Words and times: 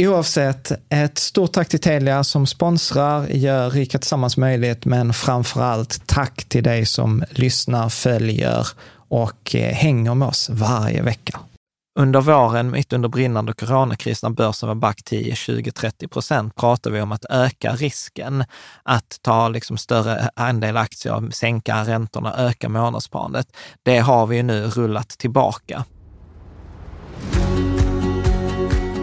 Oavsett, 0.00 0.72
ett 0.88 1.18
stort 1.18 1.52
tack 1.52 1.68
till 1.68 1.80
Telia 1.80 2.24
som 2.24 2.46
sponsrar, 2.46 3.26
gör 3.26 3.70
Rika 3.70 3.98
Tillsammans 3.98 4.36
möjligt, 4.36 4.84
men 4.84 5.12
framför 5.12 5.62
allt 5.62 6.06
tack 6.06 6.44
till 6.44 6.62
dig 6.62 6.86
som 6.86 7.24
lyssnar, 7.30 7.88
följer 7.88 8.66
och 9.08 9.54
eh, 9.54 9.74
hänger 9.74 10.14
med 10.14 10.28
oss 10.28 10.50
varje 10.50 11.02
vecka. 11.02 11.40
Under 11.98 12.20
våren, 12.20 12.70
mitt 12.70 12.92
under 12.92 13.08
brinnande 13.08 13.52
coronakris, 13.52 14.22
när 14.22 14.30
börsen 14.30 14.68
var 14.68 14.74
back 14.76 15.02
10, 15.04 15.34
20, 15.34 15.70
30 15.70 16.08
procent, 16.08 16.54
pratade 16.54 16.94
vi 16.94 17.02
om 17.02 17.12
att 17.12 17.24
öka 17.30 17.72
risken, 17.72 18.44
att 18.82 19.18
ta 19.22 19.48
liksom 19.48 19.76
större 19.76 20.30
andel 20.36 20.76
aktier, 20.76 21.30
sänka 21.30 21.84
räntorna, 21.84 22.34
öka 22.36 22.68
månadssparandet. 22.68 23.46
Det 23.82 23.98
har 23.98 24.26
vi 24.26 24.42
nu 24.42 24.66
rullat 24.66 25.08
tillbaka. 25.08 25.84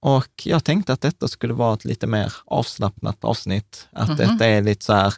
och 0.00 0.32
jag 0.44 0.64
tänkte 0.64 0.92
att 0.92 1.00
detta 1.00 1.28
skulle 1.28 1.54
vara 1.54 1.74
ett 1.74 1.84
lite 1.84 2.06
mer 2.06 2.32
avslappnat 2.44 3.24
avsnitt. 3.24 3.88
Att 3.92 4.08
mm 4.08 4.16
-hmm. 4.16 4.32
detta 4.32 4.46
är 4.46 4.62
lite 4.62 4.84
så 4.84 4.92
här, 4.92 5.14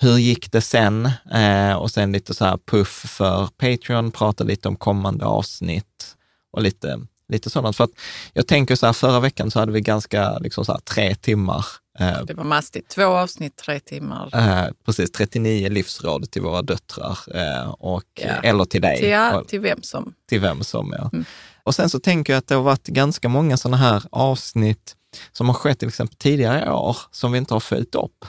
hur 0.00 0.18
gick 0.18 0.52
det 0.52 0.60
sen? 0.60 1.10
Eh, 1.34 1.72
och 1.72 1.90
sen 1.90 2.12
lite 2.12 2.34
så 2.34 2.44
här 2.44 2.58
puff 2.66 3.04
för 3.08 3.46
Patreon, 3.46 4.10
prata 4.10 4.44
lite 4.44 4.68
om 4.68 4.76
kommande 4.76 5.24
avsnitt 5.24 6.16
och 6.52 6.62
lite, 6.62 7.00
lite 7.28 7.50
sådant. 7.50 7.76
För 7.76 7.84
att 7.84 7.90
jag 8.32 8.46
tänker 8.46 8.76
så 8.76 8.86
här, 8.86 8.92
förra 8.92 9.20
veckan 9.20 9.50
så 9.50 9.58
hade 9.58 9.72
vi 9.72 9.80
ganska, 9.80 10.38
liksom 10.38 10.64
så 10.64 10.72
här, 10.72 10.80
tre 10.80 11.14
timmar. 11.14 11.66
Eh, 11.98 12.24
det 12.26 12.34
var 12.34 12.44
mastigt. 12.44 12.88
Två 12.88 13.04
avsnitt, 13.04 13.56
tre 13.56 13.80
timmar. 13.80 14.30
Eh, 14.32 14.70
precis, 14.86 15.12
39 15.12 15.68
livsråd 15.68 16.30
till 16.30 16.42
våra 16.42 16.62
döttrar 16.62 17.18
eh, 17.34 17.70
och, 17.70 18.04
ja. 18.14 18.26
eller 18.42 18.64
till 18.64 18.82
dig. 18.82 18.98
Till, 18.98 19.08
ja, 19.08 19.44
till 19.48 19.60
vem 19.60 19.82
som. 19.82 20.14
Till 20.28 20.40
vem 20.40 20.64
som, 20.64 20.94
ja. 20.98 21.10
Mm. 21.12 21.24
Och 21.64 21.74
sen 21.74 21.90
så 21.90 22.00
tänker 22.00 22.32
jag 22.32 22.38
att 22.38 22.46
det 22.46 22.54
har 22.54 22.62
varit 22.62 22.86
ganska 22.86 23.28
många 23.28 23.56
sådana 23.56 23.76
här 23.76 24.02
avsnitt 24.10 24.96
som 25.32 25.46
har 25.46 25.54
skett 25.54 25.78
till 25.78 25.88
exempel 25.88 26.16
tidigare 26.16 26.72
år 26.72 26.96
som 27.10 27.32
vi 27.32 27.38
inte 27.38 27.54
har 27.54 27.60
följt 27.60 27.94
upp. 27.94 28.24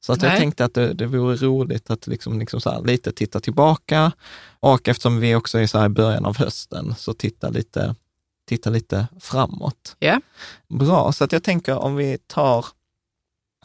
Så 0.00 0.12
att 0.12 0.22
jag 0.22 0.36
tänkte 0.36 0.64
att 0.64 0.74
det, 0.74 0.92
det 0.92 1.06
vore 1.06 1.36
roligt 1.36 1.90
att 1.90 2.06
liksom, 2.06 2.38
liksom 2.38 2.60
så 2.60 2.82
lite 2.84 3.12
titta 3.12 3.40
tillbaka 3.40 4.12
och 4.60 4.88
eftersom 4.88 5.20
vi 5.20 5.34
också 5.34 5.58
är 5.58 5.66
så 5.66 5.78
här 5.78 5.86
i 5.86 5.88
början 5.88 6.24
av 6.24 6.36
hösten, 6.38 6.94
så 6.98 7.14
titta 7.14 7.48
lite, 7.48 7.94
titta 8.48 8.70
lite 8.70 9.06
framåt. 9.20 9.96
Yeah. 10.00 10.18
Bra, 10.68 11.12
så 11.12 11.24
att 11.24 11.32
jag 11.32 11.42
tänker 11.42 11.78
om 11.78 11.96
vi 11.96 12.18
tar, 12.26 12.66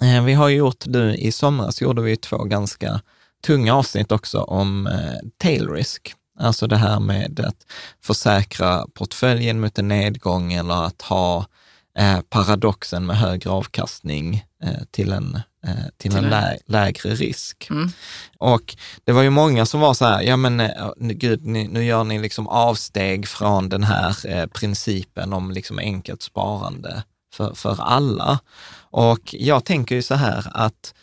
eh, 0.01 0.23
vi 0.23 0.33
har 0.33 0.49
gjort 0.49 0.85
nu 0.85 1.15
i 1.15 1.31
somras, 1.31 1.81
gjorde 1.81 2.01
vi 2.01 2.17
två 2.17 2.43
ganska 2.43 3.01
tunga 3.45 3.75
avsnitt 3.75 4.11
också 4.11 4.41
om 4.41 4.87
eh, 4.87 5.29
tail 5.37 5.69
risk. 5.69 6.15
Alltså 6.39 6.67
det 6.67 6.77
här 6.77 6.99
med 6.99 7.39
att 7.39 7.65
försäkra 8.01 8.85
portföljen 8.93 9.59
mot 9.59 9.79
en 9.79 9.87
nedgång 9.87 10.53
eller 10.53 10.85
att 10.85 11.01
ha 11.01 11.45
eh, 11.97 12.21
paradoxen 12.29 13.05
med 13.05 13.17
högre 13.17 13.49
avkastning 13.49 14.45
eh, 14.63 14.83
till 14.91 15.11
en, 15.11 15.39
eh, 15.65 15.73
till, 15.97 16.11
till 16.11 16.15
en 16.15 16.29
lä 16.29 16.57
lägre 16.65 17.15
risk. 17.15 17.67
Mm. 17.69 17.89
Och 18.37 18.75
det 19.03 19.11
var 19.11 19.21
ju 19.21 19.29
många 19.29 19.65
som 19.65 19.79
var 19.79 19.93
så 19.93 20.05
här, 20.05 20.21
ja 20.21 20.37
men 20.37 20.59
eh, 20.59 20.91
gud, 20.97 21.45
ni, 21.45 21.67
nu 21.67 21.83
gör 21.83 22.03
ni 22.03 22.19
liksom 22.19 22.47
avsteg 22.47 23.27
från 23.27 23.69
den 23.69 23.83
här 23.83 24.27
eh, 24.27 24.45
principen 24.45 25.33
om 25.33 25.51
liksom 25.51 25.79
enkelt 25.79 26.21
sparande 26.21 27.03
för, 27.33 27.53
för 27.53 27.81
alla. 27.81 28.39
Och 28.91 29.21
jag 29.31 29.65
tänker 29.65 29.95
ju 29.95 30.01
så 30.01 30.15
här 30.15 30.47
att 30.51 30.93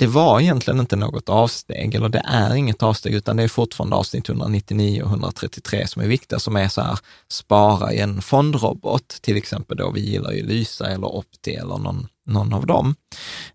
det 0.00 0.06
var 0.06 0.40
egentligen 0.40 0.80
inte 0.80 0.96
något 0.96 1.28
avsteg, 1.28 1.94
eller 1.94 2.08
det 2.08 2.22
är 2.24 2.54
inget 2.54 2.82
avsteg, 2.82 3.14
utan 3.14 3.36
det 3.36 3.42
är 3.42 3.48
fortfarande 3.48 3.96
avsnitt 3.96 4.28
199 4.28 5.02
och 5.02 5.08
133 5.08 5.86
som 5.86 6.02
är 6.02 6.06
viktiga, 6.06 6.38
som 6.38 6.56
är 6.56 6.68
så 6.68 6.80
här, 6.80 6.98
spara 7.28 7.92
i 7.92 7.98
en 8.00 8.22
fondrobot, 8.22 9.08
till 9.08 9.36
exempel 9.36 9.76
då, 9.76 9.90
vi 9.90 10.00
gillar 10.00 10.32
ju 10.32 10.46
Lysa 10.46 10.86
eller 10.86 11.06
Opti 11.06 11.54
eller 11.54 11.78
någon, 11.78 12.08
någon 12.26 12.52
av 12.52 12.66
dem. 12.66 12.94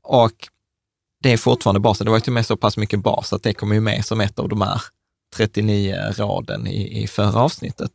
Och 0.01 0.31
det 1.23 1.33
är 1.33 1.37
fortfarande 1.37 1.79
basen. 1.79 2.05
Det 2.05 2.11
var 2.11 2.17
ju 2.17 2.21
till 2.21 2.31
och 2.31 2.33
med 2.33 2.45
så 2.45 2.57
pass 2.57 2.77
mycket 2.77 2.99
bas 2.99 3.33
att 3.33 3.43
det 3.43 3.53
kommer 3.53 3.75
ju 3.75 3.81
med 3.81 4.05
som 4.05 4.21
ett 4.21 4.39
av 4.39 4.49
de 4.49 4.61
här 4.61 4.81
39 5.35 5.95
råden 6.17 6.67
i, 6.67 7.03
i 7.03 7.07
förra 7.07 7.39
avsnittet. 7.39 7.91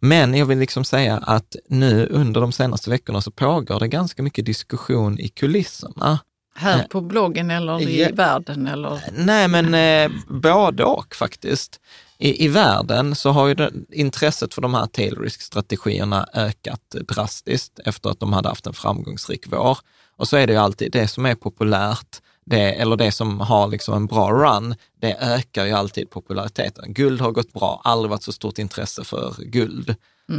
Men 0.00 0.34
jag 0.34 0.46
vill 0.46 0.58
liksom 0.58 0.84
säga 0.84 1.16
att 1.16 1.56
nu 1.68 2.06
under 2.10 2.40
de 2.40 2.52
senaste 2.52 2.90
veckorna 2.90 3.20
så 3.20 3.30
pågår 3.30 3.80
det 3.80 3.88
ganska 3.88 4.22
mycket 4.22 4.46
diskussion 4.46 5.18
i 5.18 5.28
kulisserna. 5.28 6.18
Här 6.58 6.82
på 6.88 7.00
bloggen 7.00 7.50
eller 7.50 7.80
i 7.88 8.00
Ja. 8.00 8.08
världen? 8.12 8.66
Eller? 8.66 9.00
Nej, 9.12 9.48
men 9.48 9.74
eh, 9.74 10.18
både 10.28 10.84
och 10.84 11.14
faktiskt. 11.14 11.80
I, 12.18 12.44
I 12.44 12.48
världen 12.48 13.14
så 13.14 13.30
har 13.30 13.46
ju 13.48 13.54
det, 13.54 13.72
intresset 13.92 14.54
för 14.54 14.62
de 14.62 14.74
här 14.74 14.86
tail 14.86 15.16
risk-strategierna 15.18 16.26
ökat 16.34 16.80
drastiskt 17.08 17.78
efter 17.84 18.10
att 18.10 18.20
de 18.20 18.32
hade 18.32 18.48
haft 18.48 18.66
en 18.66 18.72
framgångsrik 18.72 19.44
vår. 19.46 19.78
Och 20.16 20.28
så 20.28 20.36
är 20.36 20.46
det 20.46 20.52
ju 20.52 20.58
alltid 20.58 20.92
det 20.92 21.08
som 21.08 21.26
är 21.26 21.34
populärt, 21.34 22.16
det, 22.46 22.72
eller 22.72 22.96
det 22.96 23.12
som 23.12 23.40
har 23.40 23.68
liksom 23.68 23.94
en 23.94 24.06
bra 24.06 24.30
run, 24.32 24.74
det 25.00 25.16
ökar 25.20 25.64
ju 25.64 25.72
alltid 25.72 26.10
populariteten. 26.10 26.92
Guld 26.94 27.20
har 27.20 27.30
gått 27.32 27.52
bra, 27.52 27.80
aldrig 27.84 28.10
varit 28.10 28.22
så 28.22 28.32
stort 28.32 28.58
intresse 28.58 29.04
för 29.04 29.34
guld. 29.38 29.94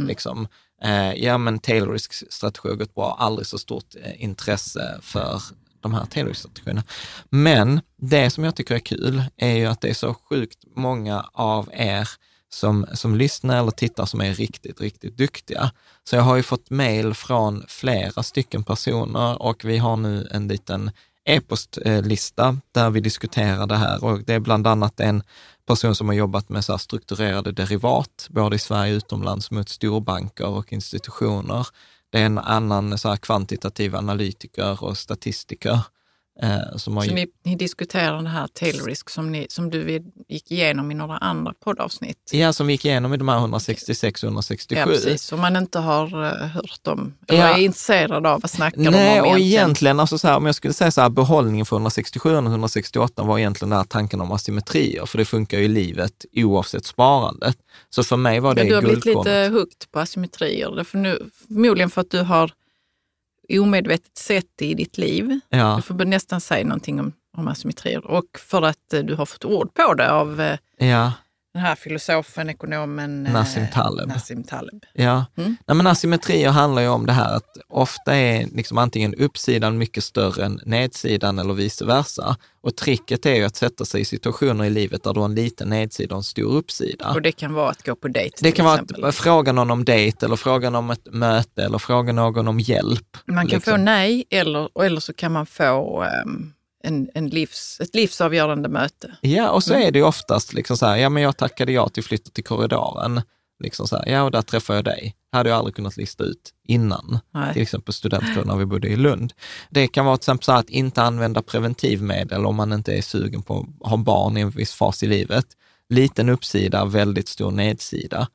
Liksom. 0.06 0.48
Eh, 0.84 1.12
ja, 1.14 1.38
men 1.38 1.58
tail 1.58 1.88
risk-strategi 1.88 2.68
har 2.68 2.76
gått 2.76 2.94
bra, 2.94 3.16
aldrig 3.18 3.46
så 3.46 3.58
stort 3.58 3.94
eh, 4.04 4.22
intresse 4.24 4.98
för 5.02 5.42
de 5.80 5.94
här 5.94 6.04
tillväxtstrategierna. 6.04 6.82
Men 7.30 7.80
det 7.96 8.30
som 8.30 8.44
jag 8.44 8.54
tycker 8.54 8.74
är 8.74 8.78
kul 8.78 9.22
är 9.36 9.56
ju 9.56 9.66
att 9.66 9.80
det 9.80 9.88
är 9.88 9.94
så 9.94 10.14
sjukt 10.14 10.64
många 10.76 11.30
av 11.32 11.68
er 11.72 12.08
som, 12.52 12.86
som 12.94 13.16
lyssnar 13.16 13.58
eller 13.58 13.70
tittar 13.70 14.06
som 14.06 14.20
är 14.20 14.34
riktigt, 14.34 14.80
riktigt 14.80 15.16
duktiga. 15.16 15.70
Så 16.04 16.16
jag 16.16 16.22
har 16.22 16.36
ju 16.36 16.42
fått 16.42 16.70
mejl 16.70 17.14
från 17.14 17.64
flera 17.68 18.22
stycken 18.22 18.64
personer 18.64 19.42
och 19.42 19.64
vi 19.64 19.78
har 19.78 19.96
nu 19.96 20.28
en 20.30 20.48
liten 20.48 20.90
e-postlista 21.24 22.58
där 22.72 22.90
vi 22.90 23.00
diskuterar 23.00 23.66
det 23.66 23.76
här 23.76 24.04
och 24.04 24.24
det 24.24 24.34
är 24.34 24.40
bland 24.40 24.66
annat 24.66 25.00
en 25.00 25.22
person 25.66 25.94
som 25.94 26.08
har 26.08 26.14
jobbat 26.14 26.48
med 26.48 26.64
så 26.64 26.72
här 26.72 26.78
strukturerade 26.78 27.52
derivat, 27.52 28.26
både 28.30 28.56
i 28.56 28.58
Sverige 28.58 28.92
och 28.92 28.96
utomlands, 28.96 29.50
mot 29.50 29.68
storbanker 29.68 30.46
och 30.46 30.72
institutioner. 30.72 31.66
Det 32.10 32.18
är 32.18 32.26
en 32.26 32.38
annan 32.38 32.98
så 32.98 33.08
här 33.08 33.16
kvantitativ 33.16 33.96
analytiker 33.96 34.84
och 34.84 34.98
statistiker 34.98 35.78
eh, 36.42 36.76
som 36.76 36.96
har 36.96 37.04
Så 37.04 37.14
ni, 37.14 37.26
ni 37.44 37.56
diskuterar 37.56 38.22
det 38.22 38.28
här 38.28 38.46
tail 38.46 38.80
risk 38.84 39.10
som, 39.10 39.32
ni, 39.32 39.46
som 39.50 39.70
du 39.70 40.00
gick 40.28 40.50
igenom 40.50 40.90
i 40.90 40.94
några 40.94 41.16
andra 41.16 41.52
poddavsnitt? 41.64 42.30
Ja, 42.32 42.52
som 42.52 42.66
vi 42.66 42.72
gick 42.72 42.84
igenom 42.84 43.14
i 43.14 43.16
de 43.16 43.28
här 43.28 43.38
166 43.38 44.22
och 44.22 44.26
167. 44.26 44.80
Ja, 44.80 44.86
precis. 44.86 45.32
Om 45.32 45.40
man 45.40 45.56
inte 45.56 45.78
har 45.78 46.24
eh, 46.26 46.48
hört 46.48 46.78
dem, 46.84 47.14
eller 47.28 47.40
Ja. 47.40 47.56
är 47.58 47.62
intresserad 47.62 48.26
av 48.26 48.40
vad 48.40 48.50
snackar 48.50 48.76
de 48.82 48.90
Nej, 48.90 49.20
om 49.20 49.26
och 49.26 49.26
egentligen? 49.26 49.46
egentligen, 49.60 50.00
alltså 50.00 50.18
så 50.18 50.28
här, 50.28 50.36
om 50.36 50.46
jag 50.46 50.54
skulle 50.54 50.74
säga 50.74 50.90
så 50.90 51.00
här, 51.00 51.08
behållningen 51.10 51.66
för 51.66 51.76
167 51.76 52.36
och 52.36 52.44
168 52.44 53.22
var 53.22 53.38
egentligen 53.38 53.70
den 53.70 53.76
här 53.78 53.84
tanken 53.84 54.20
om 54.20 54.32
asymmetrier, 54.32 55.06
för 55.06 55.18
det 55.18 55.24
funkar 55.24 55.58
ju 55.58 55.64
i 55.64 55.68
livet 55.68 56.24
oavsett 56.36 56.84
sparandet. 56.86 57.56
Så 57.90 58.02
för 58.04 58.16
mig 58.16 58.40
var 58.40 58.54
det 58.54 58.62
Ja, 58.62 58.68
du 58.68 58.74
har 58.74 58.82
blivit 58.82 59.04
lite 59.04 59.48
hooked 59.52 59.90
på 59.92 60.00
asymmetrier. 60.00 60.84
För 60.84 60.98
nu, 60.98 61.30
förmodligen 61.48 61.90
för 61.90 62.00
att 62.00 62.10
du 62.10 62.20
har 62.22 62.50
omedvetet 63.58 64.18
det 64.56 64.66
i 64.66 64.74
ditt 64.74 64.98
liv. 64.98 65.40
Ja, 65.48 65.74
Du 65.76 65.82
får 65.82 65.94
nästan 66.04 66.40
säga 66.40 66.64
någonting 66.64 67.00
om, 67.00 67.12
om 67.36 67.48
asymmetrier. 67.48 68.06
Och 68.06 68.38
för 68.38 68.62
att 68.62 68.92
eh, 68.92 69.00
du 69.00 69.14
har 69.14 69.26
fått 69.26 69.44
ord 69.44 69.74
på 69.74 69.94
det 69.94 70.12
av 70.12 70.40
eh, 70.40 70.58
ja, 70.88 71.12
den 71.54 71.62
här 71.62 71.74
filosofen, 71.74 72.50
ekonomen 72.50 73.26
eh, 73.26 73.32
Nassim 73.32 73.66
Taleb. 73.72 74.08
Nassim 74.08 74.44
Taleb. 74.44 74.84
ja. 74.92 75.24
Mm. 75.36 75.56
Nej, 75.66 75.76
men 75.76 75.86
asymmetrier 75.86 76.50
handlar 76.50 76.82
ju 76.82 76.88
om 76.88 77.06
det 77.06 77.12
här 77.12 77.36
att 77.36 77.56
ofta 77.68 78.14
är 78.14 78.46
liksom 78.46 78.78
antingen 78.78 79.14
uppsidan 79.14 79.78
mycket 79.78 80.04
större 80.04 80.44
än 80.44 80.60
nedsidan 80.66 81.38
eller 81.38 81.54
vice 81.54 81.84
versa. 81.84 82.36
Och 82.62 82.76
tricket 82.76 83.26
är 83.26 83.34
ju 83.34 83.44
att 83.44 83.56
sätta 83.56 83.84
sig 83.84 84.00
i 84.00 84.04
situationer 84.04 84.64
i 84.64 84.70
livet 84.70 85.02
där 85.02 85.14
du 85.14 85.20
har 85.20 85.24
en 85.24 85.34
liten 85.34 85.68
nedsida 85.68 86.14
och 86.14 86.18
en 86.18 86.22
stor 86.24 86.52
uppsida. 86.52 87.10
Och 87.10 87.22
det 87.22 87.32
kan 87.32 87.54
vara 87.54 87.70
att 87.70 87.86
gå 87.86 87.94
på 87.94 88.08
dejt 88.08 88.36
Det 88.40 88.52
kan 88.52 88.64
vara 88.64 88.74
exempel. 88.74 89.04
att 89.04 89.14
fråga 89.14 89.52
någon 89.52 89.70
om 89.70 89.84
dejt 89.84 90.26
eller 90.26 90.36
fråga 90.36 90.70
någon 90.70 90.84
om 90.84 90.90
ett 90.90 91.06
möte 91.12 91.64
eller 91.64 91.78
fråga 91.78 92.12
någon 92.12 92.48
om 92.48 92.60
hjälp. 92.60 93.16
Man 93.26 93.46
kan 93.46 93.56
liksom. 93.56 93.72
få 93.72 93.76
nej 93.76 94.24
eller, 94.30 94.82
eller 94.84 95.00
så 95.00 95.12
kan 95.12 95.32
man 95.32 95.46
få 95.46 96.02
ehm, 96.02 96.52
en, 96.84 97.08
en 97.14 97.28
livs, 97.28 97.80
ett 97.80 97.94
livsavgörande 97.94 98.68
möte. 98.68 99.16
Ja, 99.20 99.50
och 99.50 99.64
så 99.64 99.74
Mm. 99.74 99.86
är 99.88 99.90
det 99.90 99.98
ju 99.98 100.04
oftast 100.04 100.52
liksom 100.52 100.76
så 100.76 100.86
här, 100.86 100.96
ja 100.96 101.08
men 101.08 101.22
jag 101.22 101.36
tackade 101.36 101.72
ja 101.72 101.88
till 101.88 102.04
flytta 102.04 102.30
till 102.30 102.44
korridoren. 102.44 103.22
Liksom 103.62 103.86
så 103.88 103.96
här, 103.96 104.08
ja 104.08 104.22
och 104.22 104.30
där 104.30 104.42
träffade 104.42 104.76
jag 104.78 104.84
dig. 104.84 105.16
hade 105.32 105.48
jag 105.48 105.58
aldrig 105.58 105.74
kunnat 105.76 105.96
lista 105.96 106.24
ut 106.24 106.50
innan. 106.68 107.18
Nej. 107.34 107.52
Till 107.52 107.62
exempel 107.62 107.94
studentkår 107.94 108.44
när 108.44 108.56
vi 108.56 108.66
bodde 108.66 108.88
i 108.88 108.96
Lund. 108.96 109.32
Det 109.70 109.88
kan 109.88 110.06
vara 110.06 110.16
till 110.16 110.22
exempel 110.22 110.44
så 110.44 110.52
här 110.52 110.58
att 110.58 110.70
inte 110.70 111.02
använda 111.02 111.42
preventivmedel 111.42 112.46
om 112.46 112.56
man 112.56 112.72
inte 112.72 112.92
är 112.92 113.02
sugen 113.02 113.42
på 113.42 113.66
att 113.80 113.90
ha 113.90 113.96
barn 113.96 114.36
i 114.36 114.40
en 114.40 114.50
viss 114.50 114.72
fas 114.74 115.02
i 115.02 115.06
livet. 115.06 115.46
Liten 115.88 116.28
uppsida, 116.28 116.84
väldigt 116.84 117.28
stor 117.28 117.50
nedsida. 117.50 118.28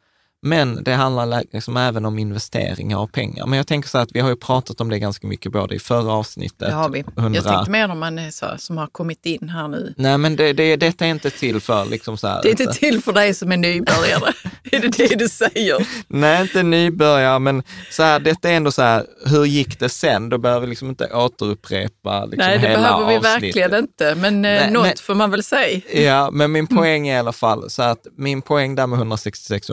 Men 0.45 0.83
det 0.83 0.93
handlar 0.93 1.43
liksom 1.53 1.77
även 1.77 2.05
om 2.05 2.19
investeringar 2.19 2.97
och 2.97 3.11
pengar. 3.11 3.45
Men 3.45 3.57
jag 3.57 3.67
tänker 3.67 3.89
så 3.89 3.97
att 3.97 4.09
vi 4.13 4.19
har 4.19 4.29
ju 4.29 4.35
pratat 4.35 4.81
om 4.81 4.89
det 4.89 4.99
ganska 4.99 5.27
mycket 5.27 5.51
både 5.51 5.75
i 5.75 5.79
förra 5.79 6.11
avsnittet, 6.11 6.59
Det 6.59 6.71
har 6.73 6.89
vi. 6.89 6.99
100 7.17 7.35
Jag 7.35 7.43
tänkte 7.43 7.71
mer 7.71 7.91
om 7.91 7.99
man 7.99 8.19
är 8.19 8.31
så, 8.31 8.45
som 8.57 8.77
har 8.77 8.87
kommit 8.87 9.25
in 9.25 9.49
här 9.49 9.67
nu. 9.67 9.93
Nej, 9.97 10.17
men 10.17 10.35
det, 10.35 10.53
det, 10.53 10.75
detta 10.75 11.05
är 11.05 11.09
inte 11.09 11.29
till 11.29 11.59
för 11.61 11.85
liksom 11.85 12.17
så 12.17 12.27
här. 12.27 12.39
Det 12.43 12.47
är 12.49 12.61
inte 12.61 12.73
till 12.79 13.01
för 13.03 13.13
dig 13.13 13.33
som 13.33 13.51
är 13.51 13.57
nybörjare. 13.57 14.33
är 14.71 14.79
det 14.79 14.87
det 14.97 15.15
du 15.19 15.29
säger? 15.29 15.87
Nej, 16.07 16.41
inte 16.41 16.63
nybörjare, 16.63 17.39
men 17.39 17.63
så 17.91 18.03
här, 18.03 18.19
detta 18.19 18.49
är 18.49 18.53
ändå 18.57 18.71
så 18.71 18.81
här, 18.81 19.05
hur 19.25 19.45
gick 19.45 19.79
det 19.79 19.89
sen? 19.89 20.29
Då 20.29 20.37
behöver 20.37 20.61
vi 20.61 20.67
liksom 20.67 20.89
inte 20.89 21.05
återupprepa 21.13 22.25
liksom 22.25 22.37
Nej, 22.47 22.57
det 22.59 22.67
hela 22.67 22.81
behöver 22.81 23.07
vi 23.07 23.15
avsnittet. 23.17 23.43
verkligen 23.43 23.75
inte. 23.75 24.15
Men 24.15 24.35
eh, 24.45 24.51
Nej, 24.51 24.71
något 24.71 24.83
men- 24.85 24.97
får 24.97 25.15
man 25.15 25.31
väl 25.31 25.43
säga. 25.43 25.81
Ja, 25.93 26.29
men 26.31 26.51
min 26.51 26.67
poäng 26.67 27.07
är 27.07 27.15
i 27.15 27.19
alla 27.19 27.33
fall, 27.33 27.69
så 27.69 27.81
att 27.81 28.07
min 28.17 28.41
poäng 28.41 28.75
där 28.75 28.87
med 28.87 28.97
166 28.97 29.69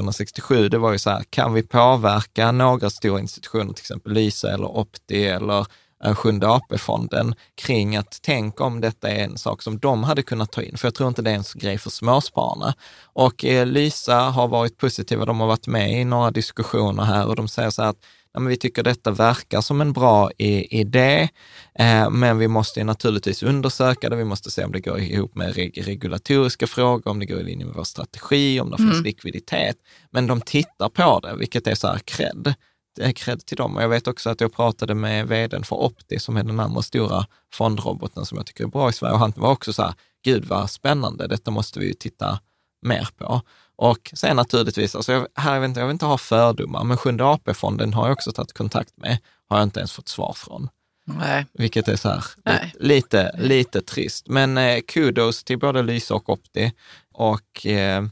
det 0.68 0.78
var 0.78 0.92
ju 0.92 0.98
så 0.98 1.10
här, 1.10 1.24
kan 1.30 1.52
vi 1.52 1.62
påverka 1.62 2.52
några 2.52 2.90
stora 2.90 3.20
institutioner, 3.20 3.72
till 3.72 3.82
exempel 3.82 4.12
Lysa 4.12 4.54
eller 4.54 4.76
Opti 4.76 5.26
eller 5.26 5.66
eh, 6.04 6.14
Sjunde 6.14 6.48
AP-fonden 6.48 7.34
kring 7.54 7.96
att 7.96 8.18
tänk 8.22 8.60
om 8.60 8.80
detta 8.80 9.08
är 9.08 9.24
en 9.24 9.38
sak 9.38 9.62
som 9.62 9.78
de 9.78 10.04
hade 10.04 10.22
kunnat 10.22 10.52
ta 10.52 10.62
in, 10.62 10.76
för 10.76 10.86
jag 10.86 10.94
tror 10.94 11.08
inte 11.08 11.22
det 11.22 11.30
är 11.30 11.34
en 11.34 11.44
grej 11.54 11.78
för 11.78 11.90
småspararna. 11.90 12.74
Och 13.02 13.44
eh, 13.44 13.66
Lysa 13.66 14.16
har 14.20 14.48
varit 14.48 14.78
positiva, 14.78 15.24
de 15.24 15.40
har 15.40 15.46
varit 15.46 15.66
med 15.66 16.00
i 16.00 16.04
några 16.04 16.30
diskussioner 16.30 17.02
här 17.02 17.26
och 17.26 17.36
de 17.36 17.48
säger 17.48 17.70
så 17.70 17.82
här 17.82 17.90
att 17.90 18.04
ja, 18.34 18.40
men 18.40 18.50
vi 18.50 18.56
tycker 18.56 18.82
detta 18.82 19.10
verkar 19.10 19.60
som 19.60 19.80
en 19.80 19.92
bra 19.92 20.30
idé, 20.38 21.28
eh, 21.74 22.10
men 22.10 22.38
vi 22.38 22.48
måste 22.48 22.80
ju 22.80 22.84
naturligtvis 22.84 23.42
undersöka 23.42 24.10
det. 24.10 24.16
Vi 24.16 24.24
måste 24.24 24.50
se 24.50 24.64
om 24.64 24.72
det 24.72 24.80
går 24.80 24.98
ihop 24.98 25.34
med 25.34 25.54
reg 25.54 25.86
regulatoriska 25.86 26.66
frågor, 26.66 27.10
om 27.10 27.18
det 27.18 27.26
går 27.26 27.40
i 27.40 27.44
linje 27.44 27.66
med 27.66 27.74
vår 27.74 27.84
strategi, 27.84 28.60
om 28.60 28.70
det 28.70 28.76
finns 28.76 29.04
likviditet. 29.04 29.76
Men 30.10 30.26
de 30.26 30.40
tittar 30.40 30.88
på 30.88 31.20
det, 31.20 31.36
vilket 31.36 31.66
är 31.66 31.74
så 31.74 31.88
här 31.88 31.98
cred. 31.98 32.54
Är 33.00 33.12
cred 33.12 33.46
till 33.46 33.56
dem. 33.56 33.76
Och 33.76 33.82
jag 33.82 33.88
vet 33.88 34.08
också 34.08 34.30
att 34.30 34.40
jag 34.40 34.52
pratade 34.52 34.94
med 34.94 35.28
vdn 35.28 35.64
för 35.64 35.76
Opti, 35.76 36.18
som 36.18 36.36
är 36.36 36.44
den 36.44 36.60
andra 36.60 36.82
stora 36.82 37.26
fondroboten 37.54 38.26
som 38.26 38.38
jag 38.38 38.46
tycker 38.46 38.64
är 38.64 38.68
bra 38.68 38.90
i 38.90 38.92
Sverige. 38.92 39.12
Och 39.12 39.18
han 39.18 39.32
var 39.36 39.50
också 39.50 39.72
så 39.72 39.82
här, 39.82 39.94
gud 40.24 40.44
vad 40.44 40.70
spännande, 40.70 41.26
detta 41.26 41.50
måste 41.50 41.78
vi 41.78 41.86
ju 41.86 41.92
titta 41.92 42.38
mer 42.82 43.08
på. 43.16 43.42
Och 43.82 44.10
sen 44.14 44.36
naturligtvis, 44.36 44.94
alltså 44.94 45.12
jag, 45.12 45.26
här, 45.34 45.54
jag, 45.54 45.60
vet 45.60 45.68
inte, 45.68 45.80
jag 45.80 45.86
vill 45.86 45.92
inte 45.92 46.06
ha 46.06 46.18
fördomar, 46.18 46.84
men 46.84 46.96
Sjunde 46.96 47.24
AP-fonden 47.24 47.94
har 47.94 48.06
jag 48.06 48.12
också 48.12 48.32
tagit 48.32 48.52
kontakt 48.52 48.96
med, 48.96 49.18
har 49.48 49.56
jag 49.58 49.62
inte 49.66 49.80
ens 49.80 49.92
fått 49.92 50.08
svar 50.08 50.32
från. 50.36 50.68
Nej. 51.04 51.46
Vilket 51.52 51.88
är 51.88 51.96
så 51.96 52.08
här, 52.08 52.24
Nej. 52.44 52.74
lite, 52.80 53.34
lite 53.38 53.82
trist. 53.82 54.28
Men 54.28 54.58
eh, 54.58 54.80
kudos 54.88 55.44
till 55.44 55.58
både 55.58 55.82
Lysa 55.82 56.14
och 56.14 56.28
Opti. 56.28 56.72
Och 57.12 57.66
eh, 57.66 58.04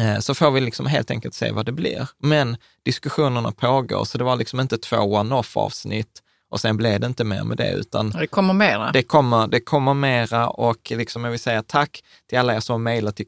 eh, 0.00 0.18
så 0.20 0.34
får 0.34 0.50
vi 0.50 0.60
liksom 0.60 0.86
helt 0.86 1.10
enkelt 1.10 1.34
se 1.34 1.52
vad 1.52 1.66
det 1.66 1.72
blir. 1.72 2.08
Men 2.18 2.56
diskussionerna 2.84 3.52
pågår, 3.52 4.04
så 4.04 4.18
det 4.18 4.24
var 4.24 4.36
liksom 4.36 4.60
inte 4.60 4.78
två 4.78 4.96
one-off 4.96 5.56
avsnitt 5.56 6.22
och 6.50 6.60
sen 6.60 6.76
blev 6.76 7.00
det 7.00 7.06
inte 7.06 7.24
mer 7.24 7.44
med 7.44 7.56
det, 7.56 7.72
utan 7.72 8.10
Det 8.10 8.26
kommer 8.26 8.54
mera. 8.54 8.92
det 8.92 9.02
kommer, 9.02 9.46
det 9.46 9.60
kommer 9.60 9.94
mera 9.94 10.48
och 10.48 10.90
liksom 10.90 11.24
jag 11.24 11.30
vill 11.30 11.40
säga 11.40 11.62
tack 11.62 12.04
till 12.28 12.38
alla 12.38 12.54
er 12.54 12.60
som 12.60 12.72
har 12.72 12.78
mejlat 12.78 13.16
till 13.16 13.26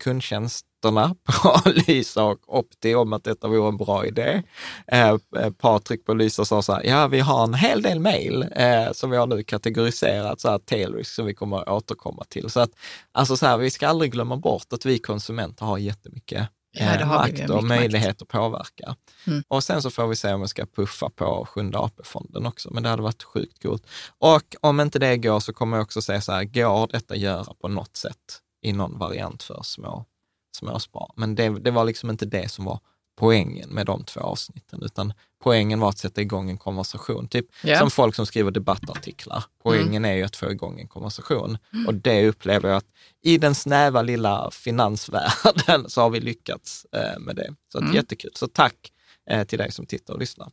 kundtjänsterna 0.80 1.14
på 1.24 1.70
Lysa 1.70 2.24
och 2.24 2.58
Opti 2.58 2.94
om 2.94 3.12
att 3.12 3.24
detta 3.24 3.48
vore 3.48 3.68
en 3.68 3.76
bra 3.76 4.06
idé. 4.06 4.42
Eh, 4.86 5.08
eh, 5.08 5.50
Patrik 5.58 6.04
på 6.04 6.14
Lysa 6.14 6.44
sa 6.44 6.62
så 6.62 6.72
här, 6.72 6.84
ja 6.84 7.06
vi 7.06 7.20
har 7.20 7.44
en 7.44 7.54
hel 7.54 7.82
del 7.82 8.00
mejl 8.00 8.46
eh, 8.56 8.92
som 8.92 9.10
vi 9.10 9.16
har 9.16 9.26
nu 9.26 9.42
kategoriserat 9.42 10.40
så 10.40 10.50
här 10.50 10.58
tailrisk 10.58 11.14
som 11.14 11.26
vi 11.26 11.34
kommer 11.34 11.58
att 11.58 11.68
återkomma 11.68 12.24
till. 12.24 12.50
Så 12.50 12.60
att 12.60 12.70
alltså 13.12 13.36
så 13.36 13.46
här, 13.46 13.56
vi 13.56 13.70
ska 13.70 13.88
aldrig 13.88 14.12
glömma 14.12 14.36
bort 14.36 14.72
att 14.72 14.86
vi 14.86 14.98
konsumenter 14.98 15.66
har 15.66 15.78
jättemycket 15.78 16.48
Ja, 16.72 16.84
eh, 16.84 16.98
vi. 16.98 17.04
makt 17.04 17.50
och 17.50 17.64
möjlighet 17.64 18.22
att 18.22 18.28
påverka. 18.28 18.96
Mm. 19.26 19.42
Och 19.48 19.64
sen 19.64 19.82
så 19.82 19.90
får 19.90 20.06
vi 20.06 20.16
se 20.16 20.32
om 20.32 20.40
vi 20.40 20.48
ska 20.48 20.66
puffa 20.66 21.10
på 21.10 21.46
Sjunde 21.48 21.78
AP-fonden 21.78 22.46
också, 22.46 22.70
men 22.72 22.82
det 22.82 22.88
hade 22.88 23.02
varit 23.02 23.22
sjukt 23.22 23.62
coolt. 23.62 23.86
Och 24.18 24.56
om 24.60 24.80
inte 24.80 24.98
det 24.98 25.16
går 25.16 25.40
så 25.40 25.52
kommer 25.52 25.76
jag 25.76 25.84
också 25.84 26.02
säga 26.02 26.20
så 26.20 26.32
här, 26.32 26.44
går 26.44 26.88
detta 26.92 27.16
göra 27.16 27.54
på 27.60 27.68
något 27.68 27.96
sätt 27.96 28.40
i 28.62 28.72
någon 28.72 28.98
variant 28.98 29.42
för 29.42 29.60
små, 29.62 30.04
småspar? 30.56 31.10
Men 31.16 31.34
det, 31.34 31.48
det 31.48 31.70
var 31.70 31.84
liksom 31.84 32.10
inte 32.10 32.26
det 32.26 32.48
som 32.50 32.64
var 32.64 32.78
poängen 33.18 33.68
med 33.70 33.86
de 33.86 34.04
två 34.04 34.20
avsnitten, 34.20 34.82
utan 34.82 35.12
poängen 35.42 35.80
var 35.80 35.88
att 35.88 35.98
sätta 35.98 36.20
igång 36.20 36.50
en 36.50 36.58
konversation. 36.58 37.28
Typ 37.28 37.46
Ja. 37.64 37.78
som 37.78 37.90
folk 37.90 38.14
som 38.14 38.26
skriver 38.26 38.50
debattartiklar. 38.50 39.44
Poängen 39.62 40.04
är 40.04 40.12
ju 40.14 40.22
att 40.22 40.36
få 40.36 40.50
igång 40.50 40.80
en 40.80 40.88
konversation. 40.88 41.58
Och 41.86 41.94
det 41.94 42.28
upplever 42.28 42.68
jag 42.68 42.76
att 42.76 42.86
i 43.22 43.38
den 43.38 43.54
snäva 43.54 44.02
lilla 44.02 44.50
finansvärlden 44.52 45.90
så 45.90 46.00
har 46.00 46.10
vi 46.10 46.20
lyckats 46.20 46.86
eh, 46.92 47.18
med 47.20 47.36
det. 47.36 47.54
Så 47.72 47.78
att, 47.78 47.94
jättekul. 47.94 48.30
Så 48.34 48.46
tack 48.48 48.74
eh, 49.30 49.44
till 49.44 49.58
dig 49.58 49.72
som 49.72 49.86
tittar 49.86 50.14
och 50.14 50.20
lyssnar. 50.20 50.50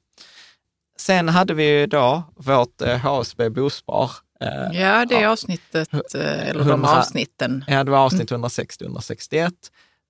Sen 1.00 1.30
hade 1.30 1.54
vi 1.54 1.80
ju 1.80 1.88
då 1.88 2.24
vårt 2.36 2.82
eh, 2.82 2.98
HSB 2.98 3.50
Bospar. 3.50 4.12
Eh, 4.42 4.80
Ja, 4.82 5.06
det 5.06 5.26
avsnittet, 5.26 5.94
eh, 5.94 6.50
eller 6.50 6.64
de 6.66 6.70
Hundra- 6.72 6.98
avsnitten. 7.00 7.66
Ja, 7.68 7.84
det 7.84 7.92
var 7.92 7.98
avsnitt 8.00 8.32
160-161. 8.32 9.52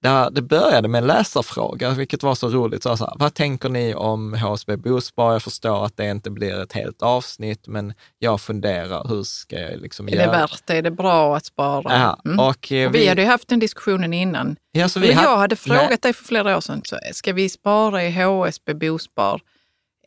Där 0.01 0.30
det 0.30 0.42
började 0.42 0.88
med 0.88 1.00
en 1.01 1.08
läsarfråga, 1.08 1.89
vilket 1.89 2.24
var 2.24 2.36
så 2.36 2.50
roligt. 2.50 2.84
Så, 2.84 2.96
här, 2.96 3.13
vad 3.16 3.34
tänker 3.34 3.70
ni 3.70 3.96
om 3.96 4.34
HSB 4.34 4.77
Bospar? 4.77 5.34
Jag 5.34 5.42
förstår 5.44 5.86
att 5.86 5.98
det 5.98 6.10
inte 6.10 6.30
blir 6.30 6.62
ett 6.63 6.74
helt 6.74 7.01
avsnitt, 7.01 7.68
men 7.68 7.94
jag 8.20 8.42
funderar, 8.42 9.08
hur 9.10 9.24
ska 9.24 9.60
jag 9.60 9.82
liksom 9.82 10.08
Är 10.08 10.12
det 10.12 10.18
göra? 10.18 10.32
värt 10.32 10.62
det? 10.66 10.74
Är 10.77 10.82
det 10.82 10.92
bra 10.92 11.38
att 11.38 11.46
spara? 11.46 11.94
Ja, 12.00 12.20
Mm. 12.25 12.39
och, 12.39 12.72
eh, 12.72 12.88
Och 12.89 12.96
vi 12.96 13.08
hade 13.08 13.22
ju 13.22 13.27
haft 13.27 13.48
den 13.48 13.60
diskussionen 13.60 14.13
innan. 14.13 14.56
ja, 14.72 14.89
så 14.89 15.00
vi 15.00 15.12
hade- 15.13 15.27
jag 15.27 15.38
hade 15.38 15.56
frågat 15.56 15.89
Nej, 15.89 15.98
dig 16.01 16.13
för 16.13 16.24
flera 16.25 16.58
år 16.58 16.62
sedan, 16.62 16.82
så, 16.86 16.98
ska 17.13 17.34
vi 17.34 17.50
spara 17.50 18.04
i 18.04 18.12
HSB 18.12 18.74
Bospar? 18.74 19.42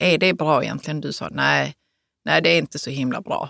Är 0.00 0.18
det 0.18 0.32
bra 0.34 0.62
egentligen? 0.64 1.00
Du 1.00 1.12
sa 1.12 1.28
nej, 1.30 1.74
nej 2.24 2.42
det 2.42 2.50
är 2.50 2.58
inte 2.58 2.78
så 2.78 2.90
himla 2.90 3.20
bra. 3.20 3.48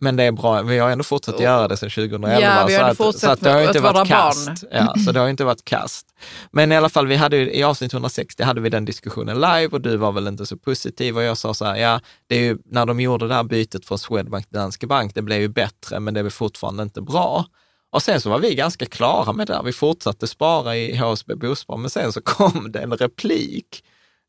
Men 0.00 0.16
det 0.16 0.22
är 0.22 0.32
bra, 0.32 0.62
vi 0.62 0.78
har 0.78 0.90
ändå 0.90 1.04
fortsatt 1.04 1.40
göra 1.40 1.68
det 1.68 1.76
sedan 1.76 1.90
2011. 1.90 2.40
Ja, 2.40 2.64
vi 2.66 2.74
har 2.74 2.94
så 2.94 3.08
att, 3.08 3.18
så 3.18 3.30
att 3.30 3.40
det 3.40 3.50
har 3.50 3.60
inte 3.62 3.80
varit 3.80 4.08
kast. 4.08 4.64
Ja, 4.70 4.94
så 5.06 5.12
det 5.12 5.20
har 5.20 5.28
inte 5.28 5.44
varit 5.44 5.64
kast. 5.64 6.06
Men 6.50 6.72
i 6.72 6.76
alla 6.76 6.88
fall, 6.88 7.06
vi 7.06 7.16
hade 7.16 7.36
ju, 7.36 7.52
i 7.52 7.62
avsnitt 7.62 7.92
160 7.92 8.42
hade 8.42 8.60
vi 8.60 8.70
den 8.70 8.84
diskussionen 8.84 9.36
live 9.40 9.68
och 9.72 9.80
du 9.80 9.96
var 9.96 10.12
väl 10.12 10.26
inte 10.28 10.46
så 10.46 10.56
positiv 10.56 11.16
och 11.16 11.22
jag 11.22 11.38
sa 11.38 11.54
så 11.54 11.64
här, 11.64 11.76
ja, 11.76 12.00
det 12.26 12.34
är 12.36 12.40
ju, 12.40 12.58
när 12.64 12.86
de 12.86 13.00
gjorde 13.00 13.28
det 13.28 13.34
här 13.34 13.44
bytet 13.44 13.86
från 13.86 13.98
Swedbank 13.98 14.46
till 14.48 14.58
Danske 14.58 14.86
Bank, 14.86 15.14
det 15.14 15.22
blev 15.22 15.40
ju 15.40 15.48
bättre, 15.48 16.00
men 16.00 16.14
det 16.14 16.20
är 16.20 16.30
fortfarande 16.30 16.82
inte 16.82 17.00
bra. 17.00 17.44
Och 17.92 18.02
sen 18.02 18.20
så 18.20 18.30
var 18.30 18.38
vi 18.38 18.54
ganska 18.54 18.86
klara 18.86 19.32
med 19.32 19.46
det 19.46 19.52
där. 19.52 19.62
Vi 19.62 19.72
fortsatte 19.72 20.26
spara 20.26 20.76
i 20.76 20.96
HSB 20.96 21.34
Bospar, 21.34 21.76
men 21.76 21.90
sen 21.90 22.12
så 22.12 22.20
kom 22.20 22.72
det 22.72 22.78
en 22.78 22.92
replik. 22.92 23.84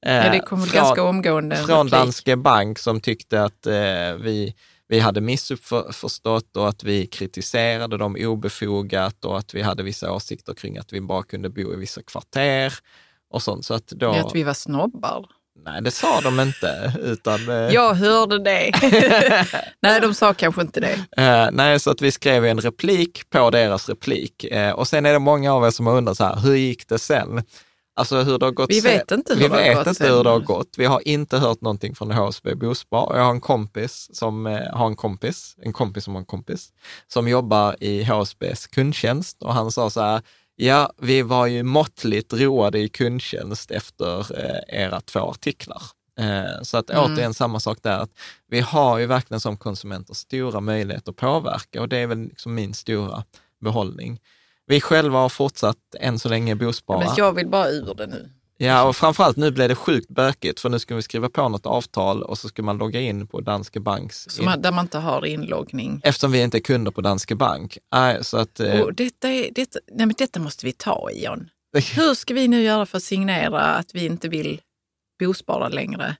eh, 0.05 0.13
Ja, 0.15 0.29
det 0.31 0.39
kom 0.39 0.60
väl 0.62 0.69
från- 0.69 0.84
ganska 0.84 1.03
omgående. 1.03 1.55
en 1.55 1.65
från 1.65 1.77
replik. 1.77 1.91
Danske 1.91 2.36
Bank 2.36 2.79
som 2.79 3.01
tyckte 3.01 3.43
att 3.43 3.65
eh, 3.67 3.74
vi, 4.19 4.53
vi 4.88 5.00
hade 5.00 5.22
missuppförstått 5.22 6.58
och 6.58 6.70
att 6.70 6.84
vi 6.84 7.08
kritiserade 7.08 7.98
dem 7.98 8.18
obefogat 8.20 9.25
och 9.25 9.38
att 9.38 9.54
vi 9.54 9.62
hade 9.62 9.84
vissa 9.84 10.12
åsikter 10.13 10.54
kring 10.54 10.77
att 10.77 10.94
vi 10.94 11.01
bara 11.01 11.24
kunde 11.24 11.50
bo 11.50 11.74
i 11.74 11.75
vissa 11.75 12.01
kvarter 12.01 12.74
och 13.30 13.42
sånt. 13.42 13.65
Så 13.65 13.74
att 13.74 13.88
då, 13.88 14.12
Att 14.12 14.36
vi 14.36 14.44
var 14.44 14.54
snobbar. 14.54 15.25
nej 15.65 15.82
det 15.82 15.92
sa 15.92 16.22
de 16.22 16.39
inte, 16.39 16.94
utan 17.04 17.50
eh, 17.50 17.56
Jag 17.74 17.94
hörde 17.94 18.39
det. 18.44 18.72
nej, 19.82 20.01
de 20.01 20.13
sa 20.13 20.34
kanske 20.34 20.62
inte 20.62 20.80
det. 20.80 21.24
Eh, 21.24 21.50
nej, 21.51 21.80
så 21.80 21.92
att 21.92 22.01
vi 22.01 22.12
skrev 22.12 22.46
en 22.46 22.60
replik 22.60 23.30
på 23.30 23.50
deras 23.50 23.89
replik. 23.89 24.44
Eh, 24.44 24.72
och 24.72 24.88
sen 24.88 25.06
är 25.06 25.13
det 25.13 25.20
många 25.20 25.54
av 25.54 25.65
er 25.65 25.72
som 25.72 25.88
har 25.88 25.98
undrat 25.98 26.18
så 26.18 26.24
här, 26.24 26.36
hur 26.39 26.56
gick 26.56 26.88
det 26.88 27.00
sen? 27.00 27.44
Alltså 27.97 28.21
hur 28.21 28.37
det 28.39 28.45
har 28.45 28.51
gått 28.51 28.69
Vi 28.69 28.81
sen. 28.81 28.91
vet 28.91 29.11
inte 29.11 29.33
hur 29.33 29.41
vi 29.41 29.47
det 29.47 29.53
har 29.55 29.61
vet 29.63 29.77
gått 29.77 29.87
inte 29.87 30.07
hur 30.07 30.23
det 30.23 30.29
har 30.29 30.39
gått. 30.39 30.69
Vi 30.77 30.85
har 30.85 31.07
inte 31.07 31.37
hört 31.37 31.61
någonting 31.61 31.95
från 31.95 32.11
HSB 32.11 32.55
Bospar. 32.55 33.11
Jag 33.17 33.23
har 33.23 33.31
en 33.31 33.41
kompis 33.41 34.09
som 34.13 34.47
eh, 34.47 34.73
har 34.73 34.87
en 34.87 34.95
kompis, 34.95 35.55
en 35.61 35.73
kompis 35.73 36.03
som 36.03 36.13
har 36.13 36.19
en 36.19 36.25
kompis, 36.25 36.69
som 37.07 37.27
jobbar 37.27 37.75
i 37.83 38.03
HSBs 38.03 38.67
kundtjänst 38.67 39.41
och 39.43 39.53
han 39.53 39.71
sa 39.71 39.89
så 39.89 40.01
här, 40.01 40.21
ja, 40.55 40.91
vi 40.97 41.21
var 41.21 41.45
ju 41.45 41.63
måttligt 41.63 42.33
roade 42.33 42.79
i 42.79 42.89
kundtjänst 42.89 43.71
efter 43.71 44.19
eh, 44.39 44.83
era 44.83 45.01
två 45.01 45.19
artiklar. 45.19 45.81
Eh, 46.19 46.61
så 46.63 46.77
att 46.77 46.89
Mm. 46.89 47.03
återigen 47.03 47.33
samma 47.33 47.59
sak 47.59 47.77
där, 47.81 47.99
att 47.99 48.11
vi 48.49 48.59
har 48.61 48.97
ju 48.97 49.05
verkligen 49.05 49.41
som 49.41 49.57
konsumenter 49.57 50.13
stora 50.13 50.59
möjligheter 50.59 51.11
att 51.11 51.15
påverka 51.17 51.81
och 51.81 51.89
det 51.89 51.97
är 51.97 52.07
väl 52.07 52.19
liksom 52.23 52.55
min 52.55 52.73
stora 52.73 53.23
behållning. 53.61 54.19
Vi 54.67 54.81
själva 54.81 55.19
har 55.19 55.29
fortsatt 55.29 55.77
än 56.00 56.19
så 56.19 56.29
länge 56.29 56.55
bospara. 56.55 57.00
Men 57.00 57.07
jag 57.17 57.34
vill 57.34 57.48
bara 57.48 57.69
ur 57.69 57.93
det 57.98 58.07
nu. 58.07 58.29
Ja, 58.57 58.84
och 58.84 58.95
framförallt 58.95 59.38
nu 59.38 59.51
blev 59.51 59.69
det 59.69 59.75
sjukt 59.75 60.10
bökigt, 60.10 60.60
för 60.60 60.69
nu 60.69 60.79
ska 60.79 60.95
vi 60.95 61.01
skriva 61.01 61.29
på 61.29 61.50
något 61.50 61.65
avtal 61.65 62.24
och 62.24 62.38
så 62.38 62.48
ska 62.48 62.63
man 62.63 62.77
logga 62.77 63.00
in 63.01 63.27
på 63.27 63.41
Danske 63.41 63.79
Banks. 63.79 64.25
Så 64.29 64.43
man, 64.43 64.62
där 64.62 64.72
man 64.72 64.86
inte 64.86 64.98
har 64.98 65.25
inloggning. 65.25 66.01
Eftersom 66.03 66.31
vi 66.31 66.41
inte 66.41 66.57
är 66.57 66.60
kunder 66.60 66.91
på 66.91 67.01
Danske 67.01 67.36
Bank. 67.36 67.77
Nej, 67.93 68.24
så 68.24 68.38
att, 68.38 68.60
eh, 68.60 68.79
Och 68.81 68.93
detta, 68.93 69.29
är, 69.29 69.51
detta, 69.51 69.79
nej 69.91 70.05
men 70.05 70.15
detta 70.17 70.39
måste 70.39 70.65
vi 70.65 70.72
ta 70.72 71.10
i, 71.12 71.25
John. 71.25 71.50
Hur 71.95 72.13
ska 72.13 72.34
vi 72.34 72.48
nu 72.48 72.62
göra 72.62 72.86
för 72.86 72.98
att 72.98 73.03
signera 73.03 73.62
att 73.62 73.95
vi 73.95 74.05
inte 74.05 74.29
vill 74.29 74.62
bospara 75.19 75.69
längre? 75.69 76.15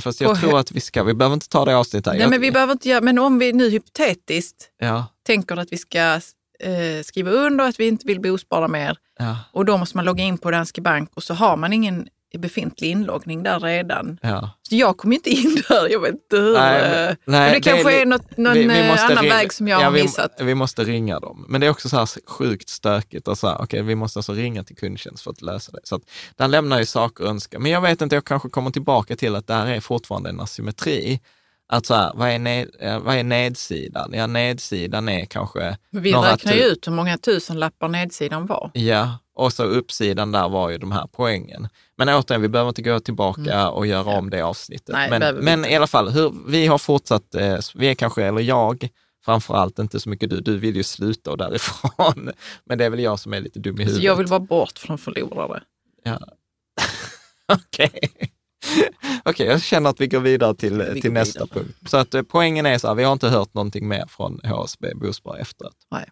fast 0.00 0.20
jag 0.20 0.30
och 0.30 0.38
tror 0.38 0.58
att 0.58 0.72
vi 0.72 0.80
ska, 0.80 1.02
vi 1.02 1.14
behöver 1.14 1.34
inte 1.34 1.48
ta 1.48 1.64
det 1.64 1.76
avsnittet 1.76 2.06
här. 2.06 2.12
Nej, 2.12 2.20
Jag- 2.22 2.30
men 2.30 2.40
vi 2.40 2.52
behöver 2.52 2.72
inte 2.72 2.88
göra, 2.88 3.00
men 3.00 3.18
om 3.18 3.38
vi 3.38 3.52
nu 3.52 3.70
hypotetiskt 3.70 4.70
ja, 4.78 5.06
tänker 5.26 5.56
att 5.56 5.72
vi 5.72 5.78
ska 5.78 6.20
eh, 6.62 7.02
skriva 7.04 7.30
under 7.30 7.68
att 7.68 7.80
vi 7.80 7.86
inte 7.88 8.06
vill 8.06 8.20
bospara 8.20 8.68
mer 8.68 8.96
ja, 9.18 9.36
och 9.52 9.64
då 9.64 9.76
måste 9.76 9.96
man 9.96 10.04
logga 10.04 10.24
in 10.24 10.38
på 10.38 10.50
Danske 10.50 10.80
Bank 10.80 11.10
och 11.14 11.22
så 11.22 11.34
har 11.34 11.56
man 11.56 11.72
ingen 11.72 12.08
befintlig 12.38 12.90
inloggning 12.90 13.42
där 13.42 13.60
redan. 13.60 14.18
ja. 14.22 14.50
Så 14.68 14.76
jag 14.76 14.96
kommer 14.96 15.14
inte 15.16 15.30
in 15.30 15.62
där, 15.68 15.88
jag 15.92 16.00
vet 16.00 16.10
inte 16.12 16.36
hur. 16.36 16.52
Nej, 16.52 16.82
eh, 16.82 16.90
men- 16.90 17.06
men, 17.06 17.16
nej, 17.24 17.52
det 17.54 17.60
kanske 17.60 17.90
det 17.90 18.00
är 18.02 18.06
något, 18.06 18.36
någon 18.36 18.52
Vi- 18.54 18.66
vi 18.66 18.80
eh, 18.80 19.04
annan 19.04 19.16
ringa- 19.24 19.34
väg 19.34 19.52
som 19.52 19.68
jag 19.68 19.80
ja, 19.80 19.84
har 19.84 19.90
vi, 19.92 20.02
missat. 20.02 20.32
Vi 20.40 20.54
måste 20.54 20.84
ringa 20.84 21.20
dem. 21.20 21.46
Men 21.48 21.60
det 21.60 21.66
är 21.66 21.70
också 21.70 21.88
så 21.88 21.96
här 21.96 22.08
sjukt 22.26 22.68
stökigt. 22.68 23.28
Och 23.28 23.38
så 23.38 23.48
här, 23.48 23.62
okay, 23.62 23.82
vi 23.82 23.94
måste 23.94 24.18
alltså 24.18 24.32
ringa 24.32 24.64
till 24.64 24.76
kundtjänst 24.76 25.22
för 25.24 25.30
att 25.30 25.42
lösa 25.42 25.72
det. 25.72 25.80
Så 25.84 25.94
att, 25.96 26.02
den 26.36 26.50
lämnar 26.50 26.78
ju 26.78 26.86
saker 26.86 27.24
att 27.24 27.30
önska. 27.30 27.58
Men 27.58 27.70
jag 27.72 27.80
vet 27.80 28.02
inte, 28.02 28.16
jag 28.16 28.24
kanske 28.24 28.48
kommer 28.48 28.70
tillbaka 28.70 29.16
till 29.16 29.34
att 29.36 29.46
det 29.46 29.54
här 29.54 29.66
är 29.66 29.80
fortfarande 29.80 30.30
en 30.30 30.40
asymmetri. 30.40 31.20
Att 31.72 31.86
så 31.86 31.94
här, 31.94 32.12
vad, 32.14 32.28
är 32.28 32.38
ned, 32.38 32.68
vad 33.02 33.14
är 33.14 33.24
nedsidan? 33.24 34.10
Ja, 34.14 34.26
nedsidan 34.26 35.08
är 35.08 35.24
kanske 35.24 35.76
Men 35.90 36.02
vi 36.02 36.12
räknar 36.12 36.52
ju 36.52 36.60
ut 36.60 36.86
hur 36.86 36.92
många 36.92 37.18
tusenlappar 37.18 37.88
nedsidan 37.88 38.46
var. 38.46 38.70
Ja, 38.74 39.18
och 39.34 39.52
så 39.52 39.64
uppsidan 39.64 40.32
där 40.32 40.48
var 40.48 40.70
ju 40.70 40.78
de 40.78 40.92
här 40.92 41.08
poängen. 41.12 41.68
Men 41.96 42.08
återigen, 42.08 42.42
vi 42.42 42.48
behöver 42.48 42.68
inte 42.68 42.82
gå 42.82 43.00
tillbaka 43.00 43.68
och 43.68 43.86
göra 43.86 44.18
om 44.18 44.30
det 44.30 44.42
avsnittet. 44.42 44.88
Mm. 44.88 45.10
Nej, 45.10 45.32
men 45.34 45.44
men 45.44 45.64
i 45.64 45.76
alla 45.76 45.86
fall, 45.86 46.08
hur, 46.08 46.34
vi 46.46 46.66
har 46.66 46.78
fortsatt, 46.78 47.34
eh, 47.34 47.58
vi 47.74 47.86
är 47.86 47.94
kanske, 47.94 48.24
eller 48.24 48.40
jag, 48.40 48.88
framförallt 49.24 49.78
inte 49.78 50.00
så 50.00 50.08
mycket 50.08 50.30
du, 50.30 50.40
du 50.40 50.58
vill 50.58 50.76
ju 50.76 50.82
sluta 50.82 51.30
och 51.30 51.38
därifrån. 51.38 52.30
Men 52.64 52.78
det 52.78 52.84
är 52.84 52.90
väl 52.90 53.00
jag 53.00 53.18
som 53.20 53.32
är 53.32 53.40
lite 53.40 53.58
dum 53.58 53.74
i 53.74 53.76
Så 53.76 53.82
huvudet. 53.84 54.04
jag 54.04 54.16
vill 54.16 54.26
vara 54.26 54.40
bort 54.40 54.78
från 54.78 54.98
förlorare. 54.98 55.62
Ja. 56.04 56.18
Okej. 57.52 58.10
Okej, 59.24 59.46
jag 59.46 59.62
känner 59.62 59.90
att 59.90 60.00
vi 60.00 60.06
går 60.06 60.20
vidare 60.20 60.54
till, 60.54 60.82
Vi 60.94 61.00
till 61.00 61.12
nästa 61.12 61.44
vidare. 61.44 61.60
punkt. 61.60 61.78
Så 61.90 61.96
att 61.96 62.14
eh, 62.14 62.22
poängen 62.22 62.66
är 62.66 62.78
så 62.78 62.88
här, 62.88 62.94
vi 62.94 63.04
har 63.04 63.12
inte 63.12 63.28
hört 63.28 63.54
någonting 63.54 63.88
mer 63.88 64.04
från 64.08 64.40
HSB 64.44 64.94
Bospar 64.94 65.36
efteråt. 65.36 65.76
Nej. 65.90 66.08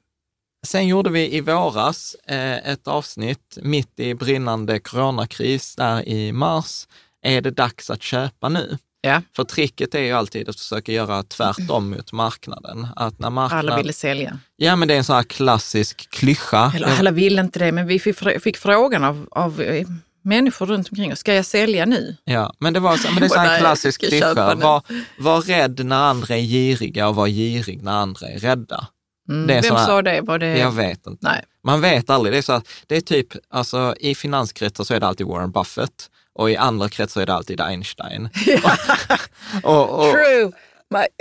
Sen 0.66 0.86
gjorde 0.88 1.10
vi 1.10 1.36
i 1.36 1.40
våras 1.40 2.16
eh, 2.26 2.70
ett 2.70 2.88
avsnitt 2.88 3.58
mitt 3.62 4.00
i 4.00 4.14
brinnande 4.14 4.78
coronakris 4.78 5.76
där 5.76 6.08
i 6.08 6.32
mars. 6.32 6.88
Är 7.22 7.40
det 7.40 7.50
dags 7.50 7.90
att 7.90 8.02
köpa 8.02 8.48
nu? 8.48 8.78
Ja, 9.02 9.22
För 9.36 9.44
tricket 9.44 9.94
är 9.94 10.00
ju 10.00 10.12
alltid 10.12 10.48
att 10.48 10.56
försöka 10.56 10.92
göra 10.92 11.22
tvärtom 11.22 11.90
mot 11.90 12.12
marknaden. 12.12 12.86
Att 12.96 13.18
när 13.18 13.30
marknaden... 13.30 13.68
alla 13.68 13.76
ville 13.76 13.92
sälja. 13.92 14.38
Ja, 14.56 14.76
men 14.76 14.88
det 14.88 14.94
är 14.94 14.98
en 14.98 15.04
sån 15.04 15.16
här 15.16 15.22
klassisk 15.22 16.10
klyscha. 16.10 16.72
Eller 16.76 16.98
alla 16.98 17.10
ville 17.10 17.40
inte 17.40 17.58
det, 17.58 17.72
men 17.72 17.86
vi 17.86 17.98
fick, 17.98 18.42
fick 18.42 18.56
frågan 18.56 19.04
av, 19.04 19.28
av 19.30 19.60
eh, 19.60 19.86
människor 20.22 20.66
runt 20.66 20.88
omkring 20.90 21.12
oss, 21.12 21.18
ska 21.18 21.34
jag 21.34 21.44
sälja 21.46 21.86
nu? 21.86 22.16
Ja, 22.24 22.54
men 22.58 22.72
det, 22.72 22.80
var, 22.80 22.96
så- 22.96 23.08
men 23.12 23.20
det 23.28 23.34
är 23.34 23.38
här 23.38 23.54
en 23.54 23.60
klassisk 23.60 24.00
klyscha. 24.00 24.54
Var, 24.54 24.82
var 25.18 25.40
rädd 25.40 25.84
när 25.86 25.96
andra 25.96 26.36
är 26.36 26.40
giriga 26.42 27.08
och 27.08 27.14
var 27.14 27.26
girig 27.28 27.82
när 27.82 27.92
andra 27.92 28.26
är 28.28 28.38
rädda. 28.38 28.86
Mm, 29.28 29.50
är 29.50 29.62
Vem 29.62 29.76
här- 29.76 29.86
sa 29.86 30.02
det? 30.02 30.20
Var 30.20 30.38
det... 30.38 30.58
Jag 30.58 30.72
vet 30.72 31.06
inte. 31.06 31.26
Nej. 31.28 31.44
Man 31.64 31.80
vet 31.80 32.10
aldrig. 32.10 32.34
Det 32.34 32.38
är, 32.38 32.42
så 32.42 32.52
att, 32.52 32.68
det 32.86 32.96
är 32.96 33.00
typ, 33.00 33.28
alltså 33.50 33.94
i 34.00 34.14
finanskretsar 34.14 34.84
så 34.84 34.94
är 34.94 35.00
det 35.00 35.06
alltid 35.06 35.26
Warren 35.26 35.50
Buffett 35.50 36.10
och 36.34 36.50
i 36.50 36.56
andra 36.56 36.88
kretsar 36.88 37.20
är 37.22 37.26
det 37.26 37.34
alltid 37.34 37.60
Einstein. 37.60 38.28
och, 39.62 39.98
och, 40.06 40.12
True! 40.12 40.52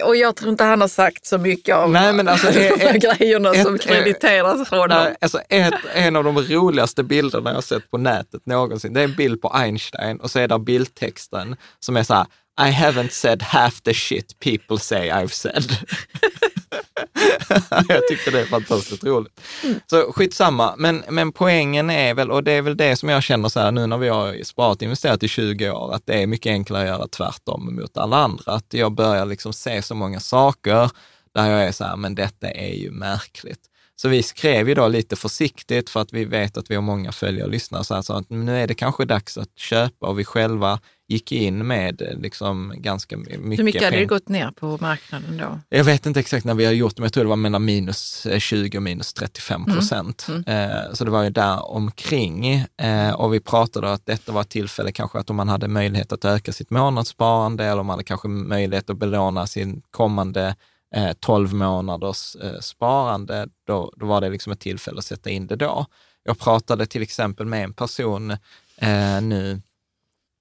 Och 0.04 0.16
jag 0.16 0.36
tror 0.36 0.52
inte 0.52 0.64
han 0.64 0.82
har 0.82 0.88
sagt 0.88 1.26
så 1.26 1.38
mycket 1.38 1.76
av 1.76 1.92
Nej, 1.92 2.14
men 2.14 2.28
alltså, 2.28 2.48
de 2.54 2.68
ett- 2.68 2.82
här 2.82 2.98
grejerna 2.98 3.54
ett- 3.54 3.64
som 3.64 3.78
krediteras 3.78 4.70
från 4.70 4.90
Nej, 4.90 4.98
honom. 4.98 5.16
alltså 5.22 5.40
ett, 5.50 5.74
en 5.94 6.16
av 6.16 6.24
de 6.24 6.38
roligaste 6.42 7.04
bilderna 7.04 7.50
jag 7.50 7.56
har 7.56 7.62
sett 7.62 7.92
på 7.92 7.98
nätet 7.98 8.46
någonsin, 8.46 8.94
det 8.94 9.00
är 9.00 9.04
en 9.04 9.16
bild 9.16 9.42
på 9.42 9.50
Einstein 9.50 10.18
och 10.20 10.32
så 10.32 10.40
är 10.40 10.48
där 10.48 10.58
bildtexten 10.60 11.56
som 11.80 11.98
är 11.98 12.04
så 12.04 12.14
här, 12.14 12.26
I 12.62 12.72
haven't 12.72 13.10
said 13.10 13.42
half 13.44 13.82
the 13.82 13.94
shit 13.94 14.40
people 14.40 14.80
say 14.80 15.10
I've 15.12 15.28
said. 15.28 15.72
jag 17.88 18.08
tycker 18.08 18.32
det 18.32 18.40
är 18.40 18.46
fantastiskt 18.46 19.04
roligt. 19.04 19.42
Så 19.90 20.12
skitsamma, 20.14 20.76
men, 20.78 21.04
men 21.10 21.32
poängen 21.32 21.90
är 21.90 22.14
väl, 22.14 22.32
och 22.32 22.44
det 22.44 22.52
är 22.52 22.62
väl 22.62 22.78
det 22.78 22.96
som 22.96 23.10
jag 23.10 23.24
känner 23.24 23.50
så 23.50 23.60
här 23.60 23.72
nu 23.72 23.88
när 23.88 23.98
vi 23.98 24.10
har 24.10 24.44
sparat 24.44 24.78
och 24.78 24.84
investerat 24.84 25.24
i 25.24 25.28
20 25.28 25.70
år, 25.70 25.94
att 25.94 26.06
det 26.06 26.24
är 26.24 26.28
mycket 26.28 26.50
enklare 26.50 26.84
att 26.84 26.88
göra 26.88 27.08
tvärtom 27.08 27.76
mot 27.76 27.98
alla 27.98 28.18
andra. 28.18 28.52
Att 28.52 28.74
jag 28.74 28.92
börjar 28.92 29.26
liksom 29.26 29.54
se 29.54 29.82
så 29.82 29.96
många 29.96 30.20
saker 30.20 30.90
där 31.36 31.50
jag 31.50 31.64
är 31.64 31.72
så 31.72 31.84
här, 31.84 31.96
men 31.96 32.16
detta 32.16 32.52
är 32.52 32.74
ju 32.74 32.92
märkligt. 32.92 33.60
Så 33.96 34.10
vi 34.10 34.24
skrev 34.24 34.70
ju 34.70 34.76
då 34.76 34.88
lite 34.88 35.16
försiktigt 35.16 35.90
för 35.90 36.02
att 36.02 36.14
vi 36.14 36.26
vet 36.26 36.58
att 36.58 36.72
vi 36.72 36.76
har 36.76 36.82
många 36.82 37.12
följare 37.12 37.46
och 37.46 37.52
lyssnare, 37.52 37.84
så, 37.84 37.96
här, 37.96 38.02
så 38.02 38.14
att 38.14 38.30
nu 38.30 38.58
är 38.58 38.68
det 38.68 38.74
kanske 38.74 39.06
dags 39.06 39.38
att 39.38 39.58
köpa 39.58 40.08
och 40.08 40.20
vi 40.20 40.26
själva 40.26 40.80
gick 41.10 41.32
in 41.32 41.68
med 41.68 42.01
eh, 42.01 42.20
liksom 42.20 42.74
ganska 42.78 43.18
mycket 43.18 43.60
Hur 43.60 43.63
mycket 43.63 43.84
hade 43.84 43.98
det 43.98 44.06
gått 44.06 44.28
ner 44.28 44.51
på 44.51 44.78
marknaden 44.82 45.38
då? 45.38 45.60
Jag 45.78 45.84
vet 45.84 46.06
inte 46.06 46.20
exakt 46.20 46.46
när 46.46 46.54
vi 46.54 46.66
har 46.66 46.72
gjort 46.74 46.96
det, 46.96 47.01
men 47.01 47.06
jag 47.06 47.13
tror 47.13 47.24
det 47.24 47.30
var 47.30 47.36
mellan 47.36 47.66
minus 47.66 48.25
eh, 48.25 48.39
20 48.39 48.78
och 48.78 48.84
minus 48.84 49.13
35 49.13 49.62
Mm. 49.63 49.75
procent. 49.75 50.28
Eh, 50.48 50.94
så 50.94 51.06
det 51.06 51.12
var 51.12 51.24
ju 51.24 51.30
där 51.30 51.72
omkring. 51.72 52.66
Eh, 52.78 53.12
och 53.12 53.34
vi 53.34 53.39
pratade 53.39 53.94
att 53.94 54.06
detta 54.06 54.32
var 54.32 54.42
ett 54.42 54.50
tillfälle 54.50 54.92
kanske 54.92 55.20
att 55.20 55.30
om 55.30 55.36
man 55.36 55.50
hade 55.50 55.68
möjlighet 55.68 56.12
att 56.12 56.25
öka 56.25 56.54
sitt 56.54 56.70
månadssparande 56.70 57.66
eller 57.66 57.80
om 57.82 57.86
man 57.88 57.94
hade 57.94 58.04
kanske 58.04 58.28
möjlighet 58.28 58.89
att 58.89 58.98
belåna 58.98 59.48
sin 59.48 59.82
kommande 59.92 60.56
eh, 60.96 61.12
12 61.20 61.54
månaders 61.54 62.36
eh, 62.36 62.60
sparande, 62.62 63.48
då, 63.68 63.94
då 63.98 64.06
var 64.06 64.22
det 64.22 64.30
liksom 64.30 64.51
ett 64.54 64.60
tillfälle 64.60 64.98
att 65.00 65.06
sätta 65.06 65.30
in 65.30 65.48
det 65.48 65.56
då. 65.56 65.86
Jag 66.24 66.39
pratade 66.39 66.86
till 66.86 67.01
exempel 67.01 67.46
med 67.46 67.63
en 67.63 67.74
person 67.74 68.32
eh, 68.78 69.22
nu, 69.22 69.62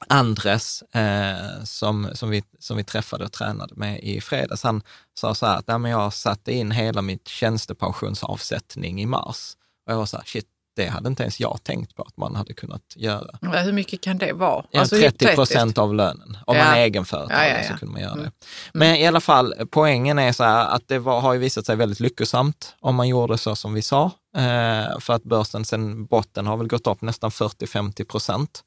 Andres, 0.06 0.82
eh, 0.82 1.64
som, 1.64 2.08
som, 2.14 2.30
vi, 2.30 2.42
som 2.58 2.76
vi 2.76 2.84
träffade 2.84 3.24
och 3.24 3.32
tränade 3.32 3.74
med 3.76 4.00
i 4.00 4.20
fredags, 4.20 4.62
han 4.62 4.82
sa 5.14 5.34
så 5.34 5.46
här 5.46 5.58
att 5.58 5.66
Nej, 5.66 5.78
men 5.78 5.90
jag 5.90 6.12
satte 6.12 6.52
in 6.52 6.70
hela 6.70 7.02
mitt 7.02 7.28
tjänstepensionsavsättning 7.28 9.00
i 9.02 9.06
mars. 9.06 9.56
Och 9.86 9.92
jag 9.92 9.96
var 9.98 10.06
så 10.06 10.16
här, 10.16 10.24
shit, 10.24 10.46
det 10.82 10.86
hade 10.88 11.08
inte 11.08 11.22
ens 11.22 11.40
jag 11.40 11.58
tänkt 11.62 11.94
på 11.96 12.02
att 12.02 12.16
man 12.16 12.36
hade 12.36 12.54
kunnat 12.54 12.82
göra. 12.96 13.38
Ja, 13.40 13.48
Hur 13.58 13.72
mycket 13.72 14.00
kan 14.00 14.18
det 14.18 14.32
vara? 14.32 14.64
Alltså, 14.74 14.96
30 14.96 15.34
procent 15.34 15.78
av 15.78 15.94
lönen. 15.94 16.38
Om 16.46 16.56
Ja. 16.56 16.64
man 16.64 16.74
är 16.74 16.78
egenföretagare 16.80 17.48
Ja, 17.48 17.58
ja, 17.58 17.68
så 17.72 17.78
kunde 17.78 17.92
man 17.92 18.02
göra 18.02 18.12
Mm. 18.12 18.24
det. 18.24 18.30
Men 18.72 18.96
i 18.96 19.06
alla 19.06 19.20
fall, 19.20 19.54
poängen 19.70 20.18
är 20.18 20.32
så 20.32 20.44
här 20.44 20.66
att 20.74 20.88
det 20.88 20.98
var, 20.98 21.20
har 21.20 21.32
ju 21.32 21.38
visat 21.38 21.66
sig 21.66 21.76
väldigt 21.76 22.00
lyckosamt 22.00 22.74
om 22.80 22.94
man 22.94 23.08
gjorde 23.08 23.38
så 23.38 23.56
som 23.56 23.74
vi 23.74 23.82
sa. 23.82 24.10
Eh, 24.36 24.98
för 25.00 25.12
att 25.12 25.22
börsen 25.22 25.64
sen 25.64 26.04
botten 26.06 26.46
har 26.46 26.56
väl 26.56 26.68
gått 26.68 26.86
upp 26.86 27.02
nästan 27.02 27.30
40-50 27.30 28.04
procent. 28.04 28.64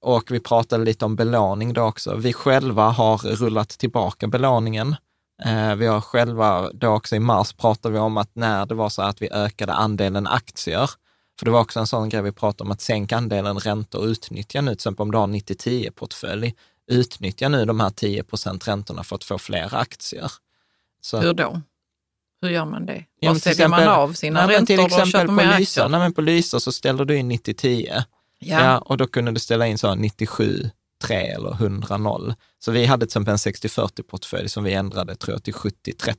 Och 0.00 0.30
vi 0.30 0.40
pratade 0.40 0.84
lite 0.84 1.04
om 1.04 1.16
belåning 1.16 1.72
då 1.72 1.82
också. 1.82 2.14
Vi 2.16 2.32
själva 2.32 2.88
har 2.88 3.18
rullat 3.18 3.68
tillbaka 3.68 4.26
belåningen. 4.26 4.96
Eh, 5.44 5.74
vi 5.74 5.86
har 5.86 6.00
själva, 6.00 6.70
då 6.72 6.88
också 6.88 7.16
i 7.16 7.20
mars 7.20 7.52
pratade 7.52 7.92
vi 7.92 7.98
om 7.98 8.16
att 8.16 8.30
när 8.34 8.66
det 8.66 8.74
var 8.74 8.88
så 8.88 9.02
att 9.02 9.22
vi 9.22 9.30
ökade 9.32 9.72
andelen 9.72 10.26
aktier, 10.26 10.90
för 11.38 11.44
det 11.44 11.50
var 11.50 11.60
också 11.60 11.80
en 11.80 11.86
sån 11.86 12.08
grej 12.08 12.22
vi 12.22 12.32
pratade 12.32 12.66
om, 12.66 12.72
att 12.72 12.80
sänka 12.80 13.16
andelen 13.16 13.58
räntor 13.58 13.98
och 13.98 14.06
utnyttja 14.06 14.60
nu, 14.60 14.70
till 14.70 14.74
exempel 14.74 15.02
om 15.02 15.10
du 15.10 15.18
har 15.18 15.26
90-10-portfölj, 15.26 16.54
utnyttja 16.90 17.48
nu 17.48 17.64
de 17.64 17.80
här 17.80 17.90
10 17.90 18.24
procent 18.24 18.68
räntorna 18.68 19.04
för 19.04 19.16
att 19.16 19.24
få 19.24 19.38
fler 19.38 19.74
aktier. 19.74 20.32
Så, 21.00 21.20
Hur 21.20 21.34
då? 21.34 21.60
Hur 22.42 22.48
gör 22.48 22.64
man 22.64 22.86
det? 22.86 23.04
Ja, 23.20 23.32
Var 23.32 23.38
säljer 23.38 23.68
man 23.68 23.88
av 23.88 24.12
sina 24.12 24.46
nej, 24.46 24.56
räntor 24.56 24.66
till 24.66 24.78
och 24.78 24.86
exempel 24.86 25.10
köper 25.10 25.52
på 25.52 25.58
Lysa, 25.58 25.88
nej, 25.88 26.00
men 26.00 26.12
på 26.12 26.20
Lysa 26.20 26.60
så 26.60 26.72
ställer 26.72 27.04
du 27.04 27.16
in 27.16 27.32
90-10. 27.32 28.02
Ja. 28.38 28.78
och 28.78 28.96
då 28.96 29.06
kunde 29.06 29.32
du 29.32 29.40
ställa 29.40 29.66
in 29.66 29.78
så 29.78 29.94
97 29.94 30.70
3 31.02 31.16
eller 31.16 31.52
100 31.52 31.96
0. 31.96 32.34
Så 32.58 32.72
vi 32.72 32.86
hade 32.86 33.00
till 33.00 33.08
exempel 33.08 33.32
en 33.32 33.36
60-40-portfölj 33.36 34.48
som 34.48 34.64
vi 34.64 34.72
ändrade, 34.72 35.14
tror 35.14 35.34
jag, 35.34 35.42
till 35.42 35.54
70-30. 35.54 36.14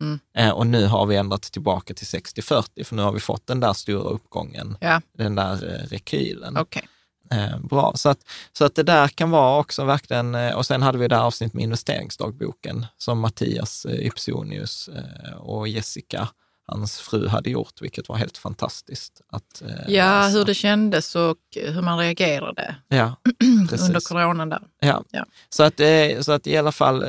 Mm. 0.00 0.18
Eh, 0.36 0.50
och 0.50 0.66
nu 0.66 0.86
har 0.86 1.06
vi 1.06 1.16
ändrat 1.16 1.42
tillbaka 1.42 1.94
till 1.94 2.06
60-40, 2.06 2.84
för 2.84 2.96
nu 2.96 3.02
har 3.02 3.12
vi 3.12 3.20
fått 3.20 3.46
den 3.46 3.60
där 3.60 3.72
stora 3.72 4.08
uppgången, 4.08 4.76
Ja, 4.80 5.00
den 5.18 5.34
där 5.34 5.52
eh, 5.52 5.86
rekylen. 5.88 6.56
okej. 6.56 6.88
Eh, 7.30 7.58
bra, 7.60 7.92
så 7.94 8.08
att, 8.08 8.18
så 8.52 8.64
att 8.64 8.74
det 8.74 8.82
där 8.82 9.08
kan 9.08 9.30
vara 9.30 9.60
också 9.60 9.84
verkligen, 9.84 10.34
eh, 10.34 10.54
och 10.54 10.66
sen 10.66 10.82
hade 10.82 10.98
vi 10.98 11.08
det 11.08 11.16
här 11.16 11.22
avsnitt 11.22 11.54
med 11.54 11.62
investeringsdagboken 11.62 12.86
som 12.98 13.18
Mattias 13.20 13.84
eh, 13.84 14.06
Ypsonius 14.06 14.88
eh, 14.88 15.32
och 15.36 15.68
Jessica, 15.68 16.28
hans 16.68 17.00
fru, 17.00 17.28
hade 17.28 17.50
gjort, 17.50 17.82
vilket 17.82 18.08
var 18.08 18.16
helt 18.16 18.38
fantastiskt 18.38 19.20
att 19.32 19.62
eh, 19.62 19.68
Ja, 19.94 20.20
läsa. 20.20 20.38
hur 20.38 20.44
det 20.44 20.54
kändes 20.54 21.16
och 21.16 21.36
hur 21.56 21.82
man 21.82 21.98
reagerade 21.98 22.76
Ja, 22.88 23.16
under 23.80 24.00
coronan 24.08 24.48
där. 24.48 24.62
Ja. 24.80 25.04
Ja. 25.10 25.24
Så, 25.48 25.62
att, 25.62 25.80
eh, 25.80 26.20
så 26.20 26.32
att 26.32 26.46
i 26.46 26.56
alla 26.56 26.72
fall, 26.72 27.02
eh, 27.02 27.08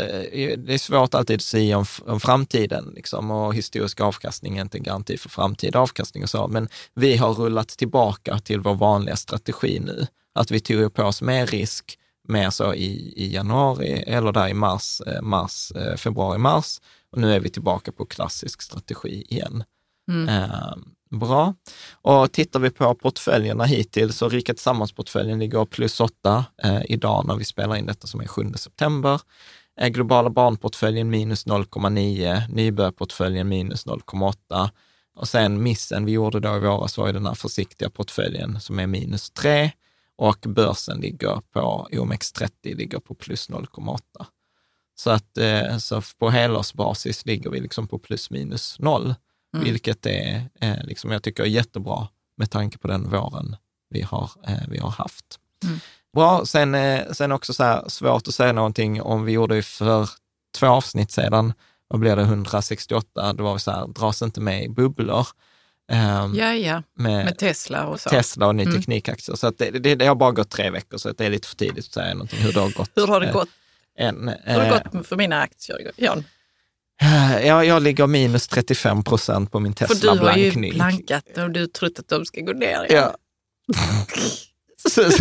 det 0.58 0.74
är 0.74 0.78
svårt 0.78 1.14
alltid 1.16 1.36
att 1.36 1.42
säga 1.42 1.78
om, 1.78 1.86
om 2.06 2.20
framtiden 2.20 2.92
liksom, 2.96 3.32
och 3.32 3.54
historisk 3.56 4.02
avkastning 4.02 4.58
är 4.58 4.62
inte 4.62 4.78
en 4.78 4.84
garanti 4.84 5.18
för 5.18 5.30
framtida 5.30 5.80
avkastning 5.80 6.24
och 6.24 6.30
så, 6.30 6.48
men 6.48 6.68
vi 6.96 7.18
har 7.18 7.34
rullat 7.34 7.68
tillbaka 7.68 8.40
till 8.40 8.60
vår 8.60 8.76
vanliga 8.76 9.16
strategi 9.16 9.80
nu. 9.80 10.08
Att 10.36 10.52
vi 10.52 10.60
tog 10.60 10.94
på 10.94 11.04
oss 11.04 11.22
mer 11.22 11.46
risk, 11.48 11.98
mer 12.28 12.50
så 12.50 12.74
i, 12.74 13.14
i 13.16 13.34
januari 13.34 14.04
eller 14.08 14.32
där 14.32 14.48
i 14.48 14.54
mars, 14.54 15.02
eh, 15.08 15.22
mars 15.22 15.72
februari, 15.98 16.38
mars. 16.38 16.80
Och 17.12 17.22
nu 17.22 17.34
är 17.34 17.40
vi 17.40 17.50
tillbaka 17.50 17.92
på 17.92 18.06
klassisk 18.06 18.62
strategi 18.62 19.26
igen. 19.30 19.64
Mm. 20.12 20.30
Eh, 20.30 20.74
bra. 21.10 21.54
Och 21.92 22.32
tittar 22.32 22.60
vi 22.60 22.70
på 22.70 22.96
portföljerna 22.96 23.64
hittills, 23.64 24.18
så 24.18 24.30
Rika 24.30 24.54
Tillsammans-portföljen 24.54 25.40
ligger 25.40 25.66
plus 25.66 26.00
8 26.00 26.46
eh, 26.64 26.82
idag 26.90 27.26
när 27.28 27.36
vi 27.36 27.44
spelar 27.44 27.76
in 27.76 27.86
detta 27.86 28.08
som 28.08 28.22
är 28.22 28.28
7 28.28 28.52
september. 28.56 29.22
Eh, 29.80 29.88
globala 29.88 30.30
barnportföljen 30.30 31.10
minus 31.10 31.46
0,9, 31.46 32.42
nybörjarportföljen 32.50 33.48
minus 33.48 33.86
0,8 33.86 34.70
och 35.16 35.28
sen 35.28 35.64
missen 35.64 36.06
vi 36.06 36.12
gjorde 36.12 36.40
då 36.40 36.56
i 36.56 36.60
våras 36.60 36.98
var 36.98 37.08
ju 37.08 37.14
den 37.14 37.26
här 37.26 37.34
försiktiga 37.34 37.90
portföljen 37.90 38.60
som 38.60 38.80
är 38.80 38.88
minus 38.88 39.32
3 39.32 39.72
och 40.16 40.38
börsen 40.48 41.00
ligger 41.00 41.42
på, 41.54 41.88
OMX30 41.92 42.76
ligger 42.76 43.00
på 43.00 43.16
plus 43.16 43.50
0,8. 43.50 44.00
Så 45.00 45.10
att 45.10 45.38
eh, 45.38 45.78
så 45.78 46.02
på 46.20 46.30
helårsbasis 46.30 47.26
ligger 47.26 47.50
vi 47.50 47.60
liksom 47.60 47.88
på 47.88 48.00
plus 48.00 48.30
minus 48.30 48.80
noll, 48.80 49.16
Mm. 49.54 49.64
vilket 49.66 50.06
är, 50.06 50.50
eh, 50.62 50.84
liksom, 50.84 51.12
jag 51.12 51.24
tycker 51.24 51.44
är 51.44 51.48
jättebra 51.48 52.08
med 52.38 52.52
tanke 52.52 52.78
på 52.78 52.88
den 52.88 53.10
våren 53.10 53.56
vi 53.90 54.02
har, 54.02 54.32
eh, 54.48 54.54
vi 54.68 54.78
har 54.78 54.90
haft. 54.90 55.26
Mm. 55.64 55.80
Bra, 56.14 56.46
sen, 56.46 56.76
sen 57.16 57.32
också 57.32 57.54
så 57.54 57.64
här, 57.64 57.84
svårt 57.88 58.28
att 58.28 58.34
säga 58.34 58.52
någonting 58.54 59.02
om 59.02 59.26
vi 59.26 59.32
gjorde 59.32 59.62
för 59.64 60.10
två 60.58 60.68
avsnitt 60.68 61.12
sedan, 61.12 61.54
vad 61.88 62.00
blev 62.00 62.18
det, 62.18 62.24
168, 62.24 63.34
då 63.34 63.44
var 63.44 63.54
vi 63.54 63.60
så 63.60 63.72
här, 63.72 63.88
dras 63.88 64.22
inte 64.22 64.42
med 64.42 64.64
i 64.64 64.70
bubblor. 64.70 65.28
Ehm, 65.92 66.36
Ja, 66.36 66.54
ja, 66.54 66.84
med, 66.96 67.26
med 67.26 67.38
Tesla 67.38 67.88
och 67.88 68.00
så. 68.00 68.10
Tesla 68.10 68.48
och 68.48 68.56
ny 68.56 68.64
Mm. 68.64 68.76
teknikaktier. 68.76 69.36
Så 69.36 69.48
att 69.48 69.58
det, 69.58 69.72
det, 69.72 69.96
det 69.96 70.06
har 70.06 70.16
bara 70.16 70.32
gått 70.32 70.50
tre 70.50 70.70
veckor, 70.70 70.98
så 70.98 71.10
att 71.10 71.18
det 71.18 71.26
är 71.26 71.30
lite 71.30 71.48
för 71.48 71.56
tidigt 71.56 71.86
att 71.86 71.94
säga 71.94 72.14
någonting 72.14 72.40
hur 72.40 72.54
det 72.54 72.60
har 72.60 72.72
gått. 72.72 72.92
Hur 72.96 73.08
har 73.08 73.20
det 73.20 73.32
gått, 73.32 73.50
än. 74.00 74.28
hur 74.44 74.54
har 74.54 74.62
det 74.62 74.82
Eh, 74.86 74.92
gått 74.92 75.08
för 75.08 75.16
mina 75.16 75.42
aktier? 75.42 75.92
Jan? 75.96 76.24
Ja, 77.44 77.64
jag 77.64 77.84
ligger 77.84 78.08
minus 78.08 78.48
35 78.48 79.04
procent 79.04 79.52
på 79.52 79.60
min 79.60 79.74
För 79.76 79.86
Tesla 79.88 80.14
du 80.16 80.20
har 80.20 80.38
ju 80.38 80.52
blankning. 80.52 80.74
blankat 80.74 81.38
och 81.38 81.52
du 81.52 81.60
har 81.60 81.68
trott 81.68 82.00
att 82.00 82.08
de 82.08 82.26
ska 82.26 82.42
gå 82.42 82.54
ner 82.54 82.84
igen. 82.84 83.04
Ja. 83.04 83.16
så, 84.90 84.90
så, 84.90 85.12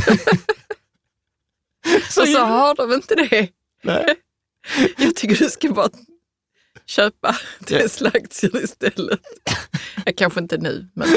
Så, 2.10 2.26
så 2.26 2.38
har 2.44 2.74
de 2.74 2.92
inte 2.92 3.14
det. 3.14 3.48
nej. 3.82 4.14
Jag 4.98 5.16
tycker 5.16 5.36
du 5.36 5.50
ska 5.50 5.68
bara 5.72 5.88
köpa 6.86 7.36
Tesla-aktier 7.64 8.64
istället. 8.64 9.20
Jag 10.04 10.16
kanske 10.16 10.40
inte 10.40 10.56
nu, 10.58 10.88
men 10.94 11.08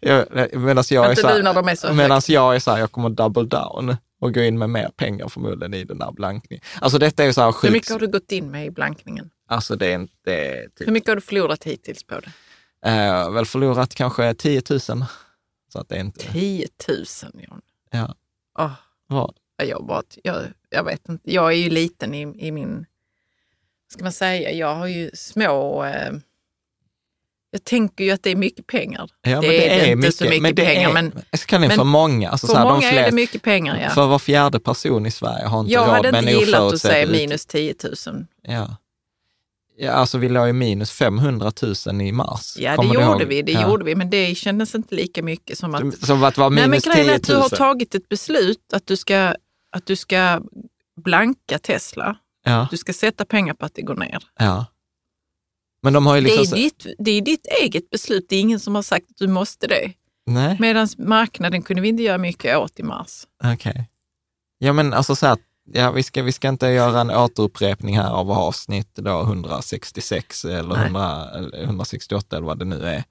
Jag, 0.00 0.26
medan 0.52 0.84
jag 0.90 1.10
är 1.10 1.18
så 1.22 1.28
här, 1.34 2.34
jag 2.34 2.54
är 2.54 2.58
så 2.58 2.70
här, 2.70 2.78
jag 2.78 2.92
kommer 2.92 3.08
double 3.10 3.42
down 3.44 3.96
och 4.20 4.34
gå 4.34 4.40
in 4.42 4.58
med 4.58 4.70
mer 4.70 4.88
pengar 4.96 5.28
förmodligen 5.28 5.74
i 5.74 5.84
den 5.84 6.00
här 6.02 6.12
blankningen. 6.12 6.64
Alltså 6.80 6.98
detta 6.98 7.24
är 7.24 7.32
så 7.32 7.40
här 7.40 7.46
Hur 7.48 7.52
sjukt. 7.52 7.72
mycket 7.72 7.90
har 7.90 7.98
du 7.98 8.08
gått 8.08 8.32
in 8.32 8.50
med 8.50 8.66
i 8.66 8.70
blankningen? 8.70 9.30
Alltså 9.48 9.76
det 9.76 9.86
är 9.86 9.94
inte, 9.94 10.68
typ, 10.76 10.88
Hur 10.88 10.92
mycket 10.92 11.08
har 11.08 11.14
du 11.16 11.20
förlorat 11.20 11.64
hittills 11.64 12.04
på 12.04 12.20
det? 12.20 12.32
eh, 12.90 13.30
väl 13.30 13.46
förlorat 13.46 13.94
kanske 13.94 14.34
10 14.34 14.62
000. 14.70 14.80
Så 14.80 14.98
att 15.80 15.88
det 15.88 15.96
är 15.96 16.00
inte, 16.00 16.32
10 16.32 16.68
000, 16.88 17.04
Jan. 17.48 17.62
ja, 17.90 18.14
Åh, 18.58 18.72
vad? 19.06 19.34
jag, 19.56 19.86
bara, 19.86 20.02
jag, 20.22 20.42
jag 20.70 20.84
vet 20.84 21.08
inte. 21.08 21.32
Jag 21.34 21.52
är 21.52 21.56
ju 21.56 21.70
liten 21.70 22.14
i, 22.14 22.46
i 22.46 22.52
min... 22.52 22.74
Vad 23.88 23.92
ska 23.92 24.02
man 24.04 24.12
säga? 24.12 24.52
Jag 24.52 24.74
har 24.74 24.86
ju 24.86 25.10
små... 25.14 25.84
Eh, 25.84 26.12
jag 27.56 27.64
tänker 27.64 28.04
ju 28.04 28.10
att 28.10 28.22
det 28.22 28.30
är 28.30 28.36
mycket 28.36 28.66
pengar. 28.66 29.10
Ja, 29.22 29.40
det, 29.40 29.68
är, 29.68 29.92
inte 29.92 30.12
så 30.12 30.24
mycket 30.24 30.42
men 30.42 30.54
det 30.54 30.64
pengar, 30.64 30.88
är, 30.88 30.92
men 30.92 31.12
jag 31.30 31.40
kallar 31.40 31.62
det 31.62 31.68
men 31.68 31.76
för 31.76 31.84
många. 31.84 32.30
Alltså, 32.30 32.46
för 32.46 32.54
så 32.54 32.58
här, 32.58 32.64
många 32.64 32.80
de 32.80 32.86
är 32.86 32.90
flesta, 32.90 33.10
det 33.10 33.14
mycket 33.14 33.42
pengar. 33.42 33.80
Ja. 33.82 33.90
För 33.90 34.06
var 34.06 34.18
fjärde 34.18 34.60
person 34.60 35.06
i 35.06 35.10
Sverige 35.10 35.46
har 35.46 35.60
inte 35.60 35.72
Jag 35.72 35.88
råd 35.88 35.94
hade 35.94 36.12
med 36.12 36.22
inte 36.22 36.32
en 36.32 36.40
gillat 36.40 36.72
att 36.72 36.80
säga 36.80 37.06
minus 37.06 37.46
10 37.46 37.74
000. 38.06 38.26
Ja. 38.42 38.76
ja, 39.76 39.92
alltså 39.92 40.18
vi 40.18 40.28
låg 40.28 40.46
ju 40.46 40.52
minus 40.52 40.90
500 40.90 41.52
000 41.86 42.00
i 42.00 42.12
mars. 42.12 42.56
Ja, 42.58 42.70
det 42.70 42.76
Kommer 42.76 42.94
gjorde 42.94 43.06
ihåg? 43.06 43.22
vi, 43.22 43.42
det 43.42 43.52
ja. 43.52 43.62
gjorde 43.70 43.84
vi, 43.84 43.94
men 43.94 44.10
det 44.10 44.34
kändes 44.34 44.74
inte 44.74 44.94
lika 44.94 45.22
mycket 45.22 45.58
som 45.58 45.74
att... 45.74 46.06
Som 46.06 46.24
att 46.24 46.38
vara 46.38 46.48
Nej, 46.48 46.60
men 46.60 46.70
minus 46.70 46.84
grejen 46.84 47.04
10 47.06 47.10
är 47.10 47.10
000. 47.12 47.16
att 47.16 47.26
du 47.26 47.36
har 47.36 47.48
tagit 47.48 47.94
ett 47.94 48.08
beslut 48.08 48.72
att 48.72 48.86
du 48.86 48.96
ska, 48.96 49.34
att 49.72 49.86
du 49.86 49.96
ska 49.96 50.40
blanka 51.04 51.58
Tesla. 51.58 52.16
ja, 52.44 52.68
Du 52.70 52.76
ska 52.76 52.92
sätta 52.92 53.24
pengar 53.24 53.54
på 53.54 53.66
att 53.66 53.74
det 53.74 53.82
går 53.82 53.96
ner. 53.96 54.18
ja. 54.38 54.66
Men 55.86 55.92
de 55.92 56.06
har 56.06 56.16
ju 56.16 56.20
Det 56.20 56.36
liksom... 56.36 56.58
är, 56.58 56.62
ditt, 56.62 56.86
det 56.98 57.10
är 57.10 57.20
ditt 57.22 57.46
eget 57.62 57.90
beslut, 57.90 58.26
det 58.28 58.36
är 58.36 58.40
ingen 58.40 58.60
som 58.60 58.74
har 58.74 58.82
sagt 58.82 59.10
att 59.10 59.16
du 59.16 59.28
måste 59.28 59.66
det. 59.66 59.92
Nej, 60.26 60.56
Medan 60.60 60.88
marknaden 60.98 61.62
kunde 61.62 61.82
vi 61.82 61.88
inte 61.88 62.02
göra 62.02 62.18
mycket 62.18 62.56
åt 62.56 62.80
i 62.80 62.82
mars. 62.82 63.26
okej. 63.54 63.88
Ja, 64.58 64.72
men 64.72 64.92
alltså 64.92 65.16
så 65.16 65.26
här, 65.26 65.38
ja, 65.72 65.90
vi, 65.90 66.02
ska, 66.02 66.22
vi 66.22 66.32
ska 66.32 66.48
inte 66.48 66.66
göra 66.66 67.00
en 67.00 67.10
återupprepning 67.10 67.98
här 67.98 68.10
av 68.10 68.30
avsnitt 68.30 68.94
då 68.94 69.22
166 69.22 70.44
eller, 70.44 70.84
100, 70.84 71.30
eller 71.34 71.62
168 71.62 72.36
eller 72.36 72.46
vad 72.46 72.58
det 72.58 72.64
nu 72.64 72.86
är. 72.86 73.04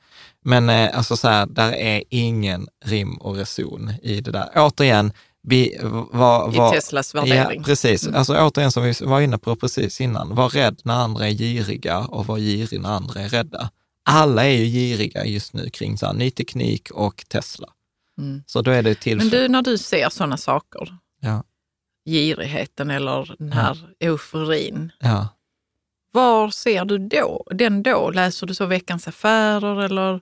Men 0.43 0.69
eh, 0.69 0.97
alltså 0.97 1.17
så 1.17 1.27
här, 1.27 1.45
där 1.45 1.71
är 1.73 2.03
ingen 2.09 2.67
rim 2.85 3.15
och 3.17 3.35
reson 3.35 3.91
i 4.01 4.21
det 4.21 4.31
där. 4.31 4.49
Återigen, 4.55 5.13
vi 5.47 5.77
var, 5.81 6.51
var, 6.51 6.71
I 6.71 6.75
Teslas 6.75 7.15
värdering. 7.15 7.59
Ja, 7.59 7.65
precis. 7.65 8.03
Mm. 8.03 8.15
Alltså 8.15 8.37
återigen 8.37 8.71
som 8.71 8.83
vi 8.83 8.93
var 9.01 9.21
inne 9.21 9.37
på 9.37 9.55
precis 9.55 10.01
innan, 10.01 10.35
var 10.35 10.49
rädd 10.49 10.81
när 10.83 10.93
andra 10.93 11.27
är 11.27 11.31
giriga 11.31 11.99
och 11.99 12.25
var 12.25 12.37
girig 12.37 12.81
när 12.81 12.89
andra 12.89 13.21
är 13.21 13.29
rädda. 13.29 13.69
Alla 14.03 14.45
är 14.45 14.57
ju 14.57 14.65
giriga 14.65 15.25
just 15.25 15.53
nu 15.53 15.69
kring 15.69 15.97
så 15.97 16.05
här, 16.05 16.13
ny 16.13 16.31
teknik 16.31 16.91
och 16.91 17.25
Tesla. 17.27 17.67
Mm. 18.17 18.43
Så 18.47 18.61
då 18.61 18.71
är 18.71 18.83
det 18.83 18.95
till 18.95 19.17
Men 19.17 19.29
du, 19.29 19.47
när 19.47 19.61
du 19.61 19.77
ser 19.77 20.09
sådana 20.09 20.37
saker, 20.37 20.97
Ja, 21.21 21.43
girigheten 22.05 22.91
eller 22.91 23.35
den 23.39 23.51
här 23.51 23.77
euforin, 23.99 24.91
ja. 24.99 25.27
var 26.11 26.49
ser 26.49 26.85
du 26.85 26.97
då, 26.97 27.43
den 27.51 27.83
då? 27.83 28.09
Läser 28.09 28.47
du 28.47 28.53
så 28.53 28.65
Veckans 28.65 29.07
Affärer 29.07 29.81
eller 29.81 30.21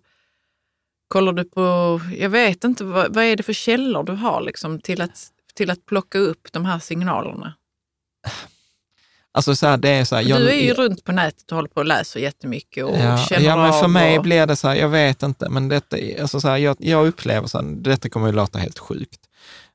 kollar 1.14 1.34
du 1.34 1.44
på, 1.44 2.02
jag 2.18 2.30
vet 2.30 2.64
inte, 2.64 2.84
vad, 2.84 3.16
vad 3.16 3.24
är 3.24 3.36
det 3.36 3.44
för 3.44 3.54
källor 3.54 4.04
du 4.04 4.12
har 4.12 4.42
liksom, 4.42 4.80
till, 4.80 5.02
att, 5.02 5.28
till 5.54 5.70
att 5.70 5.86
plocka 5.86 6.20
upp 6.20 6.48
de 6.52 6.66
här 6.66 6.80
signalerna? 6.80 7.54
Alltså 9.32 9.56
så 9.56 9.68
här, 9.68 9.78
det 9.78 9.90
är 9.90 10.06
så 10.06 10.16
här, 10.16 10.24
jag, 10.24 10.40
du 10.40 10.50
är 10.50 10.64
ju 10.64 10.74
runt 10.74 11.04
på 11.04 11.12
nätet 11.12 11.52
och 11.52 11.56
håller 11.56 11.70
på 11.70 11.80
och 11.80 11.86
läser 11.86 12.20
jättemycket 12.20 12.86
och 12.86 12.98
ja, 12.98 13.18
känner 13.18 13.46
ja, 13.46 13.56
men 13.56 13.74
för 13.74 13.88
mig 13.88 14.18
och, 14.18 14.24
blir 14.24 14.46
det 14.46 14.56
så 14.56 14.68
här, 14.68 14.76
jag 14.76 14.90
vet 14.90 15.24
inte, 15.24 15.50
men 15.50 15.70
detta, 15.70 15.98
alltså 16.22 16.42
så 16.42 16.48
här, 16.48 16.58
jag, 16.58 16.76
jag 16.80 17.08
upplever 17.08 17.48
så 17.48 17.58
här, 17.58 17.66
detta 17.66 18.10
kommer 18.10 18.30
att 18.30 18.36
låta 18.36 18.60
helt 18.60 18.80
sjukt, 18.80 19.22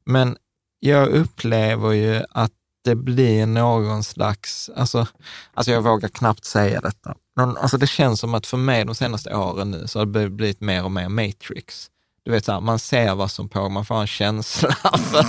men 0.05 0.37
jag 0.81 1.09
upplever 1.09 1.92
ju 1.92 2.22
att 2.31 2.53
det 2.85 2.94
blir 2.94 3.46
någon 3.46 4.05
slags, 4.05 4.70
alltså, 4.77 5.07
alltså 5.55 5.72
jag 5.72 5.83
vågar 5.83 6.09
knappt 6.09 6.44
säga 6.44 6.81
detta, 6.81 7.14
men 7.38 7.57
alltså 7.57 7.77
det 7.77 7.87
känns 7.87 8.20
som 8.20 8.35
att 8.35 8.46
för 8.46 8.57
mig 8.57 8.85
de 8.85 8.94
senaste 8.94 9.35
åren 9.35 9.70
nu 9.70 9.87
så 9.87 9.98
har 9.98 10.07
det 10.07 10.31
blivit 10.31 10.61
mer 10.61 10.85
och 10.85 10.92
mer 10.92 11.09
Matrix. 11.09 11.90
Du 12.24 12.31
vet, 12.31 12.44
så 12.44 12.53
här, 12.53 12.61
man 12.61 12.79
ser 12.79 13.14
vad 13.14 13.31
som 13.31 13.48
pågår, 13.48 13.68
man 13.68 13.85
får 13.85 14.01
en 14.01 14.07
känsla 14.07 14.70
för 15.11 15.22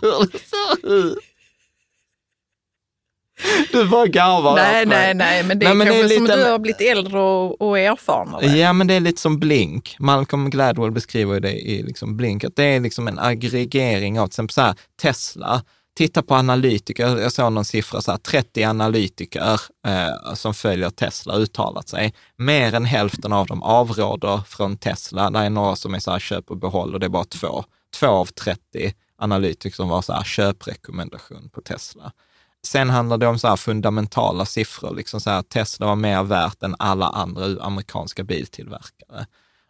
hur 0.00 0.32
det 0.32 0.38
ser 0.38 0.94
ut. 0.94 1.18
Du 3.72 3.84
bara 3.88 4.06
garvar 4.06 4.54
Nej, 4.54 4.86
nej, 4.86 5.14
nej, 5.14 5.42
men 5.42 5.58
det 5.58 5.66
är 5.66 5.68
Nej, 5.68 5.76
men 5.76 5.86
det 5.86 5.92
är 5.94 6.00
kanske 6.00 6.14
som 6.16 6.24
lite- 6.24 6.34
att 6.34 6.46
du 6.46 6.50
har 6.50 6.58
blivit 6.58 6.80
äldre 6.80 7.20
och, 7.20 7.60
och 7.60 7.78
erfarnare. 7.78 8.46
Ja, 8.46 8.72
men 8.72 8.86
det 8.86 8.94
är 8.94 9.00
lite 9.00 9.20
som 9.20 9.38
Blink. 9.38 9.96
Malcolm 9.98 10.50
Gladwell 10.50 10.90
beskriver 10.90 11.40
det 11.40 11.52
i 11.52 11.82
liksom 11.82 12.16
Blink, 12.16 12.44
att 12.44 12.56
det 12.56 12.64
är 12.64 12.80
liksom 12.80 13.08
en 13.08 13.18
aggregering 13.18 14.20
av 14.20 14.26
till 14.26 14.30
exempel 14.30 14.54
så 14.54 14.60
här, 14.60 14.74
Tesla. 15.02 15.62
Titta 15.98 16.22
på 16.22 16.34
analytiker, 16.34 17.18
jag 17.18 17.32
såg 17.32 17.52
någon 17.52 17.64
siffra, 17.64 18.00
så 18.00 18.10
här, 18.10 18.18
30 18.18 18.64
analytiker 18.64 19.60
eh, 19.86 20.34
som 20.34 20.54
följer 20.54 20.90
Tesla 20.90 21.36
uttalat 21.36 21.88
sig. 21.88 22.14
Mer 22.36 22.74
än 22.74 22.84
hälften 22.84 23.32
av 23.32 23.46
dem 23.46 23.62
avråder 23.62 24.40
från 24.46 24.76
Tesla. 24.76 25.30
Det 25.30 25.38
är 25.38 25.50
några 25.50 25.76
som 25.76 25.94
är 25.94 25.98
så 25.98 26.10
här, 26.10 26.18
köp 26.18 26.50
och 26.50 26.56
behåll 26.56 26.94
och 26.94 27.00
det 27.00 27.06
är 27.06 27.10
bara 27.10 27.24
två. 27.24 27.64
Två 28.00 28.06
av 28.06 28.26
30 28.26 28.60
analytiker 29.18 29.76
som 29.76 29.88
var 29.88 30.02
så 30.02 30.12
här, 30.12 30.24
köprekommendation 30.24 31.50
på 31.52 31.60
Tesla. 31.60 32.12
Sen 32.66 32.90
handlar 32.90 33.18
det 33.18 33.26
om 33.26 33.38
så 33.38 33.48
här 33.48 33.56
fundamentala 33.56 34.44
siffror, 34.46 34.94
liksom 34.94 35.20
så 35.20 35.30
här, 35.30 35.42
Tesla 35.42 35.86
var 35.86 35.96
mer 35.96 36.22
värt 36.22 36.62
än 36.62 36.76
alla 36.78 37.06
andra 37.06 37.62
amerikanska 37.62 38.24
biltillverkare. 38.24 39.26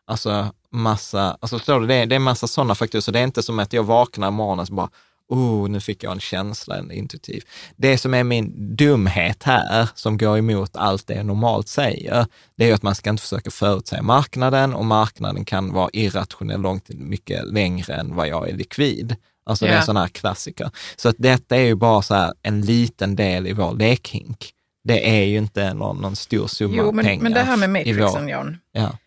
Alltså 0.07 0.53
massa, 0.71 1.37
alltså 1.41 1.59
förstår 1.59 1.81
du, 1.81 1.87
det 1.87 1.95
är, 1.95 2.07
det 2.07 2.15
är 2.15 2.19
massa 2.19 2.47
sådana 2.47 2.75
faktorer, 2.75 3.01
så 3.01 3.11
det 3.11 3.19
är 3.19 3.25
inte 3.25 3.43
som 3.43 3.59
att 3.59 3.73
jag 3.73 3.83
vaknar 3.83 4.29
i 4.29 4.31
morgonen 4.31 4.61
och 4.61 4.67
så 4.67 4.75
bara, 4.75 4.91
oh, 5.29 5.69
nu 5.69 5.81
fick 5.81 6.03
jag 6.03 6.13
en 6.13 6.21
känsla, 6.21 6.77
en 6.77 6.91
intuitiv. 6.93 7.43
Det 7.77 7.99
som 7.99 8.15
är 8.15 8.25
min 8.25 8.77
dumhet 8.77 9.43
här, 9.43 9.89
som 9.95 10.19
går 10.19 10.39
emot 10.39 10.77
allt 10.77 11.07
det 11.07 11.15
jag 11.15 11.27
normalt 11.27 11.69
säger, 11.69 12.27
det 12.57 12.71
är 12.71 12.75
att 12.75 12.83
man 12.83 12.95
ska 12.95 13.11
inte 13.11 13.23
försöka 13.23 13.51
förutsäga 13.51 14.03
marknaden 14.03 14.75
och 14.75 14.85
marknaden 14.85 15.45
kan 15.45 15.73
vara 15.73 15.91
irrationell 15.93 16.61
långt 16.61 16.89
mycket 16.89 17.47
längre 17.53 17.95
än 17.95 18.15
vad 18.15 18.29
jag 18.29 18.49
är 18.49 18.55
likvid. 18.57 19.17
Alltså 19.45 19.65
det 19.65 19.71
är 19.73 19.77
en 19.77 19.85
sån 19.85 19.97
här 19.97 20.09
klassiker. 20.09 20.71
Så 20.97 21.09
att 21.09 21.17
detta 21.19 21.57
är 21.57 21.61
ju 21.65 21.75
bara 21.75 22.03
så 22.03 22.15
här 22.15 22.33
en 22.43 22.61
liten 22.61 23.17
del 23.17 23.47
i 23.47 23.53
vår 23.53 23.75
lekhink. 23.75 24.53
Det 24.85 25.09
är 25.21 25.25
ju 25.25 25.39
inte 25.39 25.75
någon, 25.75 25.97
någon 25.97 26.17
stor 26.17 26.47
summa 26.47 26.75
Jo, 26.77 26.93
men, 26.93 27.05
pengar. 27.05 27.23
men 27.23 27.33
det 27.33 27.41
här 27.41 27.57
med 27.57 27.87
i 27.87 27.93
vår- 27.93 28.01
Matrixen, 28.01 28.29
Jan, 28.29 28.59
Ja. 28.73 28.99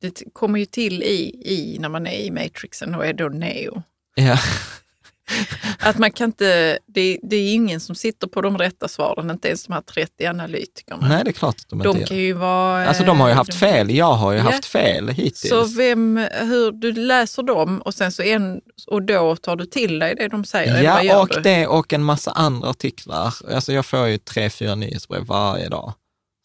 det 0.00 0.22
kommer 0.32 0.58
ju 0.58 0.66
till 0.66 1.02
i, 1.02 1.42
i 1.44 1.76
när 1.80 1.88
man 1.88 2.06
är 2.06 2.18
i 2.18 2.30
Matrixen 2.30 2.94
och 2.94 3.06
är 3.06 3.12
då 3.12 3.28
neo. 3.28 3.82
Ja. 4.14 4.38
Att 5.82 5.98
man 5.98 6.12
kan 6.12 6.24
inte, 6.26 6.78
det, 6.86 7.18
det 7.22 7.36
är 7.36 7.54
ingen 7.54 7.80
som 7.80 7.94
sitter 7.94 8.26
på 8.26 8.40
de 8.40 8.58
rätta 8.58 8.88
svaren, 8.88 9.30
inte 9.30 9.48
ens 9.48 9.64
de 9.66 9.72
här 9.72 9.80
30 9.80 10.26
analytikerna. 10.26 11.08
Nej, 11.08 11.24
det 11.24 11.30
är 11.30 11.32
klart 11.32 11.54
att 11.60 11.68
de 11.68 11.78
inte 11.78 11.88
de 11.92 11.98
gör. 11.98 12.06
kan 12.06 12.16
ju 12.16 12.32
vara... 12.32 12.86
Alltså 12.88 13.04
de 13.04 13.20
har 13.20 13.28
ju 13.28 13.34
haft 13.34 13.50
eh, 13.52 13.56
fel. 13.56 13.90
Jag 13.90 14.12
har 14.14 14.32
ju 14.32 14.38
Ja. 14.38 14.44
haft 14.44 14.64
fel 14.64 15.08
hittills. 15.08 15.48
Så 15.48 15.64
vem, 15.64 16.16
hur, 16.40 16.72
du 16.72 16.92
läser 16.92 17.42
dem 17.42 17.82
och 17.82 17.94
sen 17.94 18.12
så 18.12 18.22
en, 18.22 18.60
och 18.86 19.02
då 19.02 19.36
tar 19.36 19.56
du 19.56 19.66
till 19.66 19.98
dig 19.98 20.14
det 20.14 20.28
de 20.28 20.44
säger? 20.44 20.82
Ja, 20.82 21.02
gör 21.02 21.20
och 21.22 21.28
du? 21.34 21.40
det 21.40 21.66
och 21.66 21.92
en 21.92 22.02
massa 22.04 22.30
andra 22.30 22.68
artiklar. 22.68 23.34
Alltså 23.54 23.72
jag 23.72 23.86
får 23.86 24.06
ju 24.06 24.18
tre, 24.18 24.50
fyra 24.50 24.74
nyhetsbrev 24.74 25.24
varje 25.24 25.68
dag 25.68 25.92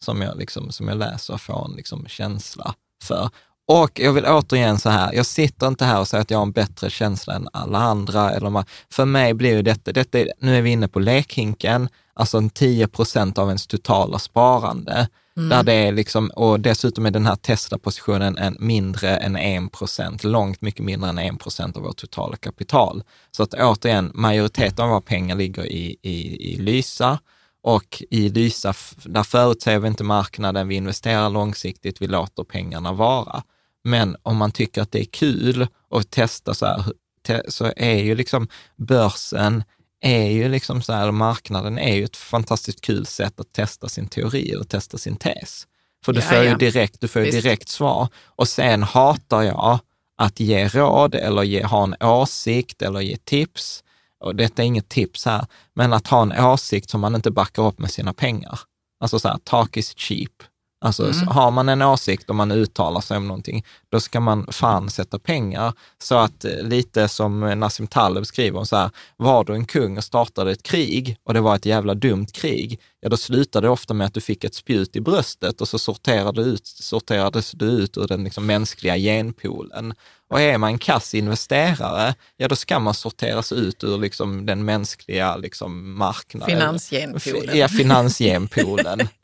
som 0.04 0.22
jag, 0.22 0.38
liksom, 0.38 0.72
som 0.72 0.88
jag 0.88 0.98
läser 0.98 1.34
och 1.34 1.40
får 1.40 1.64
en 1.64 1.76
liksom, 1.76 2.06
känsla 2.08 2.74
för. 3.04 3.30
Och 3.68 4.00
jag 4.00 4.12
vill 4.12 4.26
återigen 4.26 4.78
så 4.78 4.90
här, 4.90 5.12
jag 5.12 5.26
sitter 5.26 5.66
inte 5.68 5.84
här 5.84 6.00
och 6.00 6.08
säger 6.08 6.22
att 6.22 6.30
jag 6.30 6.38
har 6.38 6.46
en 6.46 6.52
bättre 6.52 6.90
känsla 6.90 7.34
än 7.34 7.48
alla 7.52 7.78
andra. 7.78 8.30
Eller 8.30 8.50
ma- 8.50 8.66
för 8.90 9.04
mig 9.04 9.34
blir 9.34 9.54
ju 9.56 9.62
detta, 9.62 9.92
detta 9.92 10.18
är, 10.18 10.32
nu 10.40 10.58
är 10.58 10.62
vi 10.62 10.70
inne 10.70 10.88
på 10.88 10.98
lekhinken, 11.00 11.88
alltså 12.14 12.38
en 12.38 12.50
10 12.50 12.88
procent 12.88 13.38
av 13.38 13.48
ens 13.48 13.66
totala 13.66 14.18
sparande. 14.18 15.08
Där 15.50 15.62
det 15.62 15.72
är 15.72 15.92
liksom, 15.92 16.30
och 16.36 16.60
dessutom 16.60 17.06
är 17.06 17.10
den 17.10 17.26
här 17.26 17.36
Tesla-positionen 17.36 18.38
en 18.38 18.56
mindre 18.60 19.16
än 19.16 19.36
1 19.36 19.72
procent, 19.72 20.24
långt 20.24 20.60
mycket 20.60 20.84
mindre 20.84 21.10
än 21.10 21.18
1 21.18 21.38
procent 21.38 21.76
av 21.76 21.82
vårt 21.82 21.96
totala 21.96 22.36
kapital. 22.36 23.02
Så 23.30 23.42
att 23.42 23.54
återigen, 23.54 24.10
majoriteten 24.14 24.84
av 24.84 24.90
våra 24.90 25.00
pengar 25.00 25.36
ligger 25.36 25.66
i, 25.66 25.96
i, 26.02 26.52
i 26.52 26.56
Lysa 26.56 27.18
och 27.62 28.02
i 28.10 28.28
Lysa, 28.28 28.74
där 29.04 29.22
förutsäger 29.22 29.78
vi 29.78 29.88
inte 29.88 30.04
marknaden, 30.04 30.68
vi 30.68 30.74
investerar 30.74 31.30
långsiktigt, 31.30 32.02
vi 32.02 32.06
låter 32.06 32.44
pengarna 32.44 32.92
vara. 32.92 33.42
Men 33.88 34.16
om 34.22 34.36
man 34.36 34.52
tycker 34.52 34.82
att 34.82 34.92
det 34.92 35.00
är 35.00 35.04
kul 35.04 35.66
att 35.90 36.10
testa 36.10 36.54
så 36.54 36.66
här, 36.66 36.84
te- 37.26 37.50
så 37.50 37.72
är 37.76 37.94
ju 38.02 38.14
liksom 38.14 38.48
börsen, 38.76 39.64
är 40.00 40.30
ju 40.30 40.48
liksom 40.48 40.82
så 40.82 40.92
här, 40.92 41.10
marknaden 41.10 41.78
är 41.78 41.94
ju 41.94 42.04
ett 42.04 42.16
fantastiskt 42.16 42.80
kul 42.80 43.06
sätt 43.06 43.40
att 43.40 43.52
testa 43.52 43.88
sin 43.88 44.08
teori 44.08 44.50
eller 44.52 44.64
testa 44.64 44.98
sin 44.98 45.16
tes. 45.16 45.66
För 46.04 46.12
du 46.12 46.20
Ja, 46.20 46.26
får 46.26 46.38
ju 46.38 46.44
ja. 46.48 46.56
direkt, 46.56 47.00
du 47.00 47.08
får 47.08 47.22
ju 47.22 47.30
Visst. 47.30 47.42
direkt 47.42 47.68
svar. 47.68 48.08
Och 48.26 48.48
sen 48.48 48.82
hatar 48.82 49.42
jag 49.42 49.78
att 50.16 50.40
ge 50.40 50.68
råd 50.68 51.14
eller 51.14 51.42
ge, 51.42 51.64
ha 51.64 51.82
en 51.84 51.94
åsikt 52.00 52.82
eller 52.82 53.00
ge 53.00 53.16
tips. 53.16 53.84
Och 54.20 54.36
detta 54.36 54.62
är 54.62 54.66
inget 54.66 54.88
tips 54.88 55.24
här, 55.24 55.46
men 55.74 55.92
att 55.92 56.06
ha 56.06 56.22
en 56.22 56.44
åsikt 56.44 56.90
som 56.90 57.00
man 57.00 57.14
inte 57.14 57.30
backar 57.30 57.66
upp 57.66 57.78
med 57.78 57.90
sina 57.90 58.12
pengar. 58.12 58.60
Alltså 59.00 59.18
så 59.18 59.28
här, 59.28 59.38
talk 59.44 59.76
is 59.76 59.94
cheap. 59.96 60.32
Alltså 60.80 61.12
så 61.12 61.24
har 61.24 61.50
man 61.50 61.68
en 61.68 61.82
åsikt 61.82 62.30
och 62.30 62.36
man 62.36 62.52
uttalar 62.52 63.00
sig 63.00 63.16
om 63.16 63.28
någonting, 63.28 63.64
då 63.88 64.00
ska 64.00 64.20
man 64.20 64.46
fan 64.52 64.90
sätta 64.90 65.18
pengar. 65.18 65.72
Så 66.02 66.18
att 66.18 66.44
eh, 66.44 66.62
lite 66.62 67.08
som 67.08 67.40
Nassim 67.40 67.86
Taleb 67.86 68.26
skriver 68.26 68.64
så 68.64 68.76
här, 68.76 68.90
var 69.16 69.44
du 69.44 69.54
en 69.54 69.64
kung 69.64 69.96
och 69.96 70.04
startade 70.04 70.50
ett 70.50 70.62
krig 70.62 71.16
och 71.24 71.34
det 71.34 71.40
var 71.40 71.56
ett 71.56 71.66
jävla 71.66 71.94
dumt 71.94 72.26
krig, 72.32 72.80
ja 73.00 73.08
då 73.08 73.16
slutade 73.16 73.66
det 73.66 73.70
ofta 73.70 73.94
med 73.94 74.06
att 74.06 74.14
du 74.14 74.20
fick 74.20 74.44
ett 74.44 74.54
spjut 74.54 74.96
i 74.96 75.00
bröstet 75.00 75.60
och 75.60 75.68
så 75.68 75.78
sorterade 75.78 76.42
ut, 76.42 76.66
sorterades 76.66 77.52
du 77.52 77.66
ut 77.66 77.96
ur 77.96 78.06
den 78.06 78.24
liksom 78.24 78.46
mänskliga 78.46 78.96
genpoolen. 78.96 79.94
Och 80.30 80.40
är 80.40 80.58
man 80.58 80.70
en 80.70 80.78
kass 80.78 81.14
investerare, 81.14 82.14
ja 82.36 82.48
då 82.48 82.56
ska 82.56 82.78
man 82.78 82.94
sorteras 82.94 83.52
ut 83.52 83.84
ur 83.84 83.98
liksom 83.98 84.46
den 84.46 84.64
mänskliga 84.64 85.36
liksom 85.36 85.98
marknaden. 85.98 86.58
Finansgenpoolen. 86.58 87.58
Ja, 87.58 87.68
finansgenpoolen. 87.68 89.08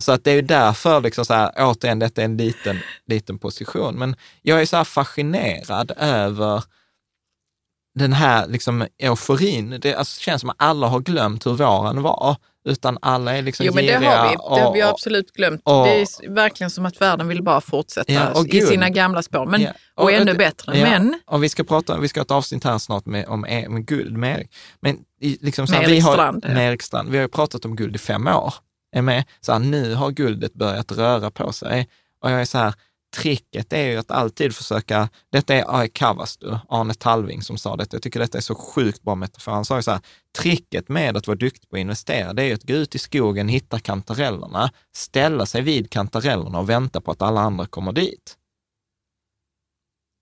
Så 0.00 0.12
att 0.12 0.24
det 0.24 0.30
är 0.30 0.34
ju 0.34 0.42
därför, 0.42 1.00
liksom 1.00 1.24
så 1.24 1.34
här, 1.34 1.50
återigen, 1.58 1.98
detta 1.98 2.20
är 2.20 2.24
en 2.24 2.36
liten, 2.36 2.78
liten 3.06 3.38
position. 3.38 3.94
Men 3.98 4.16
jag 4.42 4.60
är 4.60 4.66
så 4.66 4.76
här 4.76 4.84
fascinerad 4.84 5.92
över 5.96 6.62
den 7.94 8.12
här 8.12 8.46
liksom 8.46 8.86
euforin. 8.98 9.78
Det 9.80 9.94
alltså, 9.94 10.20
känns 10.20 10.40
som 10.40 10.50
att 10.50 10.56
alla 10.58 10.86
har 10.86 11.00
glömt 11.00 11.46
hur 11.46 11.52
våren 11.52 12.02
var, 12.02 12.36
utan 12.64 12.98
alla 13.02 13.36
är 13.36 13.42
liksom 13.42 13.66
Jo, 13.66 13.72
men 13.74 13.86
det 13.86 13.92
har 13.94 14.28
vi. 14.30 14.36
Det 14.56 14.62
har 14.62 14.72
vi 14.74 14.82
och- 14.84 14.88
absolut 14.88 15.32
glömt. 15.32 15.60
och- 15.64 15.84
det 15.86 16.00
är 16.00 16.30
verkligen 16.34 16.70
som 16.70 16.86
att 16.86 17.00
världen 17.00 17.28
vill 17.28 17.42
bara 17.42 17.60
fortsätta 17.60 18.12
Ja, 18.12 18.30
och 18.40 18.46
i 18.48 18.60
sina 18.60 18.90
gamla 18.90 19.22
spår. 19.22 19.46
Men, 19.46 19.60
Ja. 19.62 19.70
Och, 19.94 20.04
Och- 20.04 20.12
ännu 20.12 20.30
och- 20.30 20.36
bättre. 20.36 20.78
Ja, 20.78 20.84
Men 20.90 21.20
Och 21.26 21.44
vi 21.44 21.48
ska 21.48 21.64
prata, 21.64 21.98
vi 21.98 22.08
ska 22.08 22.20
ha 22.20 22.24
ett 22.24 22.30
avsnitt 22.30 22.64
här 22.64 22.78
snart 22.78 23.06
med, 23.06 23.26
om, 23.28 23.44
e- 23.44 23.68
med 23.68 23.86
guld 23.86 24.16
med 24.16 24.38
Erik. 24.38 24.50
Men 24.80 24.98
liksom 25.20 25.66
så 25.66 25.72
Med 25.72 25.80
här, 25.80 25.86
vi 25.88 25.94
Erik 25.94 26.04
har, 26.04 26.12
Strand, 26.12 26.44
ja. 26.48 26.54
Med 26.54 26.68
Erik 26.70 26.82
Strand. 26.82 27.10
Vi 27.10 27.16
har 27.16 27.22
ju 27.22 27.28
pratat 27.28 27.64
om 27.64 27.76
guld 27.76 27.94
i 27.94 27.98
fem 27.98 28.26
år. 28.26 28.54
Är 28.92 29.02
med? 29.02 29.24
Så 29.40 29.52
här, 29.52 29.58
nu 29.58 29.94
har 29.94 30.10
guldet 30.10 30.54
börjat 30.54 30.92
röra 30.92 31.30
på 31.30 31.52
sig. 31.52 31.88
Och 32.22 32.30
jag 32.30 32.40
är 32.40 32.44
så 32.44 32.58
här, 32.58 32.74
tricket 33.16 33.72
är 33.72 33.86
ju 33.86 33.96
att 33.96 34.10
alltid 34.10 34.54
försöka, 34.54 35.08
detta 35.32 35.54
är 35.54 35.80
Ai 35.80 35.88
Kavastu, 35.88 36.56
Arne 36.68 36.94
Talving 36.94 37.42
som 37.42 37.58
sa 37.58 37.76
detta, 37.76 37.96
jag 37.96 38.02
tycker 38.02 38.20
detta 38.20 38.38
är 38.38 38.42
så 38.42 38.54
sjukt 38.54 39.02
bra 39.02 39.14
metafor. 39.14 39.52
Han 39.52 39.64
sa 39.64 39.76
ju 39.76 39.82
så 39.82 39.90
här, 39.90 40.00
tricket 40.38 40.88
med 40.88 41.16
att 41.16 41.26
vara 41.26 41.38
duktig 41.38 41.70
på 41.70 41.76
att 41.76 41.80
investera, 41.80 42.32
det 42.32 42.42
är 42.42 42.46
ju 42.46 42.54
att 42.54 42.66
gå 42.66 42.74
ut 42.74 42.94
i 42.94 42.98
skogen, 42.98 43.48
hitta 43.48 43.78
kantarellerna, 43.78 44.70
ställa 44.96 45.46
sig 45.46 45.62
vid 45.62 45.90
kantarellerna 45.90 46.58
och 46.58 46.70
vänta 46.70 47.00
på 47.00 47.10
att 47.10 47.22
alla 47.22 47.40
andra 47.40 47.66
kommer 47.66 47.92
dit. 47.92 48.36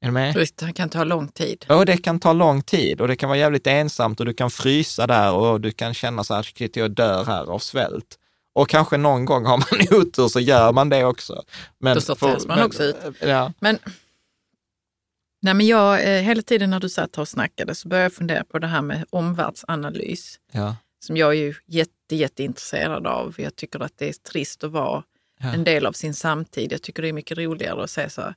Är 0.01 0.07
du 0.07 0.13
med? 0.13 0.49
Det 0.59 0.73
kan 0.73 0.89
ta 0.89 1.05
lång 1.05 1.29
tid. 1.29 1.67
Och 1.69 1.87
det 1.87 1.97
kan 1.97 2.21
ta 2.21 2.33
lång 2.33 2.63
tid 2.63 3.01
och 3.01 3.09
det 3.09 3.17
kan 3.17 3.29
vara 3.29 3.39
jävligt 3.39 3.67
ensamt 3.67 4.21
och 4.21 4.27
du 4.27 4.35
kan 4.35 4.51
frysa 4.51 5.07
där 5.07 5.33
och 5.33 5.61
du 5.61 5.71
kan 5.71 5.95
känna 5.95 6.25
så 6.25 6.35
här, 6.35 6.43
shit 6.43 6.77
jag 6.77 6.91
dör 6.91 7.25
här 7.25 7.51
av 7.51 7.59
svält. 7.59 8.19
Och 8.59 8.69
kanske 8.69 8.97
någon 8.97 9.25
gång 9.25 9.45
har 9.47 9.57
man 9.57 10.01
otur 10.01 10.29
så 10.29 10.41
gör 10.41 10.73
man 10.73 10.89
det 10.89 11.05
också. 11.05 11.43
Men 11.79 11.95
Då 11.95 12.01
sorteras 12.01 12.47
man 12.47 12.63
också 12.63 12.83
ut. 12.85 12.97
Ja. 13.21 13.53
Men, 13.61 13.79
nej 15.43 15.55
men 15.55 15.67
jag, 15.67 16.01
eh, 16.05 16.23
hela 16.23 16.43
tiden 16.43 16.71
när 16.71 16.81
du 16.81 16.89
satt 16.89 17.17
här 17.17 17.21
och 17.21 17.29
snackade 17.29 17.75
så 17.75 17.89
började 17.89 18.05
jag 18.05 18.13
fundera 18.13 18.45
på 18.45 18.59
det 18.59 18.67
här 18.67 18.83
med 18.83 19.05
omvärldsanalys. 19.11 20.41
Ja. 20.53 20.77
Som 21.05 21.17
jag 21.17 21.29
är 21.31 21.39
ju 21.39 21.55
jätte, 21.67 22.17
jätteintresserad 22.17 23.07
av. 23.07 23.35
Jag 23.39 23.57
tycker 23.57 23.81
att 23.81 23.93
det 23.99 24.09
är 24.09 24.13
trist 24.13 24.65
att 24.65 24.71
vara 24.71 25.03
Ja. 25.41 25.53
en 25.55 25.65
del 25.65 25.87
av 25.87 25.93
sin 25.93 26.15
samtid. 26.15 26.73
Jag 26.73 26.83
tycker 26.83 27.03
det 27.03 27.09
är 27.09 27.13
mycket 27.13 27.39
roligare 27.39 27.85
att 27.85 27.91
säga 27.91 28.11
så 28.11 28.21
här, 28.21 28.35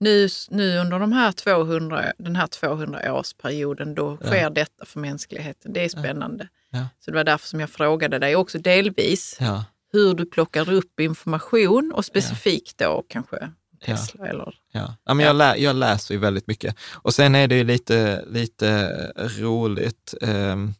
nu, 0.00 0.28
nu 0.50 0.78
under 0.78 0.98
de 0.98 1.12
här 1.12 1.32
200, 1.32 2.12
den 2.18 2.36
här 2.36 2.46
200-årsperioden, 2.46 3.94
då 3.94 4.16
sker 4.16 4.50
detta 4.50 4.84
för 4.84 5.00
mänskligheten. 5.00 5.72
Det 5.72 5.84
är 5.84 5.88
spännande. 5.88 6.48
Ja. 6.70 6.88
Så 7.04 7.10
det 7.10 7.16
var 7.16 7.24
därför 7.24 7.46
som 7.48 7.60
jag 7.60 7.70
frågade 7.70 8.18
dig 8.18 8.36
också 8.36 8.58
delvis 8.58 9.36
Ja. 9.40 9.64
hur 9.92 10.14
du 10.14 10.26
plockar 10.26 10.72
upp 10.72 11.00
information 11.00 11.92
och 11.92 12.04
specifikt 12.04 12.78
då 12.78 13.04
kanske 13.08 13.50
Tesla 13.86 14.26
eller... 14.26 14.54
Ja. 14.72 14.94
Ja, 15.04 15.14
men 15.14 15.26
jag, 15.26 15.36
lä, 15.36 15.56
jag 15.56 15.76
läser 15.76 16.14
ju 16.14 16.20
väldigt 16.20 16.46
mycket. 16.46 16.76
Och 16.92 17.14
sen 17.14 17.34
är 17.34 17.48
det 17.48 17.56
ju 17.56 17.64
lite, 17.64 18.24
lite 18.26 18.88
roligt. 19.16 20.14
Um, 20.20 20.74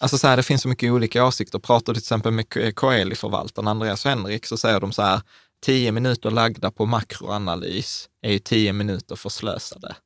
alltså 0.00 0.18
så 0.18 0.28
här, 0.28 0.36
det 0.36 0.42
finns 0.42 0.62
så 0.62 0.68
mycket 0.68 0.92
olika 0.92 1.24
åsikter. 1.24 1.58
Pratar 1.58 1.92
du 1.92 2.00
till 2.00 2.04
exempel 2.04 2.32
med 2.32 2.74
Coeli-förvaltaren 2.74 3.68
Andreas 3.68 4.04
Henrik 4.04 4.46
så 4.46 4.56
säger 4.56 4.80
de 4.80 4.92
så 4.92 5.02
här, 5.02 5.20
tio 5.62 5.92
minuter 5.92 6.30
lagda 6.30 6.70
på 6.70 6.86
makroanalys 6.86 8.08
är 8.22 8.32
ju 8.32 8.38
tio 8.38 8.72
minuter 8.72 9.16
förslösade. 9.16 9.96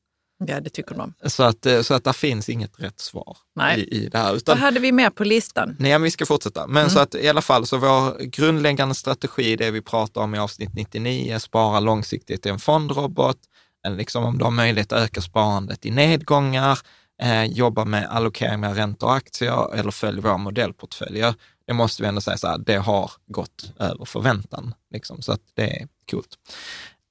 Ja, 0.46 0.61
det 0.61 0.70
tycker 0.70 0.94
de. 0.94 1.14
Så 1.26 1.42
att, 1.42 1.66
eh, 1.66 1.83
så 1.83 1.94
att 1.94 2.05
det 2.05 2.12
finns 2.12 2.48
inget 2.48 2.81
rätt 2.81 3.00
svar 3.00 3.37
Nej. 3.57 3.81
i, 3.81 3.96
i 3.96 4.09
det 4.09 4.18
här. 4.18 4.26
Vad 4.26 4.37
Utan, 4.37 4.59
hade 4.59 4.81
vi 4.81 4.92
mer 4.92 5.11
på 5.11 5.24
listan? 5.24 5.76
Nej, 5.78 5.92
men 5.92 6.02
vi 6.02 6.11
ska 6.11 6.26
fortsätta. 6.26 6.66
Men 6.66 6.90
så 6.90 6.98
att 6.98 7.14
i 7.14 7.28
alla 7.28 7.42
fall, 7.42 7.66
så 7.66 7.76
vår 7.76 8.24
grundläggande 8.24 8.94
strategi, 8.94 9.57
det 9.57 9.70
vi 9.70 9.83
pratar 9.83 10.20
om 10.20 10.35
i 10.35 10.38
avsnitt 10.38 10.74
99, 10.74 11.38
spara 11.38 11.81
långsiktigt 11.81 12.46
i 12.46 12.48
en 12.48 12.59
fondrobot, 12.59 13.38
en 13.87 13.96
liksom 13.96 14.24
om 14.24 14.38
du 14.38 14.44
har 14.44 14.50
möjlighet 14.50 14.92
att 14.92 15.02
öka 15.02 15.20
sparandet 15.20 15.87
i 15.87 15.90
nedgångar, 15.90 16.78
eh, 17.22 17.44
jobba 17.44 17.85
med 17.85 18.07
allokering 18.11 18.61
med 18.61 18.76
räntor 18.76 19.07
och 19.07 19.14
aktier 19.14 19.74
eller 19.74 19.90
följ 19.90 20.20
våra 20.20 20.37
modellportföljer. 20.37 21.35
Det 21.66 21.72
måste 21.72 22.02
vi 22.02 22.09
ändå 22.09 22.20
säga 22.20 22.37
så 22.37 22.46
här, 22.46 22.59
det 22.59 22.76
har 22.76 23.11
gått 23.26 23.72
över 23.78 24.05
förväntan. 24.05 24.74
Liksom, 24.92 25.22
så 25.22 25.33
att 25.33 25.40
det 25.55 25.62
är 25.62 25.88
coolt. 26.11 26.38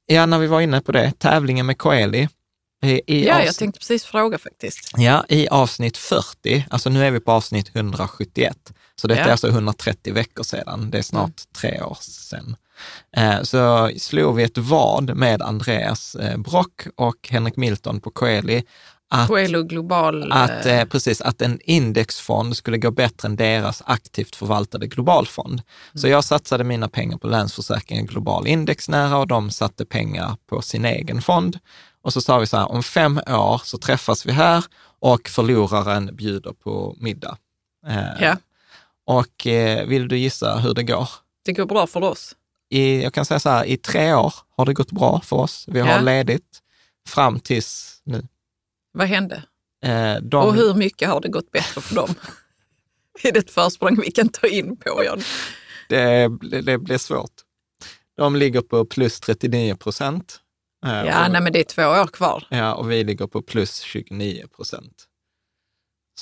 Ja, 0.05 0.25
när 0.25 0.39
vi 0.39 0.47
var 0.47 0.61
inne 0.61 0.81
på 0.81 0.91
det, 0.91 1.11
tävlingen 1.19 1.65
med 1.65 1.77
Coeli. 1.77 2.29
I, 2.81 3.25
Ja, 3.27 3.33
avsnitt- 3.35 3.45
jag 3.45 3.55
tänkte 3.55 3.79
precis 3.79 4.03
fråga 4.03 4.37
faktiskt. 4.37 4.91
Ja, 4.97 5.25
i 5.29 5.47
avsnitt 5.47 5.97
40, 5.97 6.65
alltså 6.69 6.89
nu 6.89 7.05
är 7.05 7.11
vi 7.11 7.19
på 7.19 7.31
avsnitt 7.31 7.71
171, 7.75 8.57
så 8.95 9.07
detta 9.07 9.17
Ja. 9.19 9.21
Mm. 9.21 9.27
är 9.27 9.31
alltså 9.31 9.47
130 9.47 10.13
veckor 10.13 10.43
sedan, 10.43 10.89
det 10.91 10.97
är 10.97 11.01
snart 11.01 11.41
tre 11.61 11.81
år 11.81 11.97
sedan. 12.01 12.55
Eh, 13.17 13.41
så 13.41 13.91
slog 13.97 14.35
vi 14.35 14.43
ett 14.43 14.57
vad 14.57 15.15
med 15.15 15.41
Andreas 15.41 16.15
eh, 16.15 16.37
Brock 16.37 16.81
och 16.95 17.27
Henrik 17.29 17.55
Milton 17.55 17.99
på 18.01 18.09
Coeli 18.11 18.63
att, 19.13 19.27
Coelho 19.27 19.63
Global... 19.63 20.31
att, 20.31 20.65
eh, 20.65 20.79
eh, 20.79 20.85
precis, 20.85 21.21
att 21.21 21.41
en 21.41 21.59
indexfond 21.63 22.57
skulle 22.57 22.77
gå 22.77 22.91
bättre 22.91 23.25
än 23.27 23.35
deras 23.35 23.83
aktivt 23.85 24.35
förvaltade 24.35 24.87
globalfond. 24.87 25.61
Så 25.93 26.07
Mm. 26.07 26.11
jag 26.11 26.23
satsade 26.23 26.63
mina 26.63 26.89
pengar 26.89 27.17
på 27.17 27.27
Länsförsäkringen 27.27 28.05
Global 28.05 28.47
Indexnära 28.47 29.17
och 29.17 29.27
de 29.27 29.51
satte 29.51 29.85
pengar 29.85 30.35
på 30.49 30.61
sin 30.61 30.85
egen 30.85 31.21
fond. 31.21 31.59
Och 32.01 32.13
så 32.13 32.21
sa 32.21 32.37
vi 32.39 32.47
så 32.47 32.57
här, 32.57 32.71
om 32.71 32.83
fem 32.83 33.17
år 33.27 33.61
så 33.65 33.77
träffas 33.77 34.25
vi 34.25 34.31
här 34.31 34.65
och 34.99 35.29
förloraren 35.29 36.15
bjuder 36.15 36.51
på 36.53 36.95
middag. 36.99 37.37
Eh, 37.87 38.23
Ja, 38.23 38.37
Och 39.05 39.47
eh, 39.47 39.87
vill 39.87 40.07
du 40.07 40.17
gissa 40.17 40.55
hur 40.57 40.73
det 40.73 40.83
går? 40.83 41.09
det 41.45 41.53
går 41.53 41.65
bra 41.65 41.87
för 41.87 42.03
oss. 42.03 42.35
I, 42.69 43.03
jag 43.03 43.13
kan 43.13 43.25
säga 43.25 43.39
så 43.39 43.49
här, 43.49 43.65
i 43.65 43.77
tre 43.77 44.13
år 44.13 44.33
har 44.57 44.65
det 44.65 44.73
gått 44.73 44.91
bra 44.91 45.21
för 45.21 45.35
oss. 45.35 45.65
Vi 45.67 45.79
har 45.79 45.87
Ja. 45.89 46.01
ledigt 46.01 46.59
fram 47.07 47.39
tills 47.39 48.01
nu. 48.03 48.27
Vad 48.93 49.07
hände? 49.07 49.43
Eh, 49.85 50.15
de, 50.21 50.45
Och 50.45 50.55
hur 50.55 50.73
mycket 50.73 51.09
har 51.09 51.21
det 51.21 51.27
gått 51.29 51.51
bättre 51.51 51.81
för 51.81 51.95
dem? 51.95 52.09
är 53.23 53.31
det 53.31 53.39
ett 53.39 53.51
försprång 53.51 54.01
vi 54.01 54.11
kan 54.11 54.29
ta 54.29 54.47
in 54.47 54.77
på, 54.77 55.03
Jan? 55.03 55.21
det, 55.89 56.27
det 56.61 56.77
blir 56.77 56.97
svårt. 56.97 57.31
De 58.17 58.35
ligger 58.35 58.61
på 58.61 58.85
plus 58.85 59.19
39 59.19 59.75
procent. 59.75 60.39
Eh, 60.85 60.91
Ja, 61.05 61.25
och, 61.25 61.31
nej, 61.31 61.41
men 61.41 61.53
det 61.53 61.59
är 61.59 61.63
två 61.63 61.83
år 61.83 62.07
kvar. 62.07 62.43
ja, 62.49 62.73
och 62.73 62.91
vi 62.91 63.03
ligger 63.03 63.27
på 63.27 63.41
plus 63.41 63.79
29 63.79 64.47
procent. 64.55 65.07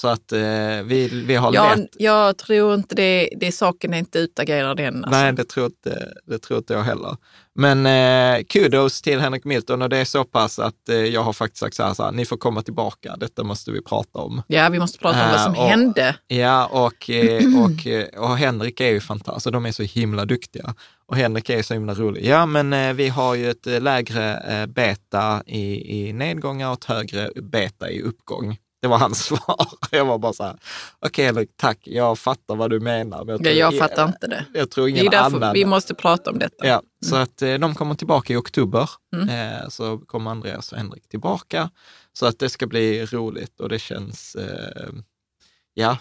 Så 0.01 0.07
att 0.07 0.31
eh, 0.31 0.39
vi, 0.83 1.23
vi 1.27 1.35
har 1.35 1.53
Jag, 1.53 1.79
lätt... 1.79 1.89
jag 1.97 2.37
tror 2.37 2.73
inte 2.73 2.95
det, 2.95 3.29
det 3.39 3.51
saken 3.51 3.93
är 3.93 3.97
inte 3.97 4.19
utagerad 4.19 4.79
än. 4.79 4.95
Alltså. 5.05 5.19
Nej, 5.19 5.33
det 5.33 5.43
tror, 5.43 5.65
inte, 5.65 6.13
det 6.25 6.39
tror 6.39 6.57
inte 6.57 6.73
jag 6.73 6.83
heller. 6.83 7.17
Men 7.55 7.85
eh, 7.85 8.43
kudos 8.43 9.01
till 9.01 9.19
Henrik 9.19 9.43
Milton 9.45 9.81
och 9.81 9.89
det 9.89 9.97
är 9.97 10.05
så 10.05 10.23
pass 10.23 10.59
att 10.59 10.89
eh, 10.89 10.95
jag 10.95 11.21
har 11.23 11.33
faktiskt 11.33 11.59
sagt 11.59 11.75
så 11.75 11.83
här, 11.83 11.93
så 11.93 12.03
här, 12.03 12.11
ni 12.11 12.25
får 12.25 12.37
komma 12.37 12.61
tillbaka, 12.61 13.15
detta 13.17 13.43
måste 13.43 13.71
vi 13.71 13.81
prata 13.81 14.19
om. 14.19 14.41
Ja, 14.47 14.69
vi 14.69 14.79
måste 14.79 14.97
prata 14.99 15.25
om 15.25 15.31
vad 15.31 15.41
som 15.41 15.53
Eh, 15.55 15.61
och- 15.61 15.67
hände. 15.69 16.15
Ja, 16.27 16.65
och, 16.65 17.09
eh, 17.09 17.43
och, 17.63 17.87
eh, 17.87 18.07
och 18.29 18.37
Henrik 18.37 18.79
är 18.81 18.89
ju 18.91 18.99
fantastisk, 18.99 19.33
alltså, 19.33 19.51
de 19.51 19.65
är 19.65 19.71
så 19.71 19.83
himla 19.83 20.25
duktiga. 20.25 20.75
Och 21.07 21.15
Henrik 21.15 21.49
är 21.49 21.61
så 21.61 21.73
himla 21.73 21.93
rolig. 21.93 22.25
Ja, 22.25 22.45
men 22.45 22.95
vi 22.95 23.07
har 23.09 23.35
ju 23.35 23.49
ett 23.49 23.65
lägre 23.65 24.67
beta 24.75 25.43
i, 25.45 25.97
i 26.07 26.13
nedgångar 26.13 26.67
och 26.67 26.73
ett 26.77 26.85
högre 26.85 27.29
beta 27.41 27.89
i 27.89 28.01
uppgång. 28.01 28.57
Det 28.81 28.87
var 28.87 28.97
hans 28.97 29.23
svar. 29.25 29.67
Jag 29.91 30.05
var 30.05 30.17
bara 30.17 30.33
så 30.33 30.43
här, 30.43 30.57
okej 30.99 31.25
Henrik, 31.25 31.49
tack, 31.55 31.77
jag 31.83 32.19
fattar 32.19 32.55
vad 32.55 32.69
du 32.69 32.79
menar. 32.79 33.25
Men 33.25 33.35
Ja, 33.35 33.37
tror- 33.43 33.53
jag 33.55 33.77
fattar 33.77 34.07
inte 34.07 34.27
det. 34.27 34.45
Jag 34.53 34.69
tror 34.71 34.85
Det 34.85 34.91
ingen 34.91 35.05
är 35.07 35.11
därför 35.11 35.37
annan. 35.37 35.53
vi 35.53 35.65
måste 35.65 35.93
prata 35.95 36.31
om 36.31 36.39
detta. 36.39 36.67
Ja, 36.67 36.81
så 37.05 37.15
att 37.15 37.41
eh, 37.41 37.53
de 37.53 37.75
kommer 37.75 37.95
tillbaka 37.95 38.33
i 38.33 38.35
oktober. 38.35 38.89
Mm. 39.15 39.29
Eh, 39.29 39.69
så 39.69 39.97
kommer 39.97 40.31
Andreas 40.31 40.71
och 40.71 40.77
Henrik 40.77 41.07
tillbaka. 41.09 41.69
Så 42.13 42.25
att 42.25 42.39
det 42.39 42.49
ska 42.49 42.67
bli 42.67 43.05
roligt 43.05 43.59
och 43.59 43.69
det 43.69 43.79
känns, 43.79 44.35
eh, 44.35 44.89
ja, 45.73 45.97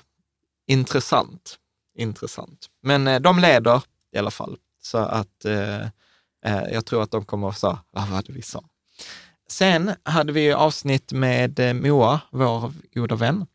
intressant. 0.66 1.56
Intressant. 1.98 2.66
Men 2.82 3.22
de 3.22 3.38
leder 3.38 3.82
i 4.14 4.18
alla 4.18 4.30
fall. 4.30 4.56
Så 4.82 4.98
att 4.98 5.46
jag 6.70 6.86
tror 6.86 7.02
att 7.02 7.10
de 7.10 7.24
kommer 7.24 7.48
att 7.48 7.58
säga, 7.58 7.78
vad 7.90 8.08
var 8.08 8.22
det 8.26 8.32
vi 8.32 8.42
sa? 8.42 8.64
Sen 9.50 9.92
hade 10.02 10.32
vi 10.32 10.52
avsnitt 10.52 11.12
med 11.12 11.60
eh, 11.60 11.74
Moa, 11.74 12.20
vår 12.30 12.72
goda 12.94 13.14
vän, 13.16 13.46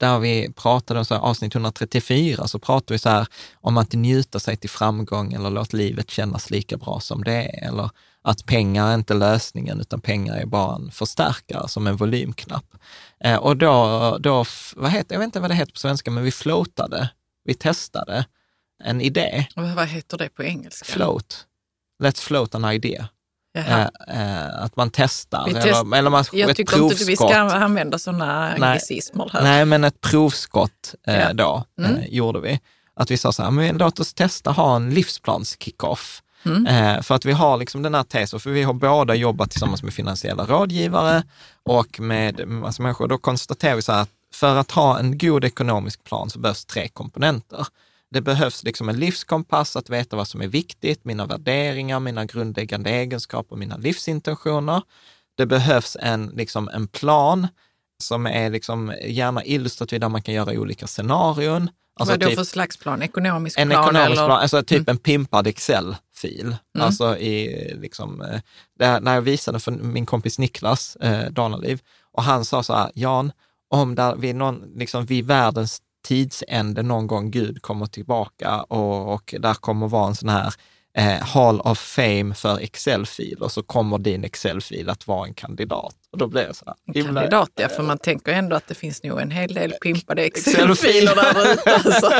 där 0.00 0.18
vi 0.18 0.52
pratade 0.52 1.00
om 1.00 1.04
så 1.04 1.14
här, 1.14 1.20
avsnitt 1.20 1.54
134, 1.54 2.48
så 2.48 2.58
pratade 2.58 2.94
vi 2.94 2.98
så 2.98 3.08
här 3.08 3.26
om 3.54 3.76
att 3.76 3.92
njuta 3.92 4.40
sig 4.40 4.56
till 4.56 4.70
framgång 4.70 5.32
eller 5.32 5.50
låt 5.50 5.72
livet 5.72 6.10
kännas 6.10 6.50
lika 6.50 6.76
bra 6.76 7.00
som 7.00 7.24
det 7.24 7.32
är. 7.32 7.68
Eller 7.68 7.90
att 8.22 8.46
pengar 8.46 8.90
är 8.90 8.94
inte 8.94 9.14
lösningen, 9.14 9.80
utan 9.80 10.00
pengar 10.00 10.36
är 10.36 10.46
bara 10.46 10.76
en 10.76 10.90
förstärkare, 10.90 11.68
som 11.68 11.86
en 11.86 11.96
volymknapp. 11.96 12.74
Eh, 13.20 13.36
och 13.36 13.56
då, 13.56 14.18
då, 14.20 14.44
vad 14.76 14.90
heter, 14.90 15.14
jag 15.14 15.20
vet 15.20 15.26
inte 15.26 15.40
vad 15.40 15.50
det 15.50 15.54
heter 15.54 15.72
på 15.72 15.78
svenska, 15.78 16.10
men 16.10 16.24
vi 16.24 16.30
floatade, 16.30 17.10
vi 17.44 17.54
testade 17.54 18.26
en 18.84 19.00
idé. 19.00 19.46
Och 19.56 19.62
Vad 19.62 19.88
heter 19.88 20.18
det 20.18 20.28
på 20.28 20.42
engelska? 20.42 20.92
Float. 20.92 21.46
Let's 22.02 22.20
float 22.20 22.54
an 22.54 22.64
idea. 22.64 23.08
Eh, 23.58 24.42
eh, 24.42 24.62
att 24.62 24.76
man 24.76 24.90
testar, 24.92 25.44
test- 25.44 25.66
eller, 25.66 25.96
eller 25.96 26.10
man, 26.10 26.24
Jag 26.32 26.56
tycker 26.56 26.82
inte 26.82 26.94
att 26.94 27.08
vi 27.08 27.16
ska 27.16 27.34
använda 27.38 27.98
sådana 27.98 28.48
anglicismer 28.52 29.30
här. 29.32 29.42
Nej, 29.42 29.64
men 29.64 29.84
ett 29.84 30.00
provskott 30.00 30.94
eh, 31.06 31.18
Ja. 31.20 31.32
då 31.32 31.64
Mm. 31.78 31.96
eh, 31.96 32.04
gjorde 32.08 32.40
vi. 32.40 32.60
Att 32.96 33.10
vi 33.10 33.16
sa 33.16 33.32
så 33.32 33.42
här, 33.42 33.50
men 33.50 33.78
låt 33.78 34.00
oss 34.00 34.14
testa 34.14 34.50
ha 34.50 34.76
en 34.76 34.90
livsplans-kickoff. 34.90 36.22
Mm. 36.44 37.02
För 37.02 37.14
att 37.14 37.24
vi 37.24 37.32
har 37.32 37.56
liksom 37.56 37.82
den 37.82 37.94
här 37.94 38.02
tesen, 38.02 38.40
för 38.40 38.50
vi 38.50 38.62
har 38.62 38.72
båda 38.72 39.14
jobbat 39.14 39.50
tillsammans 39.50 39.82
med 39.82 39.92
finansiella 39.94 40.44
rådgivare 40.46 41.22
och 41.62 42.00
med 42.00 42.48
massa 42.48 42.82
människor. 42.82 43.08
Då 43.08 43.18
konstaterar 43.18 43.76
vi 43.76 43.82
så 43.82 43.92
här 43.92 44.02
att 44.02 44.08
för 44.34 44.56
att 44.56 44.70
ha 44.70 44.98
en 44.98 45.18
god 45.18 45.44
ekonomisk 45.44 46.04
plan 46.04 46.30
så 46.30 46.38
behövs 46.38 46.64
tre 46.64 46.88
komponenter. 46.88 47.66
Det 48.10 48.20
behövs 48.20 48.64
liksom 48.64 48.88
en 48.88 48.98
livskompass, 48.98 49.76
att 49.76 49.90
veta 49.90 50.16
vad 50.16 50.28
som 50.28 50.40
är 50.42 50.48
viktigt, 50.48 51.04
mina 51.04 51.26
värderingar, 51.26 52.00
mina 52.00 52.24
grundläggande 52.24 52.90
egenskaper, 52.90 53.56
mina 53.56 53.76
livsintentioner. 53.76 54.82
Det 55.36 55.46
behövs 55.46 55.96
en, 56.00 56.26
liksom 56.26 56.68
en 56.68 56.88
plan 56.88 57.46
som 58.02 58.26
är 58.26 58.50
liksom 58.50 58.94
gärna 59.04 59.44
illustrativ, 59.44 60.00
där 60.00 60.08
man 60.08 60.22
kan 60.22 60.34
göra 60.34 60.52
olika 60.60 60.86
scenarion. 60.86 61.70
Alltså 62.00 62.12
Vad 62.12 62.20
då 62.20 62.26
typ 62.26 62.36
för 62.36 62.44
slags 62.44 62.76
plan? 62.76 63.02
Ekonomisk 63.02 63.58
en 63.58 63.68
plan? 63.68 63.84
ekonomisk 63.84 64.06
eller? 64.06 64.26
plan, 64.26 64.40
alltså 64.40 64.62
typ 64.62 64.78
Mm. 64.78 64.86
en 64.88 64.98
pimpad 64.98 65.46
Excel-fil. 65.46 66.56
Alltså 66.78 67.18
i 67.18 67.74
liksom, 67.80 68.22
eh, 68.22 68.40
där, 68.78 69.00
när 69.00 69.14
jag 69.14 69.22
visade 69.22 69.60
för 69.60 69.70
min 69.72 70.06
kompis 70.06 70.38
Niklas 70.38 70.96
eh, 70.96 71.30
Danaliv 71.30 71.80
och 72.12 72.22
han 72.22 72.44
sa 72.44 72.62
så 72.62 72.74
här, 72.74 72.90
Jan, 72.94 73.32
om 73.68 73.94
där 73.94 74.16
vid, 74.16 74.36
någon, 74.36 74.62
liksom 74.76 75.06
vid 75.06 75.26
världens 75.26 75.82
tidsände 76.06 76.82
någon 76.82 77.06
gång 77.06 77.30
Gud 77.30 77.62
kommer 77.62 77.86
tillbaka 77.86 78.60
och, 78.62 79.14
och 79.14 79.34
där 79.38 79.54
kommer 79.54 79.88
vara 79.88 80.06
en 80.08 80.14
sån 80.14 80.28
här 80.28 80.54
eh, 80.98 81.20
Hall 81.26 81.60
of 81.60 81.78
Fame 81.78 82.34
för 82.34 82.58
Excel-filer 82.58 83.48
så 83.48 83.62
kommer 83.62 83.98
din 83.98 84.24
Excel-fil 84.24 84.88
att 84.90 85.06
vara 85.06 85.26
en 85.26 85.34
kandidat. 85.34 85.94
Och 86.12 86.18
då 86.18 86.26
blev 86.26 86.46
jag 86.46 86.56
så 86.56 86.64
här, 86.66 86.94
himla- 86.94 87.20
Kandidat, 87.20 87.50
ja, 87.54 87.68
för 87.68 87.82
man 87.82 87.98
tänker 87.98 88.32
ändå 88.32 88.56
att 88.56 88.66
det 88.68 88.74
finns 88.74 89.02
nog 89.02 89.20
en 89.20 89.30
hel 89.30 89.54
del 89.54 89.72
pimpade 89.72 90.22
Excel-filer. 90.24 90.72
Excel-filer 90.72 91.14
där 91.14 91.52
ute. 91.52 91.70
Alltså. 91.74 92.10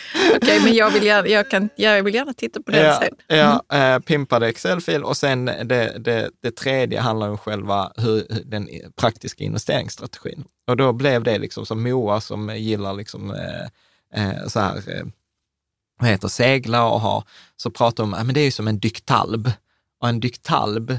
Okej, 0.36 0.60
men 0.64 0.74
jag 0.74 0.90
vill, 0.90 1.02
gärna, 1.02 1.28
jag, 1.28 1.50
kan, 1.50 1.68
jag 1.76 2.02
vill 2.02 2.14
gärna 2.14 2.32
titta 2.32 2.62
på 2.62 2.70
den 2.70 2.84
ja, 2.84 3.00
sen. 3.00 3.38
Ja, 3.38 3.76
eh, 3.78 3.98
pimpade 3.98 4.48
Excel-fil 4.48 5.04
och 5.04 5.16
sen 5.16 5.44
det, 5.44 5.98
det, 5.98 6.30
det 6.42 6.50
tredje 6.50 7.00
handlar 7.00 7.28
om 7.28 7.38
själva 7.38 7.92
hur, 7.96 8.26
den 8.44 8.68
praktiska 8.96 9.44
investeringsstrategin. 9.44 10.44
Och 10.66 10.76
då 10.76 10.92
blev 10.92 11.24
det 11.24 11.38
liksom 11.38 11.66
som 11.66 11.82
Moa 11.82 12.20
som 12.20 12.56
gillar 12.56 12.92
liksom 12.94 13.30
eh, 13.30 14.22
eh, 14.22 14.46
så 14.46 14.60
här, 14.60 14.76
eh, 14.76 15.04
vad 16.00 16.10
heter 16.10 16.28
segla 16.28 16.88
och 16.88 17.00
ha, 17.00 17.24
så 17.56 17.70
pratar 17.70 18.04
om, 18.04 18.14
ja, 18.18 18.24
men 18.24 18.34
det 18.34 18.40
är 18.40 18.44
ju 18.44 18.50
som 18.50 18.68
en 18.68 18.78
dyktalb. 18.78 19.50
Och 20.00 20.08
en 20.08 20.20
dyktalb, 20.20 20.98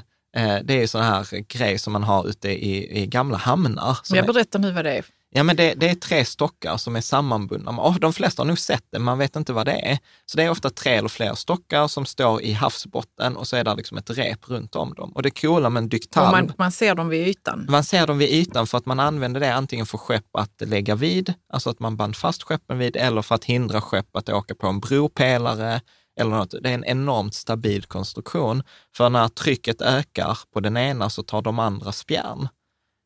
det 0.63 0.73
är 0.73 0.81
ju 0.81 0.87
sån 0.87 1.03
här 1.03 1.41
grej 1.47 1.79
som 1.79 1.93
man 1.93 2.03
har 2.03 2.27
ute 2.27 2.49
i, 2.49 3.01
i 3.01 3.07
gamla 3.07 3.37
hamnar. 3.37 3.97
Jag 4.09 4.25
berättar 4.25 4.59
nu 4.59 4.71
vad 4.71 4.85
det 4.85 4.97
är. 4.97 5.05
Ja, 5.35 5.43
men 5.43 5.55
det, 5.55 5.73
det 5.73 5.89
är 5.89 5.95
tre 5.95 6.25
stockar 6.25 6.77
som 6.77 6.95
är 6.95 7.01
sammanbundna. 7.01 7.71
Och 7.71 7.99
de 7.99 8.13
flesta 8.13 8.41
har 8.41 8.47
nog 8.47 8.59
sett 8.59 8.83
det, 8.91 8.99
man 8.99 9.17
vet 9.17 9.35
inte 9.35 9.53
vad 9.53 9.65
det 9.65 9.89
är. 9.89 9.99
Så 10.25 10.37
det 10.37 10.43
är 10.43 10.49
ofta 10.49 10.69
tre 10.69 10.93
eller 10.93 11.09
fler 11.09 11.33
stockar 11.35 11.87
som 11.87 12.05
står 12.05 12.41
i 12.41 12.53
havsbotten 12.53 13.37
och 13.37 13.47
så 13.47 13.55
är 13.55 13.63
det 13.63 13.75
liksom 13.75 13.97
ett 13.97 14.09
rep 14.09 14.49
runt 14.49 14.75
om 14.75 14.93
dem. 14.93 15.11
Och 15.11 15.21
det 15.21 15.41
coola 15.41 15.69
med 15.69 15.83
en 15.83 15.99
man, 16.15 16.31
man, 16.31 16.53
man 16.57 16.71
ser 16.71 16.95
dem 16.95 17.09
vid 17.09 17.27
ytan. 17.27 17.65
man 17.69 17.83
ser 17.83 18.07
dem 18.07 18.17
vid 18.17 18.29
ytan 18.29 18.67
för 18.67 18.77
att 18.77 18.85
man 18.85 18.99
använder 18.99 19.39
det 19.39 19.53
antingen 19.53 19.85
för 19.85 19.97
skepp 19.97 20.35
att 20.35 20.61
lägga 20.61 20.95
vid, 20.95 21.33
alltså 21.53 21.69
att 21.69 21.79
man 21.79 21.95
band 21.95 22.15
fast 22.15 22.43
skeppen 22.43 22.77
vid, 22.77 22.95
eller 22.95 23.21
för 23.21 23.35
att 23.35 23.45
hindra 23.45 23.81
skepp 23.81 24.15
att 24.15 24.29
åka 24.29 24.55
på 24.55 24.67
en 24.67 24.79
bropelare 24.79 25.81
eller 26.19 26.31
något. 26.31 26.55
Det 26.61 26.69
är 26.69 26.73
en 26.73 26.85
enormt 26.85 27.33
stabil 27.33 27.83
konstruktion, 27.83 28.63
för 28.95 29.09
när 29.09 29.27
trycket 29.27 29.81
ökar 29.81 30.37
på 30.53 30.59
den 30.59 30.77
ena 30.77 31.09
så 31.09 31.23
tar 31.23 31.41
de 31.41 31.59
andra 31.59 31.91
spjärn. 31.91 32.47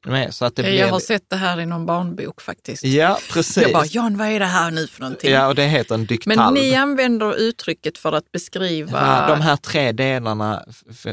Med? 0.06 0.34
Så 0.34 0.46
att 0.46 0.56
det 0.56 0.62
jag 0.62 0.72
blir... 0.72 0.92
har 0.92 1.00
sett 1.00 1.30
det 1.30 1.36
här 1.36 1.60
i 1.60 1.66
någon 1.66 1.86
barnbok 1.86 2.42
faktiskt. 2.42 2.84
Ja, 2.84 3.20
precis. 3.34 3.64
Jag 3.64 3.74
bara, 3.74 3.86
Jan 3.86 4.18
vad 4.18 4.28
är 4.28 4.40
det 4.40 4.46
här 4.46 4.72
nu 4.72 4.88
för 4.88 5.02
någonting? 5.02 5.32
Ja, 5.32 5.48
och 5.48 5.56
det 5.56 5.64
heter 5.64 5.96
en 5.96 6.06
dyktalb. 6.06 6.40
men 6.40 6.54
ni 6.54 6.76
använder 6.76 7.36
uttrycket 7.40 7.98
för 7.98 8.12
att 8.12 8.32
beskriva... 8.32 8.92
Ja, 8.92 9.36
de 9.36 9.42
här 9.42 9.56
tre 9.56 9.92
delarna 9.92 10.64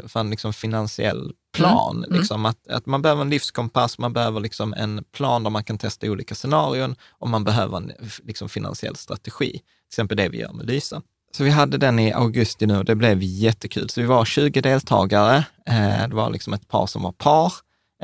för 0.06 0.20
en 0.20 0.30
liksom 0.30 0.52
finansiell 0.52 1.32
plan. 1.54 1.96
Mm, 1.96 2.04
mm. 2.04 2.18
Liksom 2.18 2.46
att, 2.46 2.68
att 2.68 2.86
man 2.86 3.02
behöver 3.02 3.22
en 3.22 3.30
livskompass, 3.30 3.98
man 3.98 4.12
behöver 4.12 4.40
liksom 4.40 4.74
en 4.74 5.04
plan 5.12 5.42
där 5.42 5.50
man 5.50 5.64
kan 5.64 5.78
testa 5.78 6.06
olika 6.06 6.34
scenarion 6.34 6.96
och 7.18 7.28
man 7.28 7.44
behöver 7.44 7.76
en 7.76 7.92
liksom 8.22 8.48
finansiell 8.48 8.96
strategi. 8.96 9.50
Till 9.50 9.60
exempel 9.90 10.16
det 10.16 10.28
vi 10.28 10.38
gör 10.38 10.52
med 10.52 10.66
Lysa. 10.66 11.02
Så 11.36 11.44
vi 11.44 11.50
hade 11.50 11.78
den 11.78 11.98
i 11.98 12.12
augusti 12.12 12.66
nu 12.66 12.78
och 12.78 12.84
det 12.84 12.94
blev 12.94 13.22
jättekul. 13.22 13.88
Så 13.90 14.00
vi 14.00 14.06
var 14.06 14.24
20 14.24 14.60
deltagare. 14.60 15.36
Eh, 15.68 16.08
det 16.08 16.14
var 16.14 16.30
liksom 16.30 16.52
ett 16.52 16.68
par 16.68 16.86
som 16.86 17.02
var 17.02 17.12
par, 17.12 17.52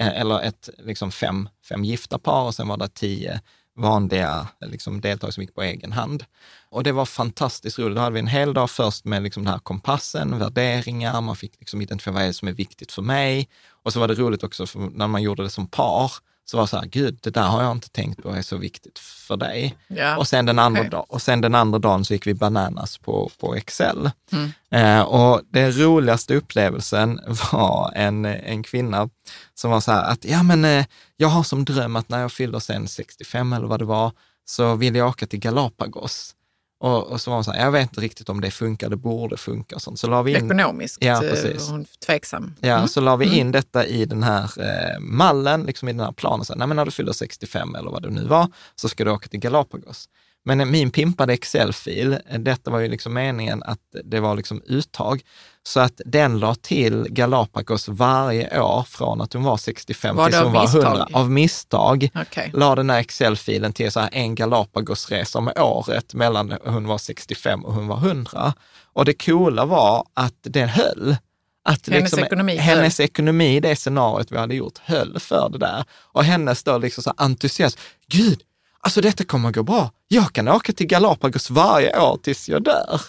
Eh, 0.01 0.21
eller 0.21 0.41
ett, 0.41 0.69
liksom 0.79 1.11
fem, 1.11 1.49
fem 1.69 1.85
gifta 1.85 2.19
par 2.19 2.43
och 2.43 2.55
sen 2.55 2.69
var 2.69 2.77
det 2.77 2.89
tio 2.89 3.41
vanliga 3.77 4.49
liksom, 4.61 5.01
deltagare 5.01 5.33
som 5.33 5.43
gick 5.43 5.55
på 5.55 5.63
egen 5.63 5.93
hand. 5.93 6.25
Och 6.69 6.83
det 6.83 6.93
var 6.93 7.05
fantastiskt 7.05 7.79
roligt. 7.79 7.97
Då 7.97 8.03
hade 8.03 8.15
vi 8.15 8.21
en 8.21 8.27
hel 8.27 8.55
dag 8.55 8.71
först 8.71 9.05
med 9.05 9.23
liksom 9.23 9.45
den 9.45 9.53
här 9.53 9.61
kompassen, 9.61 10.39
värderingar, 10.39 11.21
man 11.21 11.37
fick 11.37 11.61
liksom 11.61 11.83
identifiera 11.83 12.15
vad 12.15 12.23
är 12.23 12.27
det 12.27 12.35
som 12.35 12.49
är 12.49 12.53
viktigt 12.53 12.93
för 12.93 13.03
mig. 13.03 13.49
Och 13.83 13.93
så 13.93 14.01
var 14.01 14.09
det 14.09 14.15
roligt 14.15 14.43
också 14.43 14.67
för 14.67 14.79
när 14.79 15.09
man 15.09 15.23
gjorde 15.23 15.43
det 15.43 15.51
som 15.51 15.67
par, 15.67 16.13
så 16.45 16.57
var 16.57 16.65
det 16.65 16.69
så 16.69 16.77
här, 16.77 16.87
gud, 16.87 17.19
det 17.23 17.31
där 17.31 17.47
har 17.47 17.63
jag 17.63 17.73
inte 17.73 17.91
tänkt 17.91 18.23
på 18.23 18.31
är 18.31 18.43
så 18.43 18.57
viktigt 18.57 18.99
för 18.99 19.37
dig. 19.37 19.77
Ja. 19.89 20.17
Och, 20.17 20.29
sen 20.29 20.47
den 20.47 20.59
andra 20.59 20.81
okej. 20.81 20.91
dag, 20.91 21.07
och 21.09 21.23
sen 21.23 21.41
den 21.41 21.55
andra 21.55 21.79
dagen 21.79 22.05
så 22.05 22.13
gick 22.13 22.27
vi 22.27 22.35
bananas 22.35 22.99
på, 22.99 23.31
på 23.41 23.55
Excel. 23.55 24.11
Mm. 24.33 24.51
Eh, 24.71 25.03
och 25.03 25.43
den 25.51 25.73
roligaste 25.73 26.35
upplevelsen 26.35 27.21
var 27.53 27.93
en, 27.95 28.25
en 28.25 28.63
kvinna 28.63 29.09
som 29.55 29.71
var 29.71 29.81
så 29.81 29.93
här 29.93 30.05
att, 30.05 30.25
ja 30.25 30.43
men 30.43 30.65
eh, 30.65 30.87
jag 31.17 31.29
har 31.29 31.43
som 31.43 31.65
dröm 31.65 31.97
att 31.97 32.09
när 32.09 32.21
jag 32.21 32.33
fyller 32.33 32.59
sen 32.59 32.89
65 32.89 33.53
eller 33.53 33.67
vad 33.67 33.79
det 33.79 33.85
var, 33.85 34.13
så 34.45 34.75
vill 34.75 34.95
jag 34.95 35.09
åka 35.09 35.27
till 35.27 35.41
Galapagos. 35.41 36.35
Och, 36.83 37.07
och 37.07 37.21
så 37.21 37.31
var 37.31 37.37
hon 37.37 37.45
så 37.45 37.53
här, 37.53 37.65
jag 37.65 37.71
vet 37.73 37.83
inte 37.83 38.01
riktigt 38.01 38.29
om 38.29 38.41
det 38.41 38.51
funkar, 38.51 38.89
det 38.89 38.97
borde 38.97 39.37
funka 39.37 39.75
och 39.77 39.83
sånt. 39.83 39.99
Så 39.99 40.07
la 40.07 40.23
vi 40.23 40.31
in 40.31 40.45
Ekonomiskt 40.45 40.99
Ja, 41.01 41.13
eh, 41.25 41.31
precis. 41.31 41.67
var 41.69 41.73
hon 41.77 41.87
tveksam. 42.07 42.55
Ja, 42.61 42.77
Mm. 42.77 42.89
så 42.89 43.01
la 43.01 43.17
vi 43.17 43.39
in 43.39 43.53
detta 43.53 43.87
i 43.87 44.05
den 44.05 44.23
här 44.23 44.43
eh, 44.61 45.01
mallen, 45.01 45.63
liksom 45.63 45.89
i 45.89 45.93
den 45.93 46.01
här 46.01 46.13
planen. 46.13 46.45
Så, 46.45 46.53
här, 46.53 46.59
nej, 46.59 46.67
men 46.69 46.77
när 46.77 46.85
du 46.85 46.91
fyller 46.91 47.13
65 47.13 47.75
eller 47.75 47.91
vad 47.91 48.03
det 48.03 48.11
nu 48.11 48.25
var, 48.25 48.49
så 48.77 48.89
ska 48.89 49.05
du 49.05 49.11
åka 49.11 49.29
till 49.29 49.41
Galapagos. 49.41 50.09
Men 50.45 50.71
min 50.71 50.91
pimpade 50.91 51.33
Excel-fil, 51.33 52.19
detta 52.39 52.71
var 52.71 52.81
ju 52.81 52.89
liksom 52.89 53.15
meningen 53.15 53.63
att 53.63 53.79
det 54.05 54.21
var 54.21 54.35
liksom 54.35 54.63
uttag, 54.67 55.23
så 55.63 55.81
att 55.81 56.01
den 56.05 56.39
la 56.39 56.55
till 56.55 57.07
Galapagos 57.11 57.89
varje 57.89 58.61
år 58.61 58.83
från 58.83 59.21
att 59.21 59.33
hon 59.33 59.43
var 59.43 59.57
65 59.57 60.17
Var 60.17 60.29
tills 60.29 60.43
hon 60.43 60.53
var 60.53 60.63
misstag? 60.63 60.85
100. 60.85 61.09
Av 61.13 61.31
misstag 61.31 62.11
Okej. 62.15 62.51
la 62.55 62.75
den 62.75 62.91
här 62.91 63.01
Excel-filen 63.01 63.73
till 63.73 63.93
så 63.93 64.01
här 64.01 64.09
en 64.13 64.35
Galapagosresa 64.35 65.39
om 65.39 65.53
året 65.57 66.15
mellan 66.15 66.55
hon 66.65 66.87
var 66.87 66.99
65 66.99 67.65
och 67.65 67.75
hon 67.75 67.87
var 67.89 67.97
100. 67.97 68.55
Och 68.93 69.05
det 69.05 69.25
coola 69.25 69.65
var 69.65 70.07
att 70.15 70.39
den 70.43 70.69
höll. 70.69 71.17
Att 71.65 71.89
Hennes 71.89 72.19
ekonomi 72.19 72.57
höll. 72.57 72.77
hennes 72.77 73.01
ekonomi 73.01 73.57
i 73.57 73.61
det 73.61 73.77
scenariot 73.77 74.33
vi 74.33 74.39
hade 74.39 74.55
gjort 74.55 74.79
höll 74.79 75.21
för 75.21 75.49
det 75.49 75.59
där. 75.59 75.85
Och 75.93 76.25
hennes 76.25 76.63
då 76.63 76.79
liksom 76.79 77.03
så 77.03 77.13
entusiasm. 77.17 77.79
Gud, 78.07 78.43
alltså 78.81 79.01
detta 79.01 79.25
kommer 79.25 79.49
att 79.49 79.55
gå 79.55 79.63
bra. 79.63 79.91
Jag 80.09 80.33
kan 80.33 80.49
åka 80.49 80.73
till 80.73 80.87
Galapagos 80.87 81.51
varje 81.51 82.01
år 82.01 82.17
tills 82.23 82.49
jag 82.49 82.63
dör. 82.63 83.01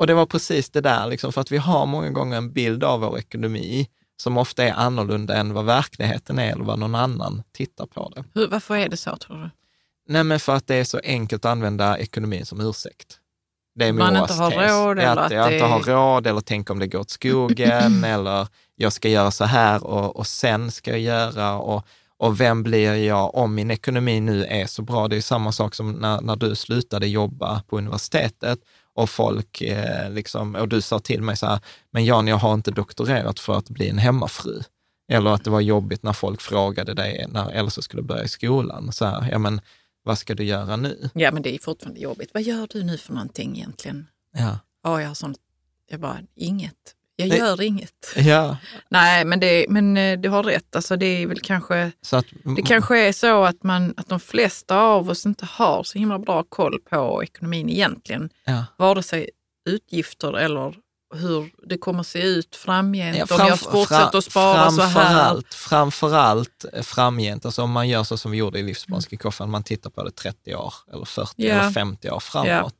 Och 0.00 0.06
det 0.06 0.14
var 0.14 0.26
precis 0.26 0.70
det 0.70 0.80
där, 0.80 1.06
liksom, 1.06 1.32
för 1.32 1.40
att 1.40 1.52
vi 1.52 1.56
har 1.56 1.86
många 1.86 2.10
gånger 2.10 2.36
en 2.36 2.52
bild 2.52 2.84
av 2.84 3.00
vår 3.00 3.18
ekonomi 3.18 3.88
som 4.22 4.36
ofta 4.38 4.64
är 4.64 4.72
annorlunda 4.72 5.36
än 5.36 5.52
vad 5.52 5.64
verkligheten 5.64 6.38
är 6.38 6.52
eller 6.52 6.64
vad 6.64 6.78
någon 6.78 6.94
annan 6.94 7.42
tittar 7.52 7.86
på 7.86 8.12
det. 8.16 8.24
Hur, 8.34 8.46
varför 8.48 8.76
är 8.76 8.88
det 8.88 8.96
så 8.96 9.16
tror 9.16 9.36
du? 9.42 9.50
Nej, 10.08 10.24
men 10.24 10.40
för 10.40 10.54
att 10.54 10.66
det 10.66 10.74
är 10.74 10.84
så 10.84 11.00
enkelt 11.04 11.44
att 11.44 11.50
använda 11.50 11.98
ekonomin 11.98 12.46
som 12.46 12.60
ursäkt. 12.60 13.18
Det 13.74 13.84
är 13.86 13.92
Man 13.92 14.16
inte 14.16 14.32
har 14.34 14.50
tes. 14.50 14.70
råd 14.70 14.98
eller 14.98 15.06
att 15.12 15.18
att 15.18 15.32
jag 15.32 15.48
det- 15.50 15.54
inte 15.54 15.66
har 15.66 15.80
råd 15.80 16.26
eller 16.26 16.40
tänk 16.40 16.70
om 16.70 16.78
det 16.78 16.86
går 16.86 16.98
åt 16.98 17.10
skogen 17.10 18.04
eller 18.04 18.48
jag 18.76 18.92
ska 18.92 19.08
göra 19.08 19.30
så 19.30 19.44
här 19.44 19.84
och, 19.84 20.16
och 20.16 20.26
sen 20.26 20.70
ska 20.70 20.90
jag 20.90 21.00
göra 21.00 21.54
och, 21.58 21.86
och 22.18 22.40
vem 22.40 22.62
blir 22.62 22.94
jag 22.94 23.34
om 23.34 23.54
min 23.54 23.70
ekonomi 23.70 24.20
nu 24.20 24.44
är 24.44 24.66
så 24.66 24.82
bra? 24.82 25.08
Det 25.08 25.16
är 25.16 25.20
samma 25.20 25.52
sak 25.52 25.74
som 25.74 25.92
när, 25.92 26.20
när 26.20 26.36
du 26.36 26.54
slutade 26.54 27.06
jobba 27.06 27.62
på 27.66 27.78
universitetet 27.78 28.58
och 28.94 29.10
folk 29.10 29.60
eh, 29.60 30.10
liksom, 30.10 30.54
och 30.54 30.68
du 30.68 30.80
sa 30.80 30.98
till 30.98 31.22
mig 31.22 31.36
så 31.36 31.46
här, 31.46 31.60
men 31.90 32.04
Jan, 32.04 32.26
jag 32.26 32.36
har 32.36 32.54
inte 32.54 32.70
doktorerat 32.70 33.40
för 33.40 33.58
att 33.58 33.70
bli 33.70 33.88
en 33.88 33.98
hemmafru. 33.98 34.60
Eller 35.12 35.30
att 35.30 35.44
det 35.44 35.50
var 35.50 35.60
jobbigt 35.60 36.02
när 36.02 36.12
folk 36.12 36.40
frågade 36.40 36.94
dig 36.94 37.26
när 37.28 37.50
Elsa 37.50 37.82
skulle 37.82 38.02
börja 38.02 38.24
i 38.24 38.28
skolan. 38.28 38.92
Så 38.92 39.04
här, 39.04 39.28
ja 39.30 39.38
men 39.38 39.60
vad 40.02 40.18
ska 40.18 40.34
du 40.34 40.44
göra 40.44 40.76
nu? 40.76 41.10
Ja, 41.14 41.32
men 41.32 41.42
det 41.42 41.54
är 41.54 41.58
fortfarande 41.58 42.00
jobbigt. 42.00 42.30
Vad 42.34 42.42
gör 42.42 42.68
du 42.70 42.84
nu 42.84 42.98
för 42.98 43.12
någonting 43.12 43.56
egentligen? 43.56 44.06
Ja, 44.36 44.58
Ja, 44.82 45.00
jag 45.00 45.08
har 45.08 45.14
sånt. 45.14 45.38
Jag 45.90 46.00
bara, 46.00 46.18
inget. 46.34 46.94
Jag 47.20 47.28
Nej. 47.28 47.38
gör 47.38 47.62
inget. 47.62 48.12
ja 48.16 48.56
Nej, 48.88 49.24
men, 49.24 49.40
det, 49.40 49.66
men 49.68 49.96
eh, 49.96 50.18
du 50.18 50.28
har 50.28 50.42
rätt. 50.42 50.76
Alltså, 50.76 50.96
det 50.96 51.06
är 51.06 51.26
väl 51.26 51.40
kanske... 51.40 51.92
så 52.02 52.16
att 52.16 52.26
Det 52.56 52.62
kanske 52.62 52.98
är 53.08 53.12
så 53.12 53.44
att, 53.44 53.62
man, 53.62 53.94
att 53.96 54.08
de 54.08 54.20
flesta 54.20 54.76
av 54.80 55.10
oss 55.10 55.26
inte 55.26 55.46
har 55.46 55.82
så 55.82 55.98
himla 55.98 56.18
bra 56.18 56.42
koll 56.48 56.78
på 56.90 57.22
ekonomin 57.22 57.68
egentligen. 57.68 58.30
ja. 58.44 58.64
Vare 58.76 59.02
sig 59.02 59.30
utgifter 59.68 60.32
eller 60.38 60.74
hur 61.14 61.50
det 61.68 61.78
kommer 61.78 62.02
se 62.02 62.22
ut 62.22 62.56
framgent. 62.56 63.16
Ja, 63.16 63.22
om 63.22 63.28
fram- 63.38 63.48
jag 63.48 63.58
fortsätter 63.60 64.18
att 64.18 64.24
spara 64.24 64.70
så 64.70 64.82
här. 64.82 64.90
framförallt, 64.92 65.54
framförallt 65.54 66.64
eh, 66.72 66.82
framgent, 66.82 67.44
alltså 67.44 67.62
om 67.62 67.70
man 67.70 67.88
gör 67.88 68.02
så 68.04 68.16
som 68.16 68.30
vi 68.30 68.36
gjorde 68.38 68.58
i 68.58 68.62
livsbankskickoffen, 68.62 69.50
man 69.50 69.62
tittar 69.62 69.90
på 69.90 70.04
det 70.04 70.10
30 70.10 70.54
år 70.54 70.74
eller 70.92 71.04
40 71.04 71.32
Ja. 71.36 71.54
eller 71.54 71.70
50 71.70 72.10
år 72.10 72.20
framåt. 72.20 72.74